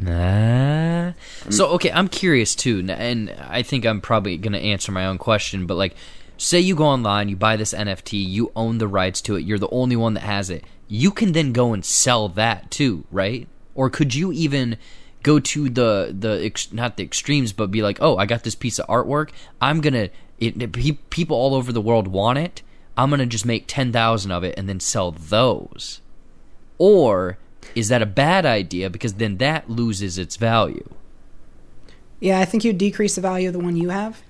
[0.00, 1.12] Nah.
[1.50, 5.66] So okay, I'm curious too, and I think I'm probably gonna answer my own question.
[5.66, 5.94] But like,
[6.36, 9.58] say you go online, you buy this NFT, you own the rights to it, you're
[9.58, 10.64] the only one that has it.
[10.88, 13.46] You can then go and sell that too, right?
[13.74, 14.76] Or could you even
[15.22, 18.54] go to the the ex, not the extremes, but be like, oh, I got this
[18.54, 19.30] piece of artwork,
[19.60, 22.62] I'm gonna it, it- pe- people all over the world want it.
[22.96, 26.00] I'm gonna just make ten thousand of it and then sell those.
[26.78, 27.38] Or
[27.74, 30.88] is that a bad idea because then that loses its value?
[32.20, 34.22] Yeah, I think you decrease the value of the one you have.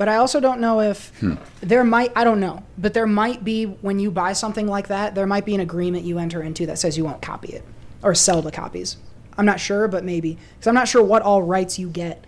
[0.00, 1.34] But I also don't know if hmm.
[1.60, 5.14] there might, I don't know, but there might be, when you buy something like that,
[5.14, 7.62] there might be an agreement you enter into that says you won't copy it
[8.02, 8.96] or sell the copies.
[9.36, 10.38] I'm not sure, but maybe.
[10.54, 12.24] Because I'm not sure what all rights you get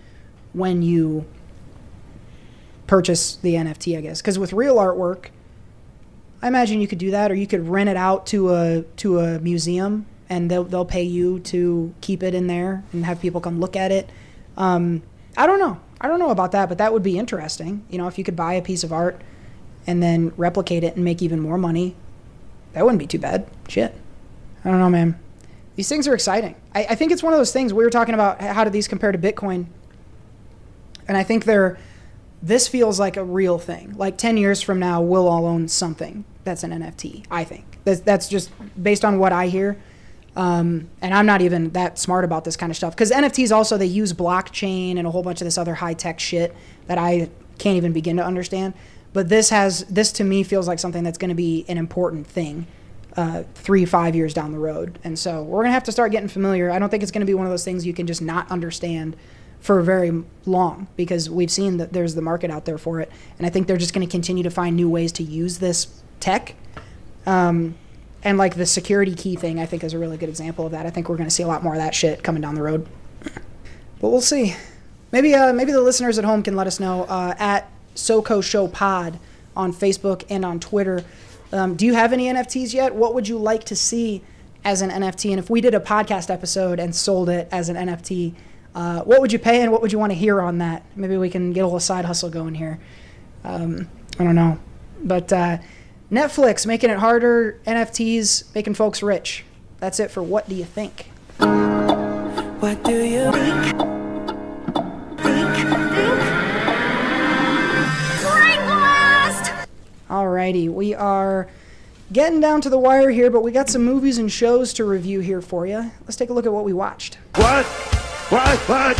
[0.52, 1.24] when you
[2.86, 4.20] purchase the NFT, I guess.
[4.20, 5.26] Because with real artwork,
[6.43, 9.20] I imagine you could do that, or you could rent it out to a to
[9.20, 13.40] a museum, and they'll they'll pay you to keep it in there and have people
[13.40, 14.09] come look at it.
[14.56, 15.02] Um,
[15.36, 15.78] I don't know.
[16.00, 17.84] I don't know about that, but that would be interesting.
[17.90, 19.20] You know, if you could buy a piece of art
[19.86, 21.94] and then replicate it and make even more money,
[22.72, 23.46] that wouldn't be too bad.
[23.68, 23.94] Shit.
[24.64, 25.18] I don't know, man.
[25.76, 26.56] These things are exciting.
[26.74, 28.40] I, I think it's one of those things we were talking about.
[28.40, 29.66] How do these compare to Bitcoin?
[31.06, 31.78] And I think they're.
[32.44, 33.94] This feels like a real thing.
[33.98, 37.26] Like ten years from now, we'll all own something that's an NFT.
[37.30, 38.50] I think that's that's just
[38.82, 39.78] based on what I hear.
[40.34, 43.76] Um, and I'm not even that smart about this kind of stuff because NFTs also
[43.76, 46.54] they use blockchain and a whole bunch of this other high tech shit
[46.86, 47.28] that I
[47.59, 48.74] can't even begin to understand.
[49.12, 52.26] But this has this to me feels like something that's going to be an important
[52.26, 52.66] thing
[53.16, 56.28] uh, three five years down the road, and so we're gonna have to start getting
[56.28, 56.70] familiar.
[56.70, 58.50] I don't think it's going to be one of those things you can just not
[58.50, 59.16] understand
[59.60, 63.46] for very long because we've seen that there's the market out there for it, and
[63.46, 66.54] I think they're just going to continue to find new ways to use this tech.
[67.26, 67.74] Um,
[68.24, 70.86] and like the security key thing, I think is a really good example of that.
[70.86, 72.62] I think we're going to see a lot more of that shit coming down the
[72.62, 72.86] road.
[74.01, 74.57] But we'll see.
[75.11, 78.69] Maybe uh, maybe the listeners at home can let us know uh, at SoCo Show
[78.69, 79.19] Pod
[79.57, 81.05] on Facebook and on Twitter.
[81.53, 82.94] Um, do you have any NFTs yet?
[82.94, 84.23] What would you like to see
[84.65, 85.31] as an NFT?
[85.31, 88.35] And if we did a podcast episode and sold it as an NFT,
[88.74, 90.82] uh, what would you pay and what would you want to hear on that?
[90.97, 92.81] Maybe we can get a little side hustle going here.
[93.44, 93.89] Um,
[94.19, 94.59] I don't know.
[95.05, 95.59] But uh,
[96.12, 99.47] Netflix making it harder, NFTs making folks rich.
[99.80, 101.06] That's it for What Do You Think?
[101.39, 103.76] What do you think?
[110.10, 111.48] Alrighty, we are
[112.12, 115.20] getting down to the wire here, but we got some movies and shows to review
[115.20, 115.90] here for you.
[116.02, 117.16] Let's take a look at what we watched.
[117.36, 117.64] What?
[117.64, 118.59] What?
[118.68, 118.97] What?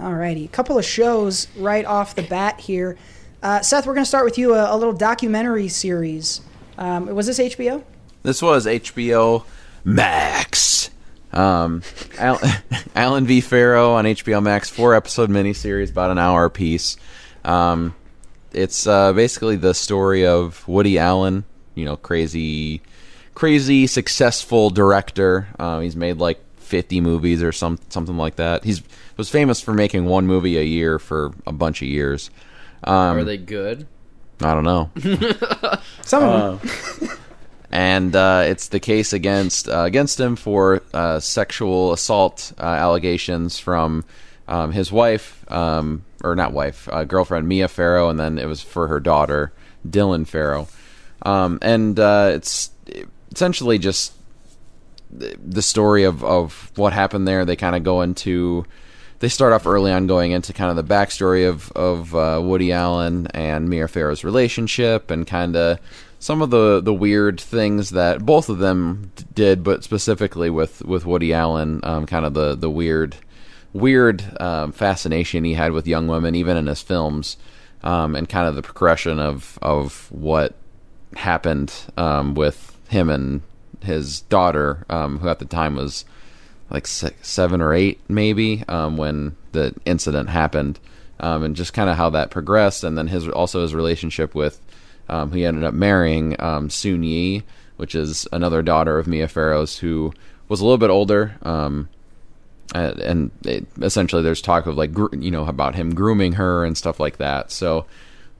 [0.00, 2.96] Alrighty, a couple of shows right off the bat here.
[3.42, 6.40] Uh, Seth, we're going to start with you a, a little documentary series.
[6.78, 7.82] Um, was this HBO?
[8.22, 9.44] This was HBO
[9.84, 10.90] Max.
[11.32, 11.82] Um,
[12.18, 12.40] Al-
[12.94, 13.40] Allen V.
[13.40, 16.96] Farrow on HBO Max, four episode miniseries, about an hour piece.
[17.44, 17.94] Um,
[18.52, 21.44] it's uh, basically the story of Woody Allen,
[21.74, 22.80] you know, crazy,
[23.34, 25.48] crazy successful director.
[25.58, 28.62] Uh, he's made like 50 movies or some something like that.
[28.62, 28.82] He's
[29.16, 32.30] was famous for making one movie a year for a bunch of years.
[32.84, 33.86] Um, Are they good?
[34.40, 34.90] I don't know.
[36.02, 37.10] Some of them.
[37.72, 43.58] and uh, it's the case against uh, against him for uh, sexual assault uh, allegations
[43.58, 44.04] from
[44.48, 48.60] um, his wife, um, or not wife, uh, girlfriend Mia Farrow, and then it was
[48.60, 49.52] for her daughter
[49.88, 50.68] Dylan Farrow,
[51.22, 52.70] um, and uh, it's
[53.32, 54.12] essentially just
[55.10, 57.44] the the story of of what happened there.
[57.44, 58.66] They kind of go into
[59.22, 62.72] they start off early on going into kind of the backstory of of uh, Woody
[62.72, 65.78] Allen and Mia Farrow's relationship and kind of
[66.18, 70.84] some of the the weird things that both of them d- did, but specifically with
[70.84, 73.14] with Woody Allen, um, kind of the the weird
[73.72, 77.36] weird um, fascination he had with young women, even in his films,
[77.84, 80.56] um, and kind of the progression of of what
[81.14, 83.42] happened um, with him and
[83.84, 86.04] his daughter, um, who at the time was
[86.72, 90.80] like six, seven or eight, maybe, um, when the incident happened,
[91.20, 94.58] um, and just kind of how that progressed, and then his also his relationship with
[95.08, 97.42] um, who he ended up marrying um, Soon Yi,
[97.76, 100.12] which is another daughter of Mia Farrow's, who
[100.48, 101.36] was a little bit older.
[101.42, 101.88] Um,
[102.74, 106.76] and it, essentially, there's talk of like gr- you know about him grooming her and
[106.76, 107.52] stuff like that.
[107.52, 107.86] So.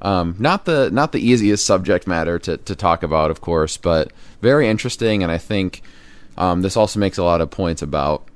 [0.05, 4.11] Um, not the not the easiest subject matter to, to talk about, of course, but
[4.41, 5.81] very interesting, and I think
[6.37, 8.27] um, this also makes a lot of points about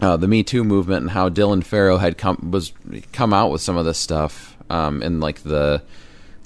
[0.00, 2.72] uh, the Me Too movement and how Dylan Farrow had come was
[3.12, 5.82] come out with some of this stuff um, in like the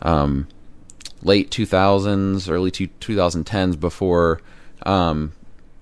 [0.02, 0.48] um,
[1.22, 4.40] late 2000s, early two, 2010s before,
[4.84, 5.32] um,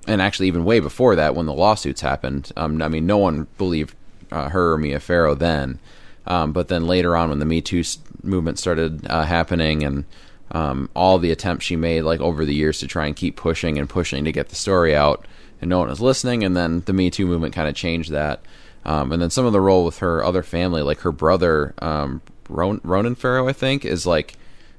[0.06, 2.52] and actually even way before that when the lawsuits happened.
[2.56, 3.94] Um, I mean, no one believed
[4.31, 5.78] uh, her or Mia Farrow then,
[6.27, 7.82] um, but then later on when the Me Too
[8.23, 10.05] movement started uh, happening and
[10.53, 13.79] um, all the attempts she made like over the years to try and keep pushing
[13.79, 15.27] and pushing to get the story out
[15.61, 18.41] and no one was listening and then the me too movement kind of changed that.
[18.85, 22.20] Um, and then some of the role with her other family like her brother um,
[22.49, 24.35] Ron- ronan farrow i think is like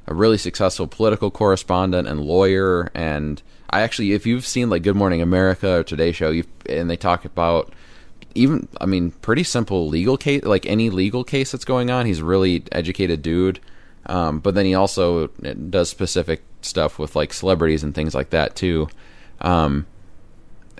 [0.07, 4.97] a really successful political correspondent and lawyer and i actually if you've seen like good
[4.97, 7.73] morning america or today show you and they talk about
[8.35, 12.05] even i mean pretty simple legal case like any legal case that's going on.
[12.05, 13.59] He's really educated dude
[14.07, 18.55] um, but then he also does specific stuff with like celebrities and things like that
[18.55, 18.87] too
[19.41, 19.85] um,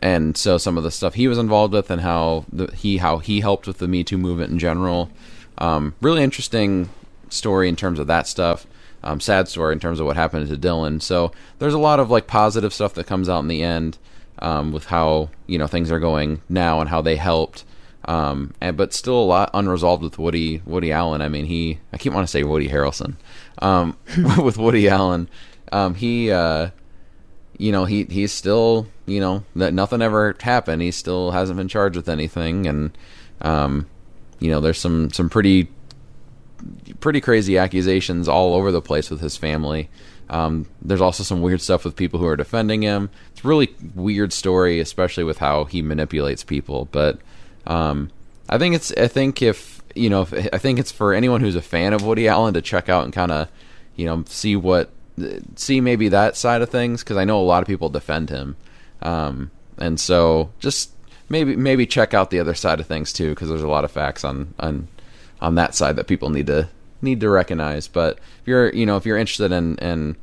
[0.01, 3.17] and so some of the stuff he was involved with and how the, he how
[3.19, 5.09] he helped with the me too movement in general
[5.57, 6.89] um, really interesting
[7.29, 8.65] story in terms of that stuff
[9.03, 11.01] um, sad story in terms of what happened to Dylan.
[11.01, 13.97] So there's a lot of like positive stuff that comes out in the end
[14.39, 17.65] um, with how you know things are going now and how they helped.
[18.05, 21.21] Um, and but still a lot unresolved with Woody Woody Allen.
[21.21, 23.15] I mean, he I keep wanting to say Woody Harrelson
[23.59, 23.97] um,
[24.43, 25.29] with Woody Allen.
[25.71, 26.69] Um, he uh,
[27.57, 30.81] you know he he's still you know that nothing ever happened.
[30.81, 32.97] He still hasn't been charged with anything, and
[33.41, 33.87] um,
[34.39, 35.69] you know there's some some pretty
[36.99, 39.89] pretty crazy accusations all over the place with his family.
[40.29, 43.09] Um, there's also some weird stuff with people who are defending him.
[43.31, 46.87] It's a really weird story, especially with how he manipulates people.
[46.91, 47.19] But
[47.67, 48.09] um,
[48.49, 51.55] I think it's I think if you know if, I think it's for anyone who's
[51.55, 53.47] a fan of Woody Allen to check out and kind of
[53.95, 54.89] you know see what
[55.55, 58.55] see maybe that side of things because I know a lot of people defend him,
[59.01, 60.91] um, and so just
[61.29, 63.91] maybe maybe check out the other side of things too because there's a lot of
[63.91, 64.87] facts on on
[65.41, 66.69] on that side that people need to
[67.01, 67.87] need to recognize.
[67.87, 70.15] But if you're you know if you're interested in in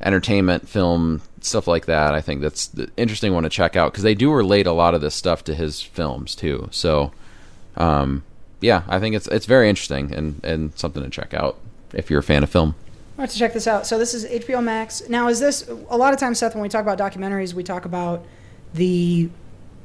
[0.00, 4.02] entertainment, film, stuff like that, I think that's the interesting one to check out because
[4.02, 6.68] they do relate a lot of this stuff to his films too.
[6.70, 7.12] So,
[7.76, 8.24] um,
[8.60, 11.58] yeah, I think it's it's very interesting and and something to check out
[11.92, 12.74] if you're a fan of film.
[13.16, 13.86] I have to check this out.
[13.86, 15.08] So this is HBO Max.
[15.08, 16.54] Now, is this a lot of times, Seth?
[16.54, 18.24] When we talk about documentaries, we talk about
[18.72, 19.30] the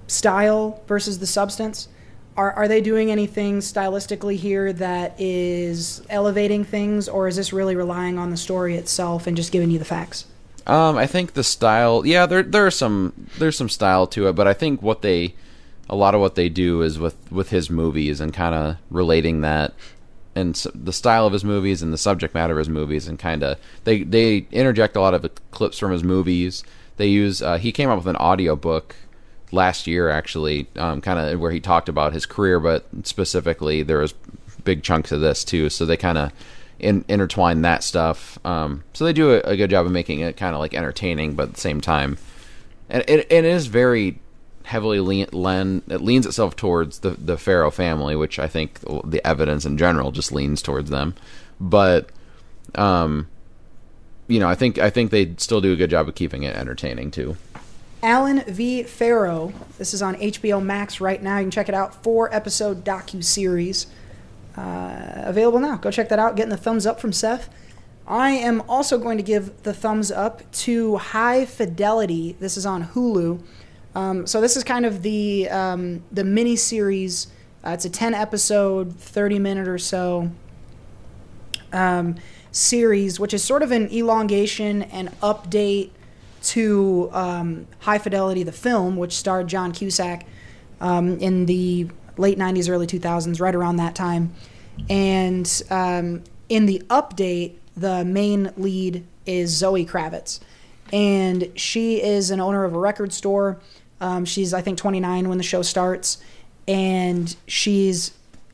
[0.07, 1.89] style versus the substance.
[2.37, 7.75] Are are they doing anything stylistically here that is elevating things, or is this really
[7.75, 10.25] relying on the story itself and just giving you the facts?
[10.69, 14.47] Um, I think the style, yeah, there there's some there's some style to it, but
[14.47, 15.33] I think what they
[15.89, 19.41] a lot of what they do is with with his movies and kind of relating
[19.41, 19.73] that
[20.35, 23.17] and s the style of his movies and the subject matter of his movies and
[23.17, 26.63] kind of they they interject a lot of clips from his movies.
[26.97, 28.95] They use uh, he came up with an audio book
[29.51, 33.97] last year actually, um, kind of where he talked about his career, but specifically there
[33.97, 34.13] was
[34.63, 35.69] big chunks of this too.
[35.69, 36.31] So they kind of
[36.79, 38.39] in, intertwine that stuff.
[38.45, 41.35] Um, so they do a, a, good job of making it kind of like entertaining,
[41.35, 42.17] but at the same time,
[42.89, 44.19] and it, it is very
[44.63, 49.25] heavily lean, len, it leans itself towards the the Farrow family, which I think the
[49.25, 51.15] evidence in general just leans towards them.
[51.59, 52.09] But,
[52.75, 53.27] um,
[54.27, 56.55] you know, I think I think they still do a good job of keeping it
[56.55, 57.37] entertaining too.
[58.01, 58.83] Allen V.
[58.83, 59.51] Farrow.
[59.77, 61.37] This is on HBO Max right now.
[61.37, 62.01] You can check it out.
[62.01, 63.87] Four episode docu series
[64.59, 65.77] uh, available now.
[65.77, 66.35] Go check that out.
[66.35, 67.49] Getting the thumbs up from Seth.
[68.05, 72.35] I am also going to give the thumbs up to High Fidelity.
[72.39, 73.41] This is on Hulu.
[73.95, 77.27] Um, so this is kind of the um, the mini series.
[77.65, 80.31] Uh, it's a ten episode, thirty minute or so
[81.71, 82.15] um,
[82.51, 85.91] series, which is sort of an elongation and update
[86.41, 90.25] to um, High Fidelity, the film, which starred John Cusack
[90.81, 94.33] um, in the late 90s, early 2000s, right around that time.
[94.89, 100.39] And um, in the update, the main lead is Zoe Kravitz.
[100.91, 103.59] And she is an owner of a record store.
[104.01, 106.17] Um, she's, I think, 29 when the show starts.
[106.67, 108.11] And she's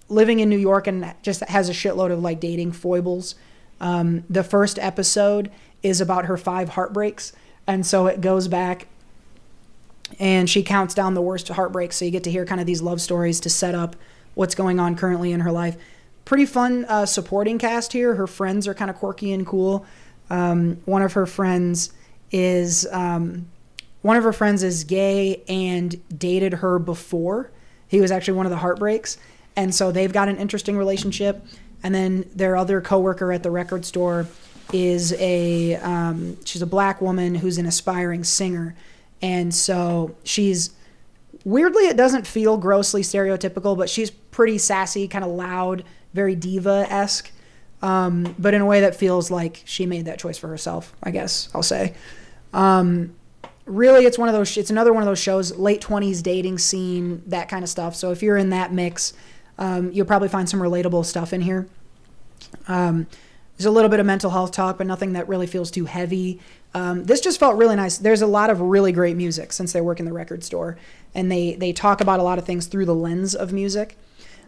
[0.08, 3.36] living in New York and just has a shitload of like dating foibles.
[3.82, 5.52] Um, the first episode
[5.84, 7.34] is about her five heartbreaks
[7.68, 8.88] and so it goes back
[10.20, 11.98] and she counts down the worst heartbreaks.
[11.98, 13.96] So you get to hear kind of these love stories to set up
[14.36, 15.78] what's going on currently in her life.
[16.26, 18.16] Pretty fun uh, supporting cast here.
[18.16, 19.86] Her friends are kind of quirky and cool.
[20.30, 21.94] Um, one of her friends
[22.32, 23.48] is um,
[24.02, 27.52] one of her friends is gay and dated her before.
[27.88, 29.18] He was actually one of the heartbreaks,
[29.56, 31.46] and so they've got an interesting relationship.
[31.84, 34.26] And then their other coworker at the record store
[34.74, 38.76] is a um, she's a black woman who's an aspiring singer,
[39.22, 40.72] and so she's
[41.44, 45.84] weirdly it doesn't feel grossly stereotypical, but she's pretty sassy, kind of loud,
[46.16, 47.32] very diva esque,
[47.82, 50.94] um, but in a way that feels like she made that choice for herself.
[51.04, 51.94] I guess I'll say.
[52.54, 53.14] Um,
[53.66, 54.58] really, it's one of those.
[54.58, 57.96] It's another one of those shows, late twenties dating scene, that kind of stuff.
[57.96, 59.14] So if you're in that mix,
[59.58, 61.68] um, you'll probably find some relatable stuff in here.
[62.68, 63.08] Um,
[63.58, 66.40] there's a little bit of mental health talk, but nothing that really feels too heavy.
[66.74, 67.98] Um, this just felt really nice.
[67.98, 70.78] There's a lot of really great music since they work in the record store,
[71.14, 73.98] and they they talk about a lot of things through the lens of music.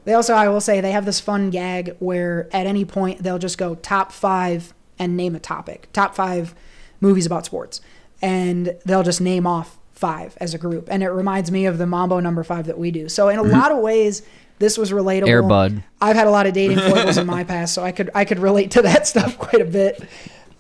[0.08, 3.38] They also, I will say, they have this fun gag where at any point they'll
[3.38, 6.56] just go top five and name a topic, top five
[7.02, 7.82] movies about sports,
[8.22, 11.86] and they'll just name off five as a group, and it reminds me of the
[11.86, 13.10] Mambo Number Five that we do.
[13.10, 13.52] So in a mm-hmm.
[13.52, 14.22] lot of ways,
[14.60, 15.28] this was relatable.
[15.28, 15.84] Airbud.
[16.00, 18.40] I've had a lot of dating foibles in my past, so I could I could
[18.40, 20.02] relate to that stuff quite a bit.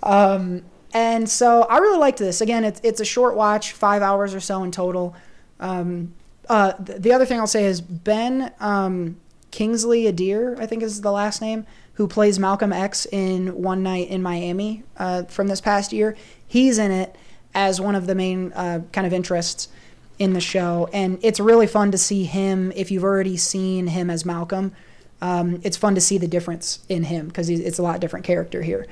[0.03, 2.41] Um, and so I really liked this.
[2.41, 5.15] Again, it's it's a short watch, five hours or so in total.
[5.61, 6.15] Um,
[6.49, 9.17] uh, the, the, other thing I'll say is Ben um,
[9.51, 14.09] Kingsley Adir, I think is the last name, who plays Malcolm X in One Night
[14.09, 16.15] in Miami uh, from this past year.
[16.47, 17.15] He's in it
[17.53, 19.69] as one of the main uh, kind of interests
[20.19, 22.71] in the show, and it's really fun to see him.
[22.75, 24.73] If you've already seen him as Malcolm,
[25.21, 28.61] um, it's fun to see the difference in him because it's a lot different character
[28.61, 28.85] here.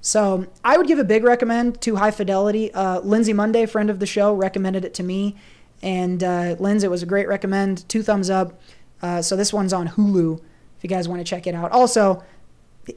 [0.00, 2.72] So I would give a big recommend to High Fidelity.
[2.74, 5.36] Uh, Lindsay Monday, friend of the show, recommended it to me,
[5.82, 7.88] and uh, Lindsay, it was a great recommend.
[7.88, 8.60] Two thumbs up.
[9.02, 11.70] Uh, so this one's on Hulu if you guys want to check it out.
[11.72, 12.22] Also,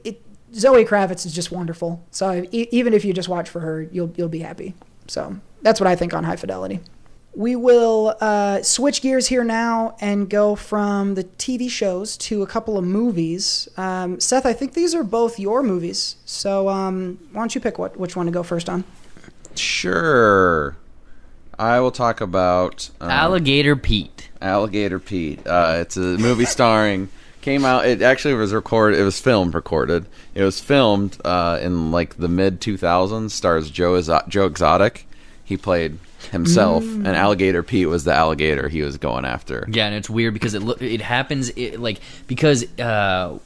[0.04, 0.22] it,
[0.54, 2.04] Zoe Kravitz is just wonderful.
[2.10, 4.74] So e- even if you just watch for her, you'll you'll be happy.
[5.08, 6.80] So that's what I think on High Fidelity.
[7.34, 12.46] We will uh, switch gears here now and go from the TV shows to a
[12.46, 13.68] couple of movies.
[13.76, 16.16] Um, Seth, I think these are both your movies.
[16.24, 18.84] So um, why don't you pick what which one to go first on?
[19.54, 20.76] Sure.
[21.58, 24.25] I will talk about um, Alligator Pete.
[24.46, 25.46] Alligator Pete.
[25.46, 27.08] Uh, it's a movie starring.
[27.42, 27.86] Came out.
[27.86, 28.98] It actually was recorded.
[28.98, 30.06] It was filmed, recorded.
[30.34, 33.30] It was filmed uh, in like the mid 2000s.
[33.30, 35.06] Stars Joe Exo- Joe Exotic.
[35.44, 35.98] He played
[36.32, 39.64] himself, and Alligator Pete was the alligator he was going after.
[39.70, 43.38] Yeah, and it's weird because it lo- it happens it, like because uh,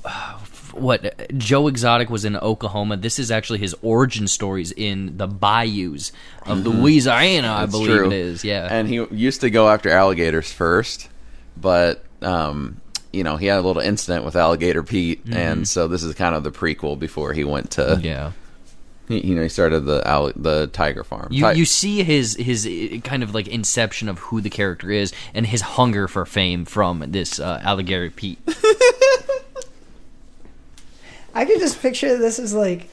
[0.74, 2.96] what Joe Exotic was in Oklahoma.
[2.96, 6.12] This is actually his origin stories in the bayous
[6.46, 8.06] of Louisiana, I That's believe true.
[8.06, 8.44] it is.
[8.44, 11.08] Yeah, And he used to go after alligators first,
[11.56, 12.80] but um,
[13.12, 16.34] you know he had a little incident with Alligator Pete, and so this is kind
[16.34, 17.82] of the prequel before he went to.
[17.82, 18.04] Mm-hmm.
[18.04, 18.32] yeah.
[19.08, 21.28] You know, he started the the tiger farm.
[21.32, 24.88] You Ti- you see his his uh, kind of like inception of who the character
[24.88, 28.38] is and his hunger for fame from this uh, Alligator Pete.
[31.34, 32.88] I could just picture this as like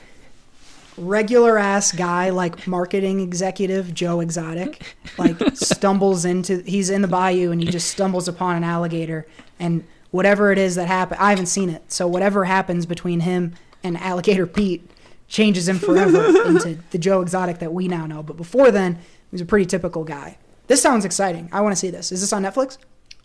[0.98, 7.52] regular ass guy, like marketing executive Joe Exotic, like stumbles into he's in the bayou
[7.52, 9.28] and he just stumbles upon an alligator
[9.60, 13.56] and whatever it is that happened, I haven't seen it, so whatever happens between him
[13.84, 14.90] and Alligator Pete
[15.28, 18.24] changes him forever into the Joe Exotic that we now know.
[18.24, 19.02] But before then, he
[19.32, 20.38] was a pretty typical guy.
[20.68, 21.50] This sounds exciting.
[21.52, 22.12] I want to see this.
[22.12, 22.78] Is this on Netflix?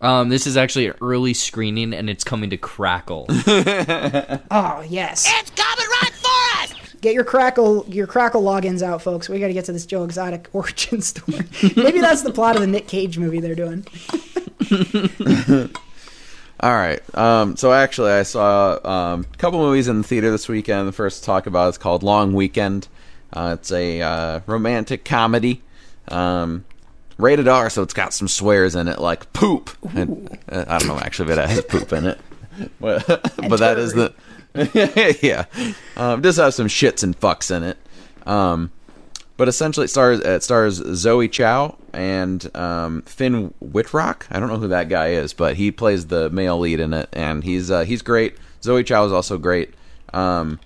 [0.02, 3.26] Um, this is actually an early screening and it's coming to Crackle.
[4.50, 5.26] Oh yes.
[5.28, 6.94] It's coming right for us.
[7.00, 9.28] Get your crackle your crackle logins out, folks.
[9.28, 11.46] We got to get to this Joe Exotic origin story.
[11.76, 13.86] Maybe that's the plot of the Nick Cage movie they're doing.
[16.60, 17.00] All right.
[17.16, 20.86] Um, so actually, I saw um, a couple movies in the theater this weekend.
[20.86, 22.86] The first to talk about is called Long Weekend.
[23.32, 25.62] Uh, it's a uh, romantic comedy,
[26.08, 26.64] um,
[27.18, 29.70] rated R, so it's got some swears in it, like poop.
[29.94, 32.20] And, uh, I don't know actually if it has poop in it,
[32.80, 33.06] but,
[33.48, 34.14] but that is the
[35.22, 35.46] yeah.
[35.96, 37.78] Um, it does have some shits and fucks in it.
[38.26, 38.70] Um,
[39.36, 44.26] but essentially, it stars it stars Zoe Chao and um, Finn Wittrock.
[44.30, 47.08] I don't know who that guy is, but he plays the male lead in it,
[47.12, 48.36] and he's uh, he's great.
[48.62, 49.74] Zoe Chao is also great.
[50.12, 50.60] Um,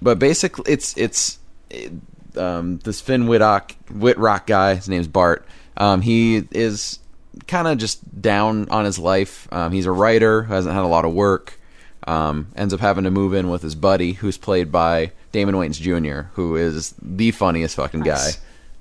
[0.00, 1.38] but basically, it's it's
[1.70, 1.92] it,
[2.38, 4.74] um, this Finn Wittrock Wittrock guy.
[4.76, 5.46] His name's Bart.
[5.76, 6.98] Um, he is
[7.46, 9.46] kind of just down on his life.
[9.52, 11.58] Um, he's a writer who hasn't had a lot of work.
[12.06, 15.78] Um, ends up having to move in with his buddy, who's played by Damon Wayans
[15.80, 18.36] Jr., who is the funniest fucking Nice.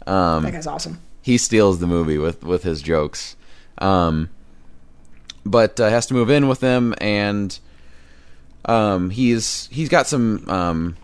[0.06, 0.36] guy.
[0.36, 1.00] Um, That guy's awesome.
[1.22, 3.36] he steals the movie with with his jokes.
[3.80, 4.30] Um,
[5.46, 7.58] but uh, has to move in with him, and
[8.66, 10.98] um, he's he's got some um,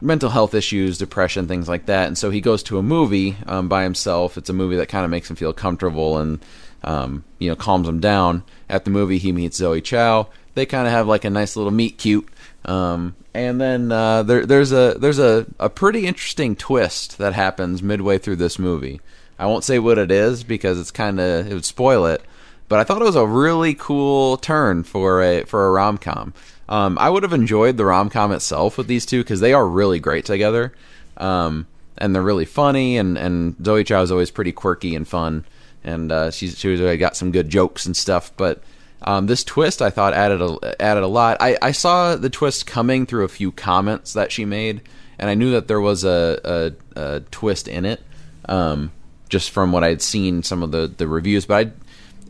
[0.00, 3.68] mental health issues, depression, things like that, and so he goes to a movie um,
[3.68, 4.36] by himself.
[4.38, 6.44] It's a movie that kind of makes him feel comfortable and
[6.84, 8.42] um, you know calms him down.
[8.68, 10.28] At the movie, he meets Zoe Chao.
[10.54, 12.28] They kind of have like a nice little meet cute.
[12.64, 17.82] Um, and then uh, there, there's a there's a, a pretty interesting twist that happens
[17.82, 19.00] midway through this movie.
[19.38, 22.22] I won't say what it is because it's kind of it would spoil it.
[22.68, 26.34] But I thought it was a really cool turn for a for a rom com.
[26.70, 29.66] Um, I would have enjoyed the rom com itself with these two because they are
[29.66, 30.72] really great together,
[31.16, 31.66] um,
[31.98, 32.96] and they're really funny.
[32.96, 35.44] And, and Zoe Chao is always pretty quirky and fun,
[35.82, 38.30] and uh, she's she was got some good jokes and stuff.
[38.36, 38.62] But
[39.02, 41.38] um, this twist I thought added a, added a lot.
[41.40, 44.82] I, I saw the twist coming through a few comments that she made,
[45.18, 48.00] and I knew that there was a, a, a twist in it,
[48.48, 48.92] um,
[49.28, 51.46] just from what I'd seen some of the, the reviews.
[51.46, 51.72] But I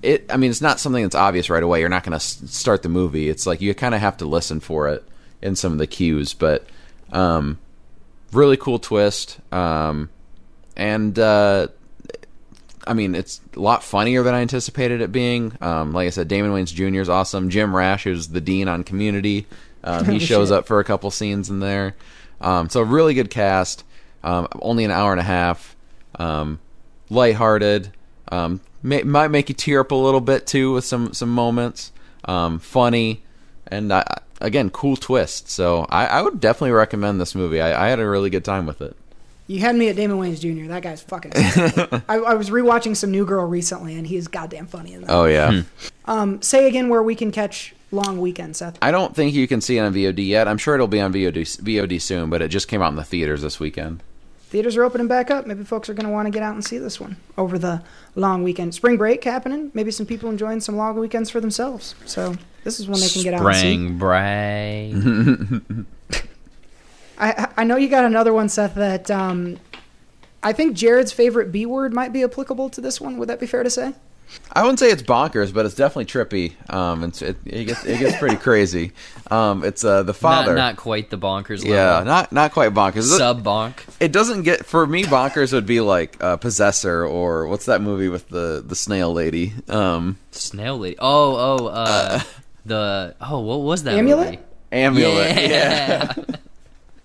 [0.02, 1.80] it I mean it's not something that's obvious right away.
[1.80, 3.28] You're not going to start the movie.
[3.28, 5.04] It's like you kind of have to listen for it
[5.42, 6.66] in some of the cues, but
[7.12, 7.58] um
[8.32, 9.38] really cool twist.
[9.52, 10.10] Um
[10.76, 11.68] and uh
[12.86, 15.52] I mean, it's a lot funnier than I anticipated it being.
[15.60, 17.00] Um, like I said, Damon Wayans Jr.
[17.00, 17.50] is awesome.
[17.50, 19.46] Jim Rash, who's the dean on Community,
[19.84, 21.94] um, he Oh, shows up for a couple scenes in there.
[22.40, 23.84] Um, so really good cast.
[24.24, 25.76] Um, only an hour and a half.
[26.18, 26.58] Um,
[27.10, 27.92] lighthearted.
[28.32, 31.92] Um, may, might make you tear up a little bit too with some some moments.
[32.24, 33.22] Um, funny,
[33.66, 34.04] and I
[34.40, 35.48] again, cool twist.
[35.50, 37.60] So I, I would definitely recommend this movie.
[37.60, 38.96] I, I had a really good time with it.
[39.46, 40.68] You had me at Damon Wayans Jr.
[40.68, 41.32] That guy's fucking.
[42.08, 45.10] I, I was rewatching some New Girl recently, and he is goddamn funny in that.
[45.10, 45.62] Oh yeah.
[46.04, 48.78] Um, say again where we can catch Long Weekend, Seth.
[48.80, 50.46] I don't think you can see it on VOD yet.
[50.46, 53.04] I'm sure it'll be on VOD VOD soon, but it just came out in the
[53.04, 54.04] theaters this weekend.
[54.50, 55.46] Theaters are opening back up.
[55.46, 57.84] Maybe folks are going to want to get out and see this one over the
[58.16, 58.74] long weekend.
[58.74, 59.70] Spring break happening.
[59.74, 61.94] Maybe some people enjoying some long weekends for themselves.
[62.04, 63.60] So this is when they can get out and see.
[63.60, 66.26] Spring break.
[67.20, 68.74] I I know you got another one, Seth.
[68.74, 69.58] That um,
[70.42, 73.18] I think Jared's favorite B word might be applicable to this one.
[73.18, 73.94] Would that be fair to say?
[74.52, 76.72] I wouldn't say it's bonkers, but it's definitely trippy.
[76.72, 78.92] Um, it's, it, it gets it gets pretty crazy.
[79.30, 80.54] Um, it's uh, the not, father.
[80.54, 81.70] not quite the bonkers level.
[81.70, 83.16] yeah, not not quite bonkers.
[83.16, 83.74] Sub bonk.
[84.00, 85.04] It doesn't get for me.
[85.04, 89.52] Bonkers would be like uh, Possessor or what's that movie with the the snail lady?
[89.68, 90.96] Um, Snail lady.
[90.98, 92.20] Oh, oh, uh,
[92.66, 93.94] the oh, what was that?
[93.94, 94.26] Amulet?
[94.26, 94.38] movie?
[94.72, 95.36] Amulet.
[95.50, 96.12] Yeah.
[96.16, 96.24] I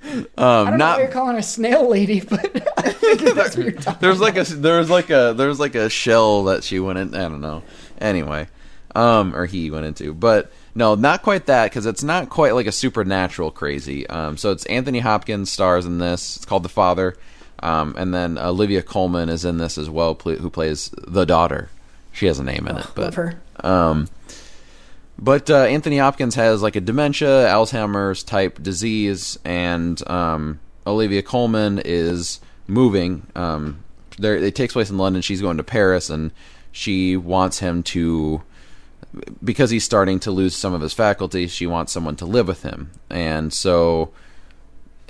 [0.06, 2.40] Um, don't know not why you're calling her snail lady, but
[2.78, 2.92] I
[3.34, 4.00] that's what you're talking.
[4.02, 7.16] there's like a there's like a there's like a shell that she went in.
[7.16, 7.64] I don't know.
[8.00, 8.48] Anyway,
[8.94, 12.68] um, or he went into, but no, not quite that because it's not quite like
[12.68, 14.06] a supernatural crazy.
[14.08, 16.36] Um, so it's Anthony Hopkins stars in this.
[16.38, 17.16] It's called The Father,
[17.64, 21.70] um, and then Olivia Colman is in this as well, pl- who plays the daughter.
[22.12, 23.42] She has a name in it, but Love her.
[23.62, 24.08] um,
[25.18, 31.82] but uh, Anthony Hopkins has like a dementia, Alzheimer's type disease, and um, Olivia Colman
[31.84, 33.28] is moving.
[33.36, 33.84] Um,
[34.18, 35.22] there, it takes place in London.
[35.22, 36.32] She's going to Paris, and
[36.72, 38.44] she wants him to,
[39.44, 41.52] because he's starting to lose some of his faculties.
[41.52, 44.12] She wants someone to live with him, and so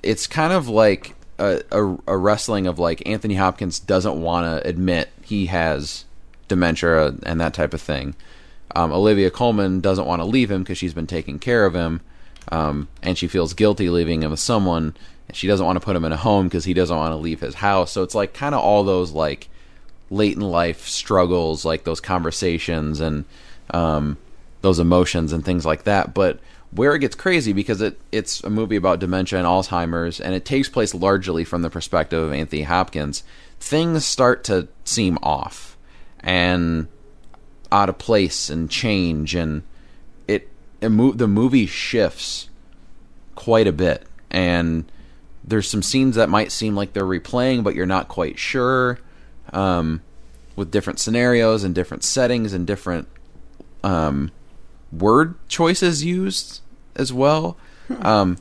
[0.04, 4.68] it's kind of like a, a, a wrestling of like Anthony Hopkins doesn't want to
[4.68, 6.06] admit he has
[6.48, 8.16] dementia and that type of thing.
[8.74, 12.02] Um, Olivia Colman doesn't want to leave him because she's been taking care of him,
[12.52, 14.96] um, and she feels guilty leaving him with someone.
[15.34, 17.42] She doesn't want to put him in a home because he doesn't want to leave
[17.42, 17.92] his house.
[17.92, 19.50] So it's like kind of all those like
[20.10, 23.26] late in life struggles, like those conversations and
[23.72, 24.18] um,
[24.62, 26.14] those emotions and things like that.
[26.14, 26.40] But
[26.72, 30.46] where it gets crazy because it it's a movie about dementia and Alzheimer's, and it
[30.46, 33.24] takes place largely from the perspective of Anthony Hopkins.
[33.60, 35.78] Things start to seem off
[36.20, 36.88] and
[37.76, 39.64] out of place and change, and
[40.28, 40.48] it,
[40.80, 42.50] it mo- the movie shifts
[43.36, 44.90] quite a bit, and
[45.44, 49.00] there's some scenes that might seem like they're replaying, but you're not quite sure.
[49.54, 50.02] Um,
[50.56, 53.08] with different scenarios and different settings and different
[53.84, 54.32] um,
[54.92, 56.62] word choices used
[56.96, 57.58] as well.
[58.02, 58.38] Um,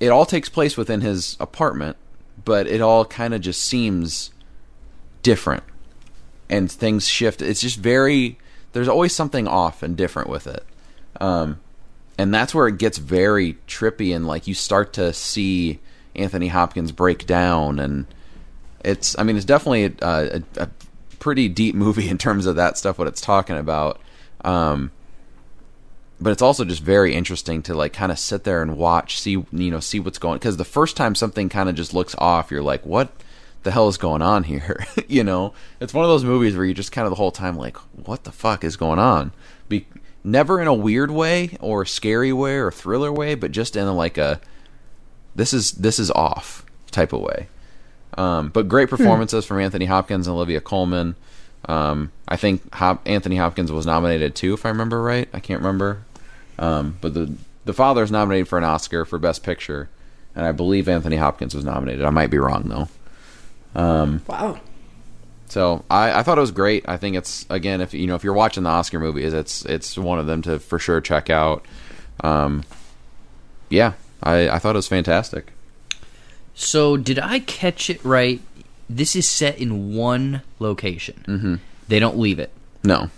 [0.00, 1.96] it all takes place within his apartment,
[2.44, 4.32] but it all kind of just seems
[5.22, 5.62] different,
[6.48, 7.42] and things shift.
[7.42, 8.38] It's just very.
[8.72, 10.64] There's always something off and different with it,
[11.20, 11.60] um,
[12.16, 15.78] and that's where it gets very trippy and like you start to see
[16.14, 18.06] Anthony Hopkins break down, and
[18.84, 19.18] it's.
[19.18, 20.68] I mean, it's definitely a, a, a
[21.18, 22.98] pretty deep movie in terms of that stuff.
[22.98, 24.00] What it's talking about.
[24.44, 24.90] Um,
[26.22, 29.30] but it's also just very interesting to like kind of sit there and watch, see
[29.30, 30.38] you know, see what's going.
[30.38, 33.12] Because the first time something kind of just looks off, you're like, "What
[33.62, 36.74] the hell is going on here?" you know, it's one of those movies where you
[36.74, 37.76] just kind of the whole time like,
[38.06, 39.32] "What the fuck is going on?"
[39.68, 39.86] Be
[40.24, 43.94] never in a weird way or scary way or thriller way, but just in a,
[43.94, 44.40] like a
[45.34, 47.48] this is this is off type of way.
[48.18, 51.16] Um, but great performances from Anthony Hopkins and Olivia Colman.
[51.66, 55.28] Um, I think Hop- Anthony Hopkins was nominated too, if I remember right.
[55.32, 56.02] I can't remember.
[56.58, 57.34] Um, but the
[57.64, 59.88] the father is nominated for an Oscar for Best Picture,
[60.34, 62.04] and I believe Anthony Hopkins was nominated.
[62.04, 62.88] I might be wrong though.
[63.74, 64.60] Wow.
[65.48, 66.84] So I, I thought it was great.
[66.88, 69.98] I think it's again if you know if you're watching the Oscar movies, it's it's
[69.98, 71.64] one of them to for sure check out.
[72.20, 72.64] Um,
[73.68, 73.92] yeah,
[74.22, 75.52] I, I thought it was fantastic.
[76.54, 78.40] So did I catch it right?
[78.88, 81.24] This is set in one location.
[81.26, 81.54] Mm-hmm.
[81.88, 82.50] They don't leave it.
[82.84, 83.10] No,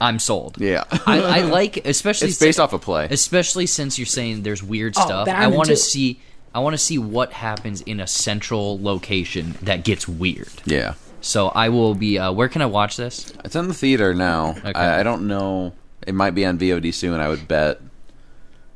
[0.00, 0.56] I'm sold.
[0.60, 3.08] yeah, I, I like, especially it's based si- off a play.
[3.10, 5.26] especially since you're saying there's weird Oh, stuff.
[5.26, 6.20] then I want to see.
[6.58, 10.50] I want to see what happens in a central location that gets weird.
[10.64, 12.18] Yeah, So I will be.
[12.18, 13.32] Uh, where can I watch this?
[13.44, 14.56] it's in the theater now.
[14.58, 14.72] Okay.
[14.72, 15.72] I, I don't know.
[16.04, 17.20] It might be on VOD soon.
[17.20, 17.80] I would bet,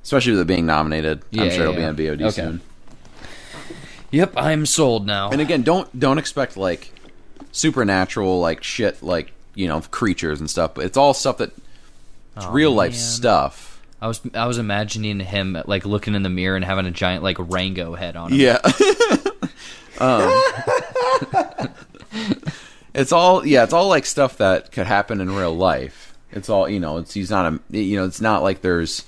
[0.05, 1.23] especially with it being nominated.
[1.33, 2.31] Yeah, I'm sure yeah, it'll be on VOD okay.
[2.31, 2.61] soon.
[4.13, 5.31] Yep, I'm sold now.
[5.31, 6.93] And again, don't don't expect like
[7.51, 10.75] supernatural like shit like you know creatures and stuff.
[10.75, 11.51] But it's all stuff that
[12.37, 13.01] it's real life man.
[13.01, 13.72] stuff.
[14.03, 17.23] I was I was imagining him like looking in the mirror and having a giant
[17.23, 18.41] like Rango head on him.
[18.41, 18.59] Yeah.
[20.01, 20.43] um,
[22.95, 26.15] it's all yeah, it's all like stuff that could happen in real life.
[26.33, 26.99] It's all you know.
[26.99, 28.05] It's he's not a you know.
[28.05, 29.05] It's not like there's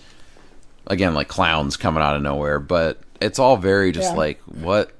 [0.86, 4.16] again like clowns coming out of nowhere, but it's all very just Yeah.
[4.18, 4.92] like what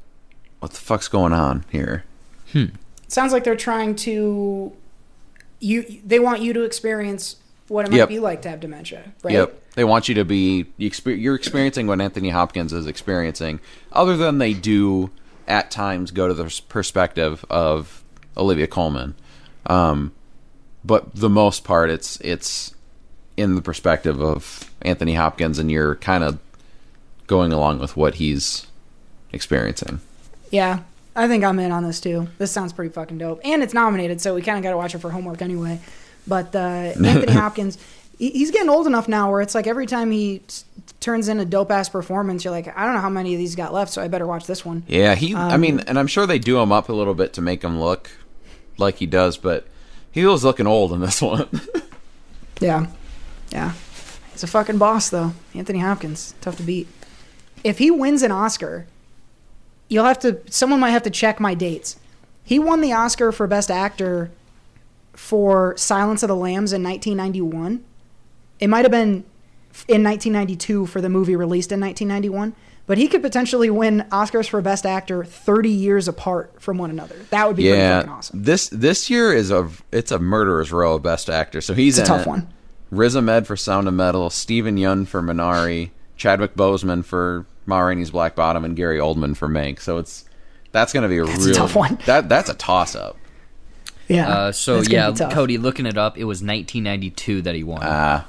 [0.59, 2.05] what the fuck's going on here?
[2.53, 2.67] Hmm.
[3.07, 4.73] sounds like they're trying to
[5.61, 7.37] you they want you to experience
[7.69, 8.09] what it might Yep.
[8.09, 9.33] be like to have dementia, right?
[9.35, 9.61] Yep.
[9.75, 13.61] They want you to be you're experiencing what Anthony Hopkins is experiencing,
[13.93, 15.11] other than they do
[15.49, 18.03] at times go to the perspective of
[18.37, 19.15] Olivia Colman.
[19.67, 20.13] Um,
[20.85, 22.75] but the most part, it's it's
[23.37, 26.39] in the perspective of Anthony Hopkins, and you're kind of
[27.27, 28.67] going along with what he's
[29.33, 30.01] experiencing.
[30.51, 30.81] Yeah.
[31.17, 32.29] I think I'm in on this too.
[32.39, 33.41] This sounds pretty fucking dope.
[33.45, 35.81] And it's nominated, so we kind of got to watch it for homework anyway.
[36.27, 36.59] But uh,
[37.05, 37.79] Anthony Hopkins,
[38.19, 40.65] he- he's getting old enough now where it's like every time he s-
[41.01, 43.55] turns in a dope ass performance, you're like, I don't know how many of these
[43.57, 44.83] got left, so I better watch this one.
[44.87, 45.35] Yeah, he.
[45.35, 47.63] I mean, Um, and I'm sure they do him up a little bit to make
[47.63, 48.11] him look
[48.79, 49.67] like he does, but
[50.11, 51.49] he was looking old in this one.
[52.61, 52.87] Yeah.
[53.51, 53.73] Yeah.
[54.33, 55.33] He's a fucking boss, though.
[55.55, 56.35] Anthony Hopkins.
[56.41, 56.89] Tough to beat.
[57.63, 58.87] If he wins an Oscar,
[59.89, 61.97] you'll have to, someone might have to check my dates.
[62.45, 64.31] He won the Oscar for Best Actor
[65.15, 67.85] for Silence of the Lambs in 1991.
[68.61, 69.25] It might have been
[69.89, 72.55] in 1992 for the movie released in 1991,
[72.87, 77.17] but he could potentially win Oscars for Best Actor 30 years apart from one another.
[77.31, 78.43] That would be pretty fucking yeah, awesome.
[78.43, 81.61] this this year is a it's a murderer's row of best actor.
[81.61, 82.29] So he's It's a tough it.
[82.29, 82.49] one.
[82.91, 88.11] Riz Ahmed for Sound of Metal, Steven Yeun for Minari, Chadwick Boseman for Ma Rainey's
[88.11, 89.81] Black Bottom, and Gary Oldman for Mank.
[89.81, 90.25] So it's
[90.71, 91.99] that's going to be a That's a real tough one.
[92.07, 93.17] That that's a toss up.
[94.09, 94.29] Yeah.
[94.29, 95.13] Uh, so yeah.
[95.33, 97.81] Cody, looking it up, it was 1992 that he won.
[97.83, 98.27] Ah,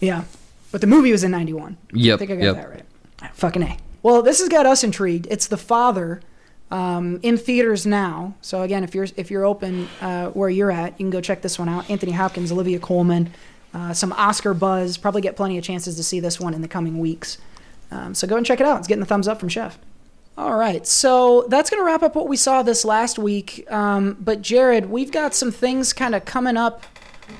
[0.00, 0.24] Yeah.
[0.72, 1.76] But the movie was in 91.
[1.92, 2.54] Yep, I think I got yep.
[2.56, 2.84] that right.
[3.22, 3.76] Ah, Fucking A.
[4.02, 5.28] Well, this has got us intrigued.
[5.30, 6.20] It's The Father
[6.70, 8.34] um, in theaters now.
[8.40, 11.42] So again, if you're if you're open uh, where you're at, you can go check
[11.42, 11.88] this one out.
[11.88, 13.32] Anthony Hopkins, Olivia Colman,
[13.72, 14.96] uh, some Oscar buzz.
[14.96, 17.38] Probably get plenty of chances to see this one in the coming weeks.
[17.90, 18.78] Um, so go and check it out.
[18.78, 19.78] It's getting the thumbs up from Chef.
[20.36, 23.70] All right, so that's going to wrap up what we saw this last week.
[23.70, 26.84] Um, but Jared, we've got some things kind of coming up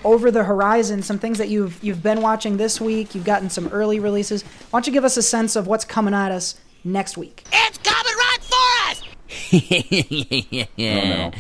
[0.05, 1.03] over the horizon.
[1.03, 3.15] Some things that you've you've been watching this week.
[3.15, 4.43] You've gotten some early releases.
[4.43, 6.55] Why don't you give us a sense of what's coming at us
[6.85, 7.45] next week?
[7.53, 10.69] It's coming right for us!
[10.77, 11.33] yeah.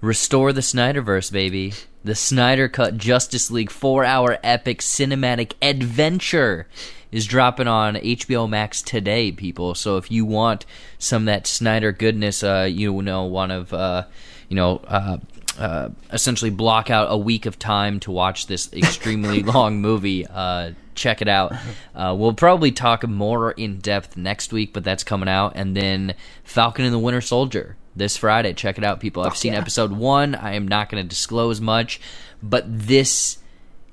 [0.00, 1.74] Restore the Snyderverse, baby.
[2.04, 6.66] The Snyder Cut Justice League four hour epic cinematic adventure
[7.12, 9.76] is dropping on HBO Max today, people.
[9.76, 10.66] So if you want
[10.98, 14.06] some of that Snyder goodness, uh, you know, one of, uh,
[14.48, 15.18] you know, uh,
[15.58, 20.26] uh, essentially block out a week of time to watch this extremely long movie.
[20.26, 21.52] Uh, check it out.
[21.94, 25.52] Uh, we'll probably talk more in depth next week, but that's coming out.
[25.54, 28.52] And then Falcon and the Winter Soldier this Friday.
[28.54, 29.22] Check it out, people.
[29.22, 29.60] I've seen yeah.
[29.60, 30.34] episode one.
[30.34, 32.00] I am not going to disclose much,
[32.42, 33.38] but this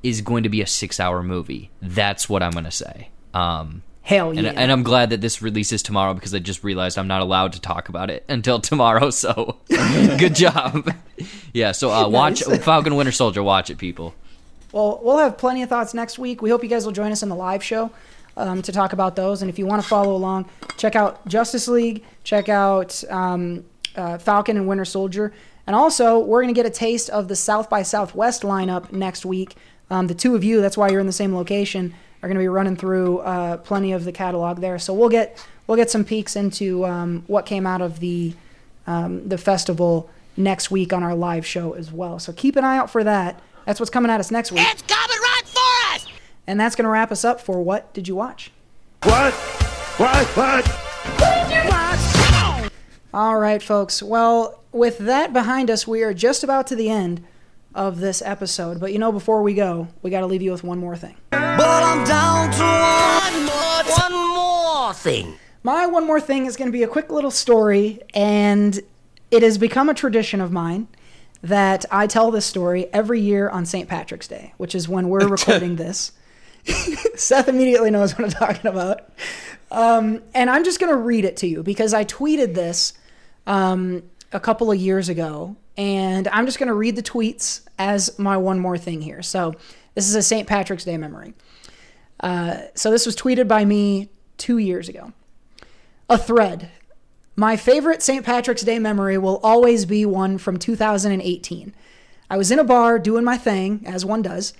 [0.03, 1.69] is going to be a six-hour movie.
[1.81, 3.09] That's what I'm going to say.
[3.33, 4.53] Um, Hell and, yeah!
[4.55, 7.61] and I'm glad that this releases tomorrow because I just realized I'm not allowed to
[7.61, 9.11] talk about it until tomorrow.
[9.11, 10.91] So, good job.
[11.53, 11.73] yeah.
[11.73, 12.63] So uh, watch Nice.
[12.63, 13.43] Falcon Winter Soldier.
[13.43, 14.15] Watch it, people.
[14.71, 16.41] Well, we'll have plenty of thoughts next week.
[16.41, 17.91] We hope you guys will join us in the live show
[18.37, 19.41] um, to talk about those.
[19.41, 23.65] And if you want to follow along, check out Justice League, check out um,
[23.99, 25.33] uh, Falcon and Winter Soldier.
[25.67, 29.25] And also, we're going to get a taste of the South by Southwest lineup next
[29.25, 29.55] week.
[29.91, 31.93] Um, the two of you, that's why you're in the same location,
[32.23, 34.79] are going to be running through uh, plenty of the catalog there.
[34.79, 38.33] So we'll get we'll get some peeks into um, what came out of the
[38.87, 42.17] um, the festival next week on our live show as well.
[42.17, 43.39] So keep an eye out for that.
[43.65, 44.65] That's what's coming at us next week.
[44.65, 46.07] It's coming right for us!
[46.47, 48.51] And that's going to wrap us up for What Did You Watch?
[49.03, 49.33] What?
[49.33, 50.25] What?
[50.35, 51.68] What?
[53.13, 54.03] All right, folks.
[54.03, 57.25] Well, with that behind us, we are just about to the end
[57.73, 58.79] of this episode.
[58.79, 61.15] But you know, before we go, we got to leave you with one more thing.
[61.31, 62.63] But I'm down to
[63.33, 65.35] one more, one more thing.
[65.63, 68.79] My one more thing is going to be a quick little story, and
[69.31, 70.87] it has become a tradition of mine
[71.41, 73.89] that I tell this story every year on St.
[73.89, 76.11] Patrick's Day, which is when we're recording this.
[77.15, 79.09] Seth immediately knows what I'm talking about.
[79.71, 82.93] Um, and I'm just going to read it to you because I tweeted this
[83.45, 88.17] um, a couple of years ago, and I'm just going to read the tweets as
[88.17, 89.21] my one more thing here.
[89.21, 89.55] So
[89.95, 90.47] this is a St.
[90.47, 91.33] Patrick's Day memory.
[92.19, 95.13] Uh, so this was tweeted by me two years ago.
[96.09, 96.71] A thread.
[97.35, 98.25] My favorite St.
[98.25, 101.73] Patrick's Day memory will always be one from 2018.
[102.29, 104.53] I was in a bar doing my thing, as one does,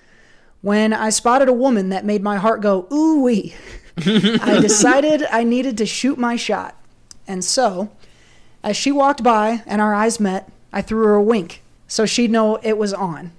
[0.62, 3.54] when I spotted a woman that made my heart go, ooh wee.
[4.06, 6.76] I decided I needed to shoot my shot.
[7.28, 7.92] And so,
[8.64, 12.32] as she walked by and our eyes met, I threw her a wink so she'd
[12.32, 13.32] know it was on.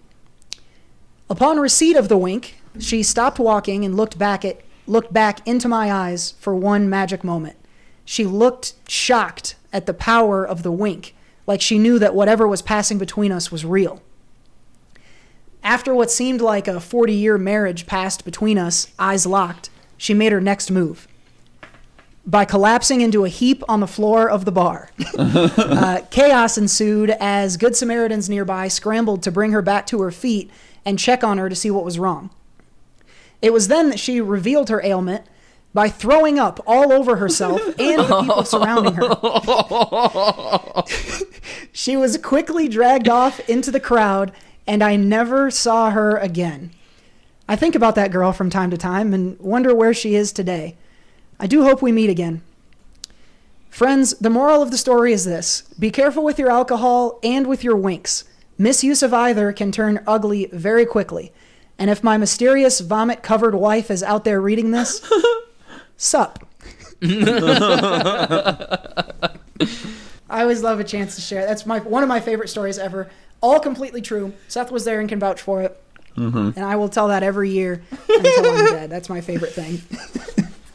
[1.31, 5.69] Upon receipt of the wink, she stopped walking and looked back at looked back into
[5.69, 7.57] my eyes for one magic moment.
[8.05, 11.15] She looked shocked at the power of the wink,
[11.47, 14.03] like she knew that whatever was passing between us was real.
[15.63, 19.71] After what seemed like a 40 year marriage passed between us, eyes locked,
[20.01, 21.07] she made her next move.
[22.25, 24.89] By collapsing into a heap on the floor of the bar.
[25.19, 30.51] uh, chaos ensued as Good Samaritans nearby scrambled to bring her back to her feet
[30.87, 32.31] and check on her to see what was wrong.
[33.43, 35.27] It was then that she revealed her ailment
[35.75, 40.83] by throwing up all over herself and the people surrounding her.
[41.73, 44.33] she was quickly dragged off into the crowd,
[44.67, 46.71] and I never saw her again.
[47.51, 50.77] I think about that girl from time to time and wonder where she is today.
[51.41, 52.43] I do hope we meet again.
[53.71, 57.65] Friends, the moral of the story is this be careful with your alcohol and with
[57.65, 58.23] your winks.
[58.57, 61.33] Misuse of either can turn ugly very quickly.
[61.77, 65.03] And if my mysterious vomit covered wife is out there reading this,
[65.97, 66.47] sup.
[67.03, 67.83] I
[70.31, 71.47] always love a chance to share.
[71.47, 73.11] That's my one of my favorite stories ever.
[73.41, 74.35] All completely true.
[74.47, 75.83] Seth was there and can vouch for it.
[76.17, 76.51] Mm-hmm.
[76.57, 78.91] And I will tell that every year until I'm dead.
[78.91, 79.81] That's my favorite thing.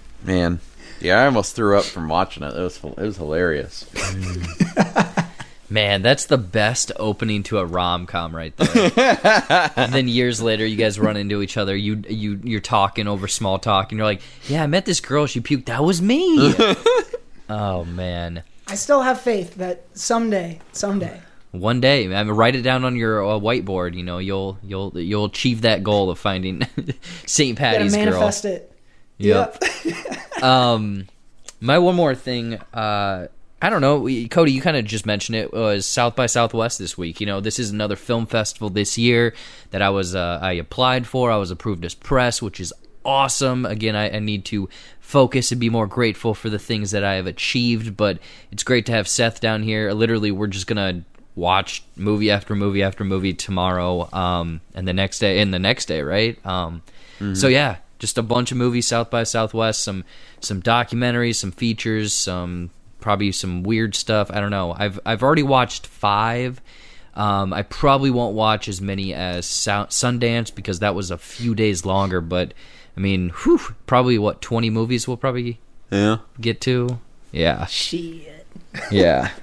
[0.23, 0.59] Man,
[0.99, 2.55] yeah, I almost threw up from watching it.
[2.55, 3.85] It was it was hilarious.
[5.69, 9.71] Man, that's the best opening to a rom com right there.
[9.75, 11.75] and then years later, you guys run into each other.
[11.75, 15.25] You you you're talking over small talk, and you're like, "Yeah, I met this girl.
[15.25, 15.65] She puked.
[15.65, 16.55] That was me."
[17.49, 18.43] oh man.
[18.67, 21.21] I still have faith that someday, someday,
[21.59, 23.95] One day, I mean, write it down on your uh, whiteboard.
[23.95, 26.61] You know, you'll you'll you'll achieve that goal of finding
[27.25, 27.57] St.
[27.57, 28.05] gotta Patty's girl.
[28.05, 28.71] manifest it.
[29.17, 29.63] Yep.
[30.43, 31.07] um,
[31.59, 32.55] my one more thing.
[32.73, 33.27] Uh,
[33.61, 34.51] I don't know, Cody.
[34.51, 37.19] You kind of just mentioned it was South by Southwest this week.
[37.19, 39.33] You know, this is another film festival this year
[39.71, 41.31] that I was uh, I applied for.
[41.31, 42.73] I was approved as press, which is
[43.05, 43.65] awesome.
[43.65, 44.67] Again, I, I need to
[44.99, 47.95] focus and be more grateful for the things that I have achieved.
[47.95, 48.19] But
[48.51, 49.91] it's great to have Seth down here.
[49.93, 51.03] Literally, we're just gonna
[51.35, 55.85] watch movie after movie after movie tomorrow, um, and the next day, and the next
[55.85, 56.43] day, right?
[56.45, 56.81] Um,
[57.33, 60.03] so yeah, just a bunch of movies South by Southwest, some
[60.41, 64.29] some documentaries, some features, some probably some weird stuff.
[64.31, 64.75] I don't know.
[64.77, 66.61] I've I've already watched five.
[67.13, 71.55] Um, I probably won't watch as many as Sou- Sundance because that was a few
[71.55, 72.19] days longer.
[72.19, 72.53] But
[72.97, 75.59] I mean, whew, probably what twenty movies we'll probably
[75.89, 76.99] Yeah, get to.
[77.31, 78.45] Yeah, Shit.
[78.91, 79.31] yeah.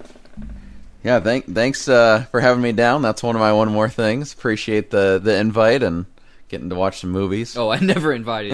[1.03, 1.21] yeah.
[1.21, 3.03] Thank thanks uh, for having me down.
[3.03, 4.33] That's one of my one more things.
[4.33, 6.07] Appreciate the the invite and
[6.49, 7.57] getting to watch some movies.
[7.57, 8.53] Oh, I never invited.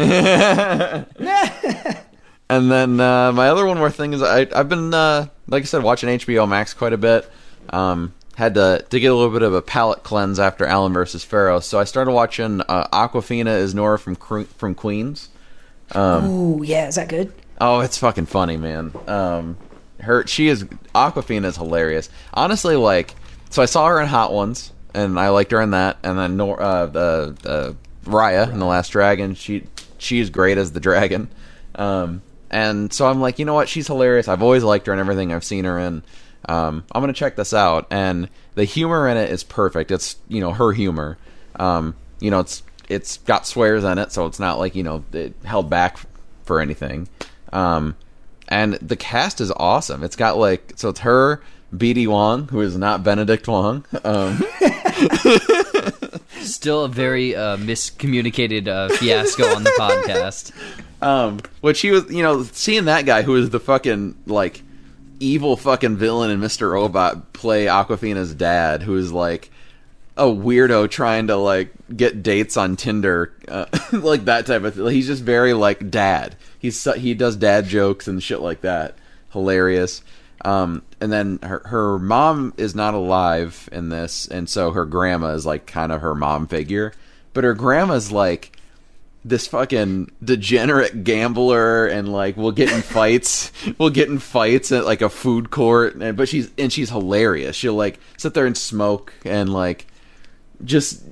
[1.18, 1.24] you.
[2.50, 5.66] And then uh, my other one more thing is I I've been uh, like I
[5.66, 7.30] said watching HBO Max quite a bit.
[7.70, 11.22] Um, had to to get a little bit of a palate cleanse after Allen versus
[11.24, 15.28] Farrow, so I started watching uh, Awkwafina is Nora from from Queens.
[15.94, 17.32] Ooh, yeah, is that good?
[17.60, 18.92] Oh, it's fucking funny, man.
[19.06, 19.56] Um,
[20.00, 20.64] her she is
[20.94, 22.08] Awkwafina is hilarious.
[22.34, 23.14] Honestly, like
[23.50, 25.98] so I saw her in Hot Ones, and I liked her in that.
[26.02, 27.76] And then Nor- uh, the the
[28.10, 29.64] Raya and the Last Dragon, she
[29.98, 31.28] she's great as the dragon.
[31.74, 33.68] Um, and so I'm like, you know what?
[33.68, 34.28] She's hilarious.
[34.28, 36.02] I've always liked her and everything I've seen her in.
[36.48, 39.90] Um, I'm gonna check this out, and the humor in it is perfect.
[39.90, 41.18] It's you know her humor.
[41.56, 45.04] Um, you know it's it's got swears in it, so it's not like you know
[45.12, 45.98] it held back
[46.44, 47.08] for anything.
[47.52, 47.96] Um,
[48.48, 50.02] and the cast is awesome.
[50.02, 51.42] It's got like so it's her,
[51.74, 53.84] BD Wong, who is not Benedict Wong.
[54.04, 54.42] Um,
[56.40, 60.52] Still a very uh, miscommunicated uh, fiasco on the podcast.
[61.02, 64.62] um, which he was, you know, seeing that guy who is the fucking like
[65.20, 66.70] evil fucking villain in Mr.
[66.70, 69.50] Robot play Awkwafina's dad, who is like
[70.18, 74.74] a weirdo trying to like get dates on Tinder, uh, like that type of.
[74.74, 74.88] thing.
[74.88, 76.36] He's just very like dad.
[76.58, 78.96] He's he does dad jokes and shit like that.
[79.32, 80.02] Hilarious.
[80.44, 85.34] Um, and then her her mom is not alive in this, and so her grandma
[85.34, 86.92] is like kind of her mom figure.
[87.32, 88.58] But her grandma's like
[89.24, 94.84] this fucking degenerate gambler and like we'll get in fights we'll get in fights at
[94.86, 98.56] like a food court and but she's and she's hilarious she'll like sit there and
[98.56, 99.87] smoke and like
[100.64, 101.02] just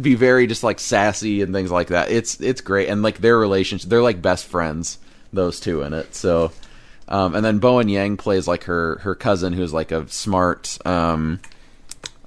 [0.00, 2.10] be very just like sassy and things like that.
[2.10, 2.88] It's it's great.
[2.88, 4.98] And like their relationship they're like best friends
[5.32, 6.14] those two in it.
[6.14, 6.52] So
[7.08, 11.40] um and then bowen yang plays like her her cousin who's like a smart um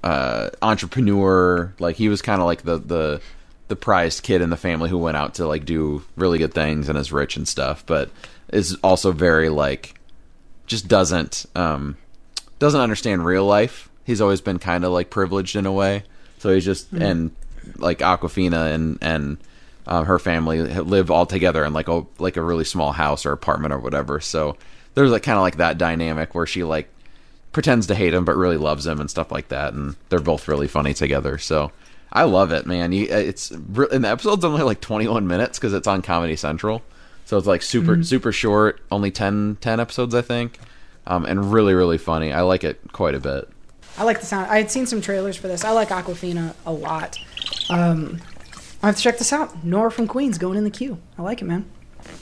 [0.04, 1.74] uh entrepreneur.
[1.80, 3.22] Like he was kind of like the the
[3.68, 6.90] the prized kid in the family who went out to like do really good things
[6.90, 8.10] and is rich and stuff but
[8.52, 10.00] is also very like
[10.66, 11.96] just doesn't um
[12.58, 13.90] doesn't understand real life.
[14.06, 16.04] He's always been kind of like privileged in a way
[16.40, 17.32] so he's just and
[17.78, 19.38] like Awkwafina and and
[19.86, 23.32] um, her family live all together in like a like a really small house or
[23.32, 24.20] apartment or whatever.
[24.20, 24.58] So
[24.96, 26.90] there's like kind of like that dynamic where she like
[27.52, 30.48] pretends to hate him but really loves him and stuff like that, and they're both
[30.48, 31.38] really funny together.
[31.38, 31.72] So
[32.12, 32.92] I love it, man.
[32.92, 36.82] You, it's re- and the episode's only like 21 minutes because it's on Comedy Central,
[37.26, 40.60] so it's like super super short, only 10 10 episodes I think,
[41.08, 42.32] um, and really really funny.
[42.32, 43.50] I like it quite a bit.
[44.00, 44.50] I like the sound.
[44.50, 45.66] I had seen some trailers for this.
[45.66, 47.20] I like Awkwafina a lot.
[47.70, 48.22] Um,
[48.82, 49.66] I have to check this out.
[49.66, 50.98] Nora from Queens going in the queue.
[51.18, 51.70] I like it, man.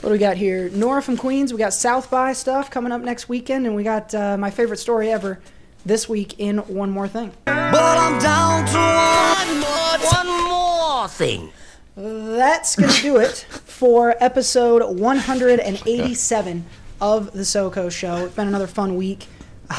[0.00, 0.68] What do we got here?
[0.70, 1.52] Nora from Queens.
[1.52, 4.78] We got South by stuff coming up next weekend, and we got uh, my favorite
[4.78, 5.38] story ever
[5.86, 7.30] this week in One More Thing.
[7.44, 11.52] But I'm down to one more, one more thing.
[11.96, 16.66] That's going to do it for episode 187
[17.00, 18.16] of the SoCo Show.
[18.26, 19.28] It's been another fun week.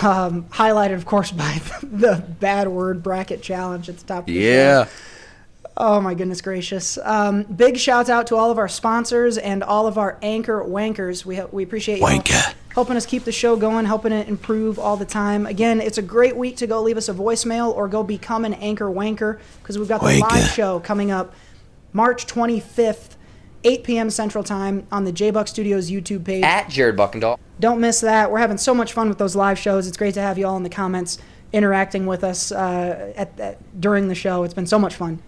[0.03, 4.33] Um, highlighted, of course, by the bad word bracket challenge at the top of the
[4.35, 4.39] show.
[4.39, 4.87] Yeah.
[5.81, 6.97] Oh my goodness gracious!
[7.01, 11.23] Um, big shout out to all of our sponsors and all of our anchor wankers.
[11.23, 12.53] We we appreciate you Wanker.
[12.73, 15.45] helping us keep the show going, helping it improve all the time.
[15.45, 18.55] Again, it's a great week to go leave us a voicemail or go become an
[18.55, 20.29] anchor wanker because we've got the Wanker.
[20.29, 21.33] live show coming up
[21.93, 23.15] March 25th,
[23.63, 24.09] 8 p.m.
[24.09, 26.43] Central Time on the J Buck Studios YouTube page.
[26.43, 27.37] At Jared Buckendahl.
[27.59, 28.31] Don't miss that.
[28.31, 29.87] We're having so much fun with those live shows.
[29.87, 31.17] It's great to have you all in the comments
[31.51, 34.43] interacting with us uh, at, at during the show.
[34.43, 35.21] It's been so much fun.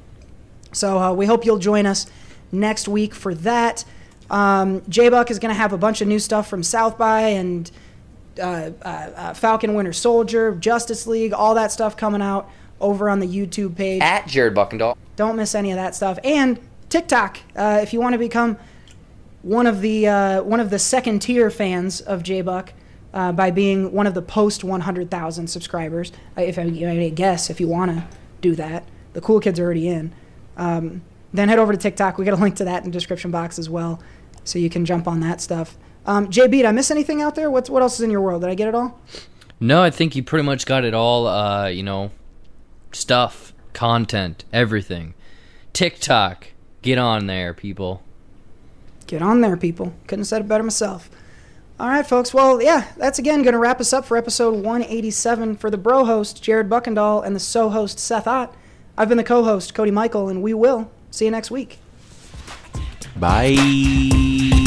[0.71, 2.07] So uh, we hope you'll join us
[2.51, 3.83] next week for that.
[4.29, 7.21] Um, J Buck is going to have a bunch of new stuff from South by
[7.21, 7.69] and
[8.39, 12.49] uh, uh, uh, Falcon Winter Soldier, Justice League, all that stuff coming out
[12.79, 14.01] over on the YouTube page.
[14.01, 14.95] At Jared Buckendahl.
[15.17, 16.17] Don't miss any of that stuff.
[16.23, 16.59] And
[16.91, 18.57] TikTok, uh, if you want to become
[19.43, 22.73] one of the uh, one of the second tier fans of J Buck
[23.13, 27.69] uh, by being one of the post 100,000 subscribers, uh, if I, guess if you
[27.69, 28.05] want to
[28.41, 30.13] do that, the cool kids are already in.
[30.57, 31.01] Um,
[31.33, 32.17] then head over to TikTok.
[32.17, 34.01] We got a link to that in the description box as well,
[34.43, 35.77] so you can jump on that stuff.
[36.05, 37.49] Um, JB, did I miss anything out there?
[37.49, 38.41] What's what else is in your world?
[38.41, 38.99] Did I get it all?
[39.61, 41.25] No, I think you pretty much got it all.
[41.25, 42.11] Uh, you know,
[42.91, 45.13] stuff, content, everything.
[45.71, 46.50] TikTok,
[46.81, 48.03] get on there, people.
[49.07, 49.93] Get on there, people.
[50.07, 51.09] Couldn't have said it better myself.
[51.79, 52.33] All right, folks.
[52.33, 56.05] Well, yeah, that's again going to wrap us up for episode 187 for the bro
[56.05, 58.55] host, Jared Buckendahl, and the so host, Seth Ott.
[58.97, 61.79] I've been the co host, Cody Michael, and we will see you next week.
[63.15, 64.60] Bye.